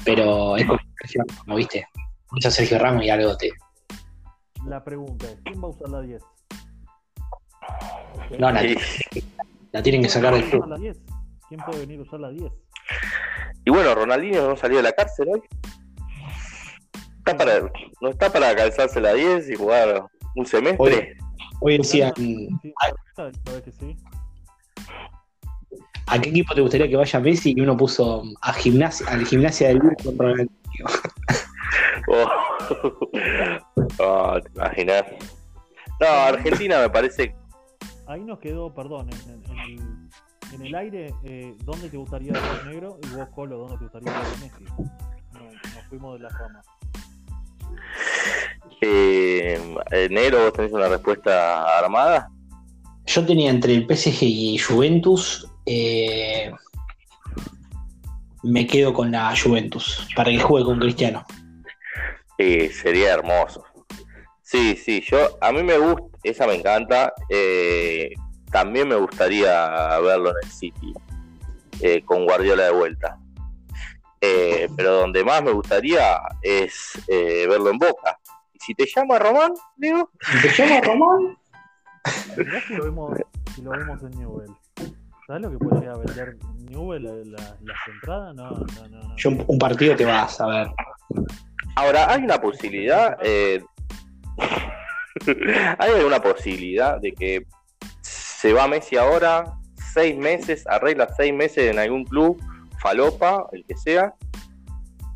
Pero 0.04 0.56
es 0.56 0.64
como 0.66 0.78
Sergio 1.00 1.24
Ramos, 1.28 1.56
¿viste? 1.56 1.86
Mucho 2.30 2.50
Sergio 2.50 2.78
Ramos 2.78 3.04
y 3.04 3.10
algo 3.10 3.36
te. 3.36 3.50
La 4.66 4.82
pregunta 4.82 5.26
es: 5.26 5.38
¿quién 5.44 5.62
va 5.62 5.66
a 5.66 5.70
usar 5.70 5.88
la 5.88 6.00
10? 6.00 6.22
No, 8.38 8.50
la, 8.52 8.64
y, 8.64 8.76
la 9.76 9.82
tienen 9.82 10.02
que 10.02 10.08
sacar 10.08 10.32
del 10.32 10.48
¿Quién 10.48 10.60
va 10.62 10.64
a 10.64 10.78
club. 10.78 10.78
usar 10.78 10.78
la 10.78 10.78
10? 10.78 10.98
¿Quién 11.48 11.60
puede 11.60 11.80
venir 11.80 11.98
a 12.00 12.02
usar 12.02 12.20
la 12.20 12.30
10? 12.30 12.52
y 13.66 13.70
bueno, 13.70 13.94
Ronaldinho 13.94 14.48
no 14.48 14.56
salió 14.56 14.78
de 14.78 14.84
la 14.84 14.92
cárcel 14.92 15.28
hoy. 15.34 15.42
Está 17.18 17.36
para, 17.36 17.70
no 18.00 18.08
está 18.08 18.32
para 18.32 18.54
calzarse 18.56 19.00
la 19.00 19.12
10 19.12 19.50
y 19.50 19.54
jugar 19.54 20.06
un 20.34 20.46
semestre. 20.46 21.18
Hoy 21.60 21.76
decían, 21.78 22.12
Sí, 22.16 22.48
¿sabes 23.14 23.36
que 23.64 23.72
sí? 23.72 23.96
¿a 26.06 26.20
qué 26.20 26.30
equipo 26.30 26.54
te 26.54 26.60
gustaría 26.62 26.88
que 26.88 26.96
vaya 26.96 27.20
Messi? 27.20 27.52
Y 27.54 27.60
uno 27.60 27.76
puso 27.76 28.22
a 28.40 28.52
gimnasia, 28.54 29.06
al 29.08 29.26
gimnasia 29.26 29.68
del 29.68 29.78
Lugo 29.78 29.96
con 30.04 30.18
Ronaldinho. 30.18 30.50
Oh. 32.08 32.30
Oh, 33.98 34.40
te 34.42 34.50
imaginas. 34.54 35.04
No, 36.00 36.06
Argentina 36.06 36.78
me 36.80 36.88
parece. 36.88 37.34
Ahí 38.06 38.22
nos 38.22 38.38
quedó, 38.38 38.72
perdón, 38.72 39.08
en, 39.10 39.32
en- 39.32 39.50
en 39.50 39.58
el, 39.58 40.54
en 40.54 40.66
el 40.66 40.74
aire, 40.74 41.14
eh, 41.24 41.56
¿dónde 41.64 41.88
te 41.88 41.96
gustaría 41.96 42.32
ver 42.32 42.64
negro? 42.66 42.98
Y 43.02 43.16
vos, 43.16 43.28
Colo, 43.34 43.58
¿dónde 43.58 43.76
te 43.78 43.84
gustaría 43.84 44.12
ver 44.12 44.38
Messi? 44.40 44.64
No, 45.32 45.40
nos 45.74 45.84
fuimos 45.88 46.14
de 46.14 46.20
la 46.24 46.28
rama. 46.30 46.62
Eh, 48.80 49.58
enero 49.90 50.44
vos 50.44 50.52
tenés 50.52 50.72
una 50.72 50.88
respuesta 50.88 51.78
armada. 51.78 52.30
Yo 53.06 53.24
tenía 53.24 53.50
entre 53.50 53.74
el 53.74 53.86
PSG 53.86 54.22
y 54.22 54.58
Juventus. 54.58 55.48
eh, 55.66 56.52
me 58.42 58.64
quedo 58.66 58.92
con 58.92 59.10
la 59.10 59.34
Juventus 59.36 60.06
para 60.14 60.30
que 60.30 60.38
juegue 60.38 60.64
con 60.66 60.78
Cristiano. 60.78 61.24
Eh, 62.38 62.70
sería 62.70 63.14
hermoso. 63.14 63.64
Sí, 64.42 64.76
sí, 64.76 65.02
yo 65.10 65.36
a 65.40 65.50
mí 65.50 65.64
me 65.64 65.76
gusta, 65.78 66.15
esa 66.28 66.46
me 66.46 66.54
encanta. 66.54 67.12
eh, 67.28 68.10
también 68.50 68.88
me 68.88 68.94
gustaría 68.96 69.98
verlo 70.00 70.30
en 70.30 70.36
el 70.42 70.50
City 70.50 70.94
eh, 71.80 72.02
con 72.04 72.24
Guardiola 72.24 72.64
de 72.64 72.70
vuelta. 72.72 73.18
Eh, 74.20 74.68
pero 74.76 74.92
donde 75.00 75.22
más 75.24 75.42
me 75.42 75.50
gustaría 75.52 76.18
es 76.42 76.92
eh, 77.08 77.46
verlo 77.48 77.70
en 77.70 77.78
Boca. 77.78 78.18
Y 78.54 78.58
si 78.60 78.74
te 78.74 78.86
llama 78.86 79.18
Román, 79.18 79.52
digo, 79.76 80.10
¿Te 80.42 80.48
llama 80.50 80.80
Román? 80.80 81.36
Si 82.66 82.74
lo 82.74 82.84
vemos, 82.84 83.18
si 83.54 83.62
lo 83.62 83.70
vemos 83.72 84.02
en 84.02 84.10
Newell. 84.18 84.50
¿Sabes 85.26 85.42
lo 85.42 85.50
que 85.50 85.58
podría 85.58 85.92
vender 85.94 86.36
Newell 86.70 87.02
la- 87.02 87.38
la- 87.38 87.56
las 87.62 87.78
entradas? 87.92 88.34
No, 88.34 88.50
no, 88.50 88.88
no. 88.88 89.08
no. 89.08 89.16
Yo 89.16 89.30
un, 89.30 89.44
un 89.48 89.58
partido 89.58 89.96
te 89.96 90.04
vas 90.04 90.40
a 90.40 90.46
ver. 90.46 90.68
Ahora, 91.74 92.10
hay 92.10 92.22
una 92.22 92.40
posibilidad, 92.40 93.18
eh, 93.22 93.62
hay 95.78 95.92
alguna 95.92 96.20
posibilidad 96.20 97.00
de 97.00 97.12
que 97.12 97.46
se 98.00 98.52
va 98.52 98.68
Messi 98.68 98.96
ahora, 98.96 99.44
seis 99.92 100.16
meses, 100.16 100.64
arregla 100.66 101.08
seis 101.16 101.32
meses 101.32 101.70
en 101.70 101.78
algún 101.78 102.04
club, 102.04 102.40
falopa, 102.80 103.46
el 103.52 103.64
que 103.64 103.76
sea, 103.76 104.14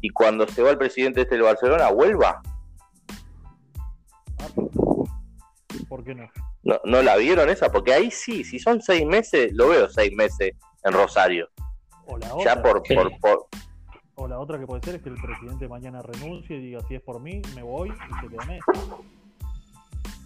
y 0.00 0.08
cuando 0.10 0.48
se 0.48 0.62
va 0.62 0.70
el 0.70 0.78
presidente 0.78 1.20
este 1.22 1.34
del 1.34 1.44
Barcelona, 1.44 1.90
vuelva. 1.90 2.40
¿Por 5.88 6.04
qué 6.04 6.14
no? 6.14 6.30
¿No, 6.62 6.80
¿No 6.84 7.02
la 7.02 7.16
vieron 7.16 7.48
esa? 7.48 7.70
Porque 7.70 7.92
ahí 7.92 8.10
sí, 8.10 8.44
si 8.44 8.58
son 8.58 8.80
seis 8.80 9.06
meses, 9.06 9.52
lo 9.54 9.68
veo 9.68 9.88
seis 9.88 10.12
meses 10.14 10.52
en 10.84 10.92
Rosario. 10.92 11.48
O 12.06 12.16
la 12.18 12.28
Ya 12.28 12.34
otra, 12.34 12.62
por, 12.62 12.82
por, 12.82 13.18
por- 13.20 13.46
o 14.14 14.28
la 14.28 14.38
otra 14.38 14.58
que 14.58 14.66
puede 14.66 14.82
ser 14.82 14.96
es 14.96 15.02
que 15.02 15.08
el 15.08 15.14
presidente 15.14 15.66
mañana 15.66 16.02
renuncie 16.02 16.56
y 16.56 16.60
diga 16.60 16.80
si 16.86 16.94
es 16.94 17.00
por 17.00 17.20
mí, 17.20 17.40
me 17.54 17.62
voy 17.62 17.88
y 17.88 18.20
se 18.20 18.28
queda 18.28 18.44
Messi. 18.44 18.62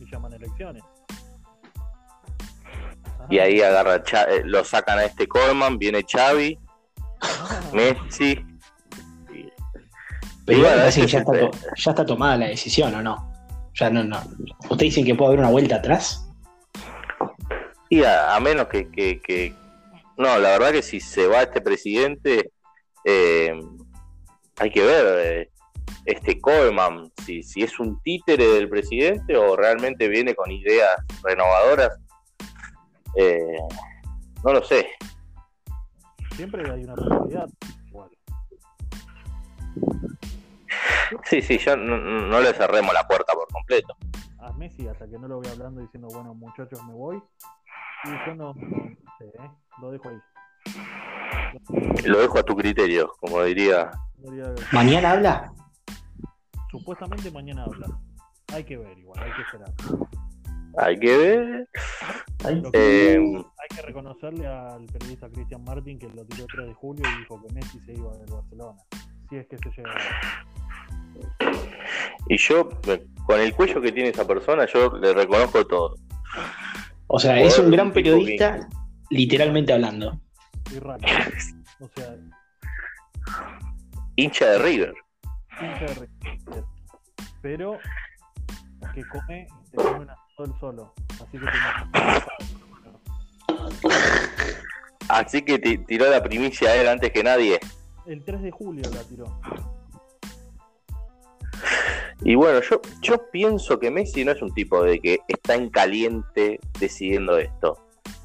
Y 0.01 0.11
llaman 0.11 0.32
elecciones. 0.34 0.82
Ajá. 3.05 3.26
y 3.30 3.38
ahí 3.38 3.61
agarra, 3.62 3.97
eh, 3.97 4.42
lo 4.45 4.64
sacan 4.64 4.99
a 4.99 5.05
este 5.05 5.26
Coleman, 5.26 5.78
viene 5.78 6.05
Xavi, 6.11 6.59
Ah, 7.20 7.61
Messi. 7.72 8.32
y- 9.32 9.49
Pero 10.45 10.59
Y 10.59 10.61
igual 10.61 10.74
bueno, 10.74 10.76
ya 10.82 10.88
es 10.88 10.99
está, 10.99 11.32
ya 11.76 11.90
está 11.90 12.05
tomada 12.07 12.36
la 12.36 12.47
decisión, 12.49 12.95
¿o 12.95 13.03
no? 13.03 13.32
Ya 13.74 13.88
no, 13.90 14.05
no. 14.05 14.18
¿Ustedes 14.68 14.78
dicen 14.95 15.05
que 15.07 15.14
puede 15.14 15.28
haber 15.28 15.40
una 15.40 15.51
vuelta 15.51 15.76
atrás? 15.76 16.28
Y 17.88 18.03
a, 18.05 18.34
a 18.36 18.40
menos 18.40 18.66
que, 18.68 18.90
que- 18.90 19.20
que- 19.22 19.55
No, 20.18 20.38
la 20.38 20.51
verdad 20.51 20.72
que 20.72 20.82
si 20.82 21.01
se 21.01 21.26
va 21.26 21.42
este 21.42 21.61
presidente, 21.62 22.53
eh, 23.05 23.53
hay 24.59 24.70
que 24.70 24.84
ver 24.84 25.07
eh, 25.18 25.51
este 26.05 26.41
Koeman, 26.41 27.11
si, 27.24 27.43
si 27.43 27.62
es 27.62 27.78
un 27.78 28.01
títere 28.03 28.47
del 28.47 28.68
presidente 28.68 29.37
o 29.37 29.57
realmente 29.57 30.09
viene 30.09 30.35
con 30.35 30.51
ideas 30.51 30.97
renovadoras. 31.22 31.99
Eh, 33.16 33.59
no 34.45 34.53
lo 34.53 34.62
sé. 34.62 34.89
Siempre 36.37 36.70
hay 36.70 36.85
una 36.85 36.95
posibilidad. 36.95 37.49
Igual. 37.89 38.11
Sí, 41.24 41.43
sí, 41.43 41.59
ya 41.59 41.76
no, 41.76 41.97
no 41.97 42.41
le 42.41 42.53
cerremos 42.53 42.93
la 42.93 43.07
puerta 43.07 43.32
por 43.32 43.47
completo. 43.49 43.97
Messi 44.57 44.87
hasta 44.87 45.09
que 45.09 45.18
no 45.18 45.26
lo 45.26 45.37
voy 45.37 45.49
hablando 45.49 45.80
diciendo, 45.80 46.09
bueno, 46.09 46.35
muchachos, 46.35 46.82
me 46.85 46.93
voy. 46.93 47.22
Y 48.05 48.11
yo 48.26 48.35
no, 48.35 48.55
no 48.55 49.16
sé, 49.18 49.24
¿eh? 49.24 49.51
lo 49.80 49.91
dejo 49.91 50.09
ahí. 50.09 50.20
Lo 52.05 52.18
dejo 52.20 52.39
a 52.39 52.43
tu 52.43 52.55
criterio, 52.55 53.12
como 53.20 53.43
diría. 53.43 53.91
¿Mañana 54.72 55.12
habla? 55.12 55.53
Supuestamente 56.79 57.31
mañana 57.31 57.62
habla. 57.64 57.87
Hay 58.53 58.64
que 58.64 58.77
ver 58.77 58.99
igual, 58.99 59.22
hay 59.22 59.31
que 59.33 59.43
esperar. 59.43 59.72
Hay 60.79 60.99
que 60.99 61.16
ver. 61.16 61.68
Lo 62.62 62.72
que 62.72 63.12
Eh, 63.14 63.18
hay 63.18 63.77
que 63.77 63.83
reconocerle 63.83 64.45
al 64.47 64.85
periodista 64.87 65.29
Cristian 65.31 65.62
Martin 65.62 66.01
que 66.01 66.09
lo 66.09 66.25
tiró 66.27 66.43
el 66.43 66.51
3 66.53 66.66
de 66.66 66.75
julio 66.75 67.05
y 67.14 67.18
dijo 67.20 67.41
que 67.47 67.55
Messi 67.55 67.79
se 67.87 67.93
iba 67.93 68.12
del 68.16 68.27
Barcelona. 68.33 68.79
Si 69.31 69.37
es 69.37 69.47
que 69.47 69.57
se 69.59 69.70
llega. 69.70 69.95
y 72.29 72.37
yo, 72.39 72.68
eh, 72.89 73.07
con 73.25 73.39
el 73.41 73.55
cuello 73.55 73.81
que 73.81 73.93
tiene 73.93 74.09
esa 74.09 74.27
persona, 74.27 74.66
yo 74.66 74.91
le 74.99 75.14
reconozco 75.14 75.64
todo. 75.66 75.95
O 77.07 77.20
sea, 77.20 77.39
es 77.41 77.57
un 77.59 77.70
gran 77.70 77.89
que- 77.89 77.95
periodista, 77.95 78.68
literalmente 79.11 79.72
hablando. 79.72 80.20
Y 80.75 80.79
raro. 80.81 81.01
O 81.81 81.89
sea, 81.97 82.16
Hincha 84.16 84.47
de 84.47 84.59
River. 84.59 84.95
Hincha 85.61 85.87
de. 86.01 86.09
Pero 87.43 87.79
que 88.95 89.03
come, 89.09 89.47
te 89.71 89.77
come 89.77 89.99
un 90.01 90.11
él 90.11 90.55
solo. 90.61 90.93
Así 91.15 91.39
que 91.39 91.47
te 91.47 91.53
Así 95.09 95.43
que 95.43 95.59
ti- 95.59 95.79
tiró 95.79 96.09
la 96.11 96.23
primicia 96.23 96.71
a 96.71 96.77
él 96.77 96.89
antes 96.89 97.11
que 97.13 97.23
nadie. 97.23 97.61
El 98.07 98.25
3 98.25 98.43
de 98.43 98.51
julio 98.51 98.83
la 98.93 99.03
tiró. 99.05 99.25
Y 102.23 102.35
bueno, 102.37 102.61
yo, 102.63 102.81
yo 103.03 103.31
pienso 103.31 103.79
que 103.79 103.91
Messi 103.91 104.25
no 104.25 104.33
es 104.33 104.41
un 104.41 104.53
tipo 104.55 104.83
de 104.83 104.99
que 105.01 105.19
está 105.29 105.55
en 105.55 105.69
caliente 105.69 106.59
decidiendo 106.79 107.37
esto. 107.39 107.79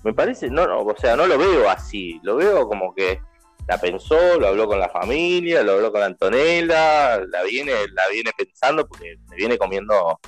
Me 0.04 0.14
parece, 0.14 0.50
no, 0.50 0.66
no, 0.68 0.80
o 0.82 0.96
sea, 0.98 1.16
no 1.18 1.28
lo 1.28 1.38
veo 1.38 1.70
así. 1.70 2.20
Lo 2.24 2.38
veo 2.38 2.68
como 2.68 2.94
que 2.96 3.22
la 3.70 3.78
pensó, 3.78 4.39
lo 4.39 4.47
habló 4.47 4.67
con 4.67 4.80
la 4.80 4.89
familia, 4.89 5.61
lo 5.61 5.74
habló 5.74 5.91
con 5.91 6.01
Antonella, 6.01 7.20
la 7.20 7.43
viene, 7.43 7.72
la 7.93 8.01
viene 8.11 8.32
pensando 8.36 8.88
porque 8.88 9.15
le 9.30 9.36
viene 9.36 9.59
comiendo 9.59 10.20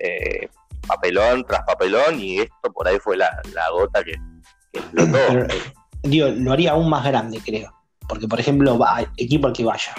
eh, 0.00 0.48
papelón 0.84 1.44
tras 1.46 1.62
papelón 1.62 2.18
y 2.18 2.40
esto 2.40 2.72
por 2.72 2.88
ahí 2.88 2.98
fue 2.98 3.16
la, 3.16 3.40
la 3.54 3.70
gota 3.70 4.02
que, 4.02 4.14
que 4.72 4.80
explotó. 4.80 5.18
Pero, 5.28 5.46
digo, 6.02 6.28
lo 6.28 6.52
haría 6.52 6.72
aún 6.72 6.90
más 6.90 7.04
grande, 7.04 7.40
creo. 7.44 7.72
Porque, 8.08 8.26
por 8.26 8.40
ejemplo, 8.40 8.76
va, 8.76 9.06
equipo 9.16 9.46
al 9.46 9.52
que 9.52 9.64
vaya. 9.64 9.94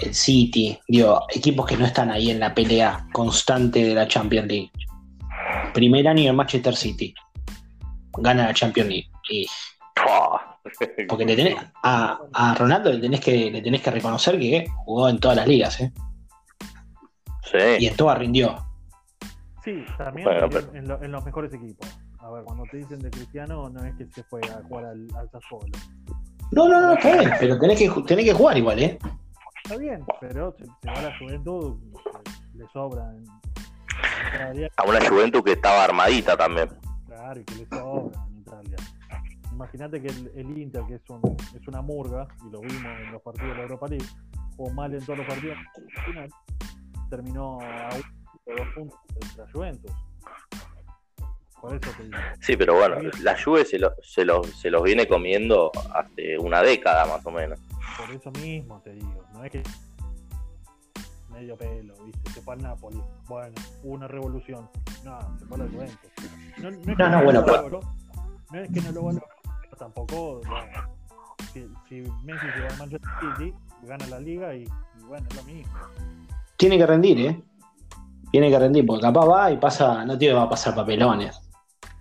El 0.00 0.14
City, 0.14 0.80
digo, 0.88 1.22
equipos 1.34 1.66
que 1.66 1.76
no 1.76 1.84
están 1.84 2.10
ahí 2.10 2.30
en 2.30 2.40
la 2.40 2.54
pelea 2.54 3.06
constante 3.12 3.84
de 3.84 3.94
la 3.94 4.08
Champions 4.08 4.48
League. 4.48 4.72
Primer 5.74 6.08
año 6.08 6.30
en 6.30 6.36
Manchester 6.36 6.74
City. 6.74 7.14
Gana 8.16 8.46
la 8.46 8.54
Champions 8.54 8.88
League. 8.88 9.10
Y. 9.28 9.46
porque 11.08 11.24
le 11.24 11.36
tenés, 11.36 11.56
a, 11.82 12.18
a 12.32 12.54
Ronaldo 12.54 12.92
le 12.92 12.98
tenés, 13.00 13.20
que, 13.20 13.50
le 13.50 13.62
tenés 13.62 13.82
que 13.82 13.90
reconocer 13.90 14.38
que 14.38 14.66
jugó 14.84 15.08
en 15.08 15.18
todas 15.18 15.36
las 15.36 15.46
ligas, 15.46 15.80
¿eh? 15.80 15.92
Y 17.78 17.86
en 17.86 17.96
todas 17.96 18.18
rindió. 18.18 18.56
Sí, 19.64 19.84
también 19.96 20.24
Bueno, 20.26 20.44
en, 20.44 20.50
pero- 20.50 20.74
en 20.74 20.88
lo- 20.88 21.02
en 21.02 21.12
los 21.12 21.24
mejores 21.24 21.52
equipos. 21.54 21.88
A 22.18 22.30
ver, 22.30 22.44
cuando 22.44 22.64
te 22.70 22.78
dicen 22.78 22.98
de 22.98 23.10
Cristiano, 23.10 23.68
no 23.70 23.84
es 23.84 23.94
que 23.96 24.06
se 24.06 24.22
fue 24.24 24.40
a 24.42 24.62
jugar 24.68 24.86
al, 24.86 25.06
al 25.16 25.30
Sassuolo. 25.30 25.72
No, 26.52 26.68
no, 26.68 26.80
no, 26.80 26.92
está 26.94 27.16
bien, 27.18 27.30
pero 27.40 27.58
tenés 27.58 27.78
que, 27.78 27.88
tenés 28.02 28.24
que 28.24 28.32
jugar 28.34 28.56
igual, 28.58 28.78
¿eh? 28.82 28.98
Está 29.64 29.76
bien, 29.78 30.04
pero 30.20 30.54
se, 30.58 30.64
se 30.64 30.88
va 30.90 30.98
a 30.98 31.02
la 31.02 31.18
juventud, 31.18 31.76
le 32.54 32.64
sobra. 32.72 33.04
en- 33.12 33.24
en 33.24 34.34
Italia, 34.34 34.70
a 34.76 34.84
una 34.84 35.08
Juventus 35.08 35.42
que 35.42 35.52
estaba 35.52 35.84
armadita 35.84 36.36
también. 36.36 36.68
claro, 37.06 37.40
y 37.40 37.44
que 37.44 37.54
le 37.54 37.66
sobra 37.68 38.20
en 38.28 38.38
Italia. 38.38 38.76
Imagínate 39.60 40.02
que 40.02 40.08
el, 40.08 40.30
el 40.36 40.58
Inter, 40.58 40.82
que 40.86 40.96
es, 40.96 41.02
un, 41.08 41.22
es 41.54 41.66
una 41.66 41.80
murga, 41.80 42.28
y 42.46 42.50
lo 42.50 42.60
vimos 42.60 43.00
en 43.00 43.10
los 43.10 43.22
partidos 43.22 43.48
de 43.48 43.54
la 43.56 43.62
Europa 43.62 43.86
League, 43.88 44.04
jugó 44.54 44.70
mal 44.74 44.92
en 44.94 45.00
todos 45.02 45.18
los 45.20 45.26
partidos, 45.26 45.56
al 45.96 46.04
final 46.04 46.30
terminó 47.08 47.58
a 47.62 47.88
un 47.94 48.52
o 48.52 48.56
dos 48.58 48.68
puntos 48.74 48.98
de 49.08 49.42
la 49.42 49.50
Juventus. 49.50 49.92
Por 51.58 51.74
eso 51.74 51.90
te 51.96 52.04
digo. 52.04 52.16
Sí, 52.40 52.54
pero 52.58 52.74
bueno, 52.74 52.96
la 53.22 53.42
Juve 53.42 53.64
se, 53.64 53.78
lo- 53.78 53.94
se, 54.02 54.26
lo- 54.26 54.44
se 54.44 54.70
los 54.70 54.82
viene 54.82 55.08
comiendo 55.08 55.72
hace 55.94 56.36
una 56.38 56.60
década 56.62 57.06
más 57.06 57.24
o 57.24 57.30
menos. 57.30 57.58
Por 57.96 58.14
eso 58.14 58.30
mismo 58.32 58.78
te 58.82 58.92
digo, 58.92 59.24
no 59.32 59.42
es 59.42 59.50
que 59.52 59.62
medio 61.32 61.56
pelo, 61.56 61.94
¿viste? 62.04 62.30
Se 62.32 62.42
fue 62.42 62.54
al 62.54 62.62
Napoli. 62.62 63.02
Bueno, 63.26 63.54
hubo 63.82 63.94
una 63.94 64.06
revolución. 64.06 64.68
No, 65.02 65.18
se 65.38 65.46
fue 65.46 65.56
a 65.56 65.60
la 65.64 65.70
Juventus. 65.70 66.10
No, 66.58 66.70
no 66.70 66.76
es 66.76 66.86
que 66.86 66.94
No, 66.94 67.08
no, 67.08 67.24
bueno, 67.24 67.40
lo 67.40 67.46
pero- 67.46 67.56
valoró, 67.56 67.80
no 68.52 68.58
es 68.60 68.70
que 68.70 68.80
no 68.82 68.92
lo 68.92 69.02
valoró, 69.02 69.26
pero 69.26 69.35
tampoco, 69.78 70.40
bueno, 70.46 70.96
si, 71.52 71.66
si 71.88 72.02
Messi 72.24 72.46
se 72.54 72.60
va 72.60 72.68
al 72.68 72.78
Manchester 72.78 73.10
City, 73.20 73.54
gana 73.82 74.06
la 74.06 74.20
liga 74.20 74.54
y, 74.54 74.62
y 74.62 75.02
bueno, 75.06 75.26
es 75.30 75.36
lo 75.36 75.42
mismo. 75.44 75.72
Tiene 76.56 76.78
que 76.78 76.86
rendir, 76.86 77.20
¿eh? 77.20 77.42
Tiene 78.32 78.50
que 78.50 78.58
rendir, 78.58 78.84
porque 78.86 79.02
capaz 79.02 79.26
va 79.26 79.50
y 79.50 79.56
pasa, 79.56 80.04
no 80.04 80.18
tiene 80.18 80.34
que 80.34 80.38
va 80.38 80.44
a 80.44 80.50
pasar 80.50 80.74
papelones. 80.74 81.40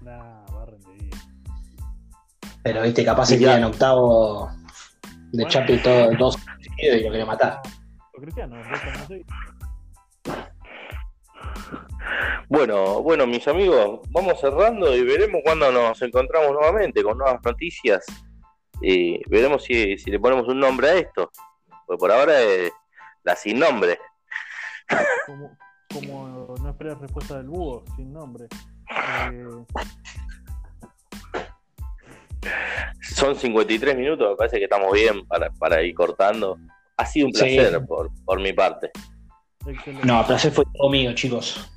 Nah, 0.01 0.45
va 0.53 0.63
a 0.63 0.65
rendir. 0.65 1.11
Pero 2.63 2.81
viste, 2.81 3.05
capaz 3.05 3.27
se 3.27 3.37
queda 3.37 3.57
en 3.57 3.65
octavo 3.65 4.49
de 5.31 5.43
Bueno. 5.43 5.49
Champions 5.49 5.83
todo, 5.83 6.11
dos 6.17 6.37
y 6.77 7.03
lo 7.03 7.09
quiere 7.09 7.25
matar. 7.25 7.61
Cristiano, 8.13 8.55
no 8.55 9.07
sé. 9.07 9.25
Bueno, 12.49 13.01
bueno, 13.01 13.25
mis 13.25 13.47
amigos, 13.47 14.01
vamos 14.11 14.39
cerrando 14.39 14.95
y 14.95 15.03
veremos 15.03 15.41
cuándo 15.43 15.71
nos 15.71 16.01
encontramos 16.01 16.51
nuevamente 16.51 17.01
con 17.03 17.17
nuevas 17.17 17.39
noticias. 17.43 18.05
Y 18.81 19.19
veremos 19.29 19.63
si, 19.63 19.97
si 19.97 20.11
le 20.11 20.19
ponemos 20.19 20.47
un 20.47 20.59
nombre 20.59 20.89
a 20.89 20.93
esto. 20.95 21.31
Porque 21.87 21.99
por 21.99 22.11
ahora 22.11 22.39
es 22.41 22.71
la 23.23 23.35
sin 23.35 23.59
nombre. 23.59 23.97
Como, 25.25 25.57
como 25.91 26.55
no 26.61 26.69
esperas 26.69 26.99
respuesta 26.99 27.37
del 27.37 27.47
búho, 27.47 27.83
sin 27.95 28.11
nombre. 28.13 28.45
Eh, 29.31 29.47
Son 33.01 33.35
53 33.35 33.95
minutos, 33.97 34.29
me 34.29 34.35
parece 34.35 34.57
que 34.57 34.65
estamos 34.65 34.91
bien 34.93 35.25
para, 35.27 35.49
para 35.51 35.81
ir 35.81 35.95
cortando. 35.95 36.57
Ha 36.97 37.05
sido 37.05 37.27
un 37.27 37.33
Sí. 37.33 37.55
placer 37.55 37.85
por, 37.85 38.09
por 38.23 38.39
mi 38.39 38.53
parte. 38.53 38.91
excelente. 39.65 40.05
No, 40.05 40.19
el 40.21 40.25
placer 40.27 40.51
fue 40.51 40.65
todo 40.73 40.89
mío, 40.89 41.13
chicos. 41.13 41.71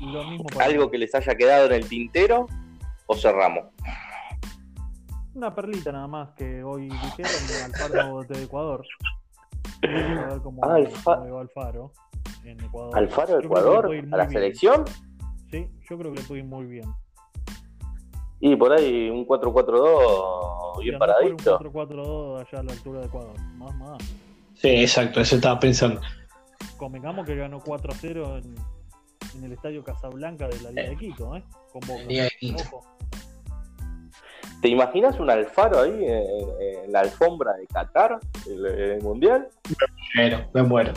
Lo 0.00 0.24
mismo 0.24 0.46
¿Algo 0.60 0.90
que 0.90 0.98
les 0.98 1.14
haya 1.14 1.34
quedado 1.34 1.66
en 1.66 1.72
el 1.72 1.88
tintero 1.88 2.46
o 3.06 3.14
cerramos? 3.14 3.64
Una 5.34 5.54
perlita 5.54 5.92
nada 5.92 6.06
más 6.08 6.30
que 6.32 6.62
hoy 6.64 6.88
dijeron 6.88 7.32
Alfaro 7.66 8.22
de 8.24 8.42
Ecuador. 8.44 8.84
A 9.82 9.86
ver 9.86 10.40
cómo, 10.42 10.64
Alfa- 10.64 11.18
cómo 11.20 11.38
Alfaro 11.38 11.92
en 12.44 12.60
Ecuador. 12.64 12.98
¿Alfaro 12.98 13.38
le 13.38 13.44
Ecuador? 13.46 13.86
¿A 13.86 14.16
la 14.16 14.24
bien. 14.24 14.30
selección? 14.30 14.84
Sí, 15.50 15.68
yo 15.88 15.98
creo 15.98 16.12
que 16.12 16.20
le 16.20 16.26
puede 16.26 16.40
ir 16.40 16.46
muy 16.46 16.66
bien. 16.66 16.90
Y 18.40 18.56
por 18.56 18.72
ahí 18.72 19.10
un 19.10 19.26
4-4-2 19.26 20.80
Y 20.80 20.84
bien 20.84 20.98
por 20.98 21.08
un 21.08 21.14
paradito. 21.14 21.58
4-4-2 21.60 22.40
allá 22.40 22.60
a 22.60 22.62
la 22.62 22.72
altura 22.72 23.00
de 23.00 23.06
Ecuador. 23.06 23.38
Más, 23.56 23.74
más. 23.76 23.98
Sí, 24.54 24.68
exacto, 24.68 25.20
eso 25.20 25.36
estaba 25.36 25.60
pensando. 25.60 26.00
Convengamos 26.76 27.26
que 27.26 27.36
ganó 27.36 27.60
4-0 27.60 28.42
en, 28.42 28.54
en 29.34 29.44
el 29.44 29.52
estadio 29.52 29.82
Casablanca 29.84 30.48
de 30.48 30.60
la 30.60 30.70
Liga 30.70 30.90
de 30.90 30.96
Quito, 30.96 31.36
¿eh? 31.36 31.44
Con 31.72 31.80
Boca. 31.86 32.02
Liga 32.04 32.24
de 32.24 32.30
Quito. 32.38 32.62
Ojo. 32.62 32.86
¿Te 34.62 34.68
imaginas 34.68 35.18
un 35.18 35.30
Alfaro 35.30 35.80
ahí 35.80 36.04
en, 36.04 36.84
en 36.84 36.92
la 36.92 37.00
alfombra 37.00 37.54
de 37.54 37.66
Qatar, 37.66 38.18
el, 38.46 38.66
el 38.66 39.02
Mundial? 39.02 39.48
Pero, 40.14 40.46
me 40.52 40.62
muero. 40.62 40.92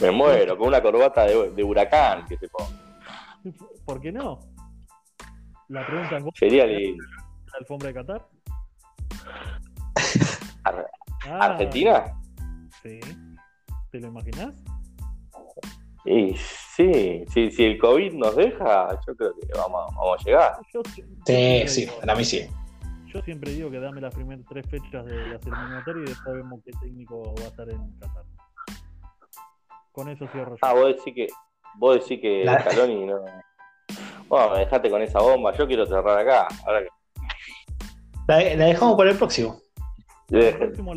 Me 0.00 0.10
muero, 0.10 0.56
con 0.56 0.68
una 0.68 0.82
corbata 0.82 1.24
de, 1.26 1.50
de 1.50 1.62
huracán 1.64 2.24
que 2.26 2.36
se 2.38 2.48
ponga. 2.48 2.70
¿Por 3.84 4.00
qué 4.00 4.10
no? 4.12 4.38
La 5.68 5.86
pregunta 5.86 6.16
es: 6.16 6.24
¿vos 6.24 6.32
Sería 6.38 6.64
lindo. 6.66 7.04
la 7.52 7.58
alfombra 7.58 7.88
de 7.88 7.94
Qatar? 7.94 8.26
Ar- 10.64 10.90
Ah, 11.24 11.38
¿Argentina? 11.52 12.04
Sí. 12.82 12.98
¿Te 13.92 14.00
lo 14.00 14.08
imaginas? 14.08 14.56
Y 16.04 16.34
sí, 16.36 17.24
sí, 17.28 17.50
si 17.52 17.64
el 17.64 17.78
COVID 17.78 18.12
nos 18.14 18.34
deja, 18.36 18.98
yo 19.06 19.14
creo 19.14 19.34
que 19.34 19.46
vamos, 19.56 19.94
vamos 19.94 20.20
a 20.20 20.24
llegar. 20.24 20.52
Yo, 20.72 20.82
Sí, 21.26 21.68
sí, 21.68 21.88
para 22.00 22.14
mí 22.16 22.24
sí. 22.24 22.48
Yo 23.06 23.20
siempre 23.22 23.52
digo 23.52 23.70
que 23.70 23.78
dame 23.78 24.00
las 24.00 24.14
primeras 24.14 24.44
tres 24.48 24.66
fechas 24.68 25.04
de 25.06 25.26
las 25.26 25.46
eliminatorias 25.46 26.06
y 26.06 26.12
después 26.12 26.34
vemos 26.34 26.60
qué 26.64 26.72
técnico 26.80 27.34
va 27.38 27.44
a 27.44 27.48
estar 27.48 27.68
en 27.70 27.92
Qatar. 27.98 28.24
Con 29.92 30.08
eso 30.08 30.26
cierro 30.32 30.52
yo. 30.52 30.58
Ah, 30.62 30.72
vos 30.72 30.88
decís 30.96 31.14
que, 31.14 31.26
vos 31.76 31.94
decís 32.00 32.20
que 32.20 32.44
La- 32.44 32.60
Scaloni 32.62 33.06
no. 33.06 33.20
Bueno, 34.28 34.50
me 34.54 34.58
dejaste 34.60 34.88
con 34.90 35.02
esa 35.02 35.20
bomba, 35.20 35.52
yo 35.56 35.66
quiero 35.66 35.84
cerrar 35.86 36.18
acá. 36.18 36.48
Ahora 36.66 36.82
que 36.82 36.88
La, 38.26 38.56
la 38.56 38.64
dejamos 38.64 38.96
para 38.96 39.10
el 39.10 39.18
próximo. 39.18 39.60
la, 40.28 40.48
El 40.48 40.56
próximo 40.58 40.94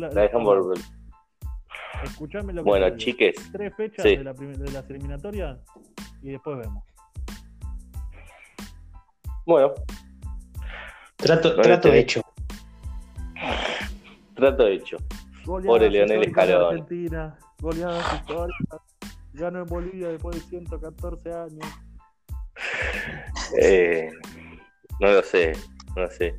Escuchame 2.04 2.52
lo 2.52 2.62
que 2.62 2.68
Bueno, 2.70 2.86
digo. 2.86 2.96
chiques, 2.98 3.34
Tres 3.52 3.74
fechas 3.76 4.02
sí. 4.04 4.16
de, 4.16 4.24
la 4.24 4.32
de 4.32 4.70
las 4.72 4.88
eliminatorias 4.90 5.58
y 6.22 6.30
después 6.30 6.58
vemos. 6.58 6.84
bueno, 9.44 9.74
Trato, 11.16 11.48
Bueno, 11.50 11.62
trato 11.62 11.88
tenés- 11.88 11.98
hecho. 12.00 12.20
trato 14.34 14.66
hecho. 14.68 14.96
Pobre 15.44 15.88
Leonel 15.90 16.28
Scaloni. 16.30 16.80
Argentina, 16.80 17.38
goleadas 17.60 18.14
históricas. 18.14 18.80
Ganó 19.32 19.60
en 19.60 19.66
Bolivia 19.66 20.08
después 20.08 20.36
de 20.36 20.42
114 20.42 21.32
años. 21.32 21.66
Eh, 23.60 24.10
no 25.00 25.10
lo 25.12 25.22
sé, 25.22 25.52
no 25.94 26.02
lo 26.02 26.10
sé. 26.10 26.36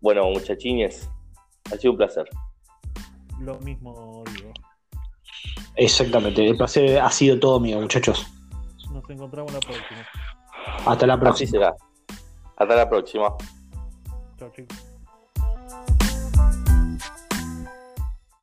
Bueno, 0.00 0.24
muchachines, 0.30 1.10
ha 1.72 1.76
sido 1.76 1.92
un 1.92 1.98
placer. 1.98 2.26
Lo 3.40 3.58
mismo 3.60 4.24
digo. 4.34 4.52
Exactamente. 5.76 6.46
El 6.46 6.56
placer 6.56 6.98
ha 6.98 7.10
sido 7.10 7.38
todo 7.38 7.60
mío, 7.60 7.80
muchachos. 7.80 8.26
Nos 8.90 9.08
encontramos 9.10 9.52
la 9.52 9.60
próxima. 9.60 10.06
Hasta 10.86 11.06
la 11.06 11.14
Así 11.14 11.20
próxima. 11.20 11.50
será. 11.50 11.76
Hasta 12.56 12.76
la 12.76 12.88
próxima. 12.88 13.36
Chao, 14.38 14.50
chicos. 14.54 14.85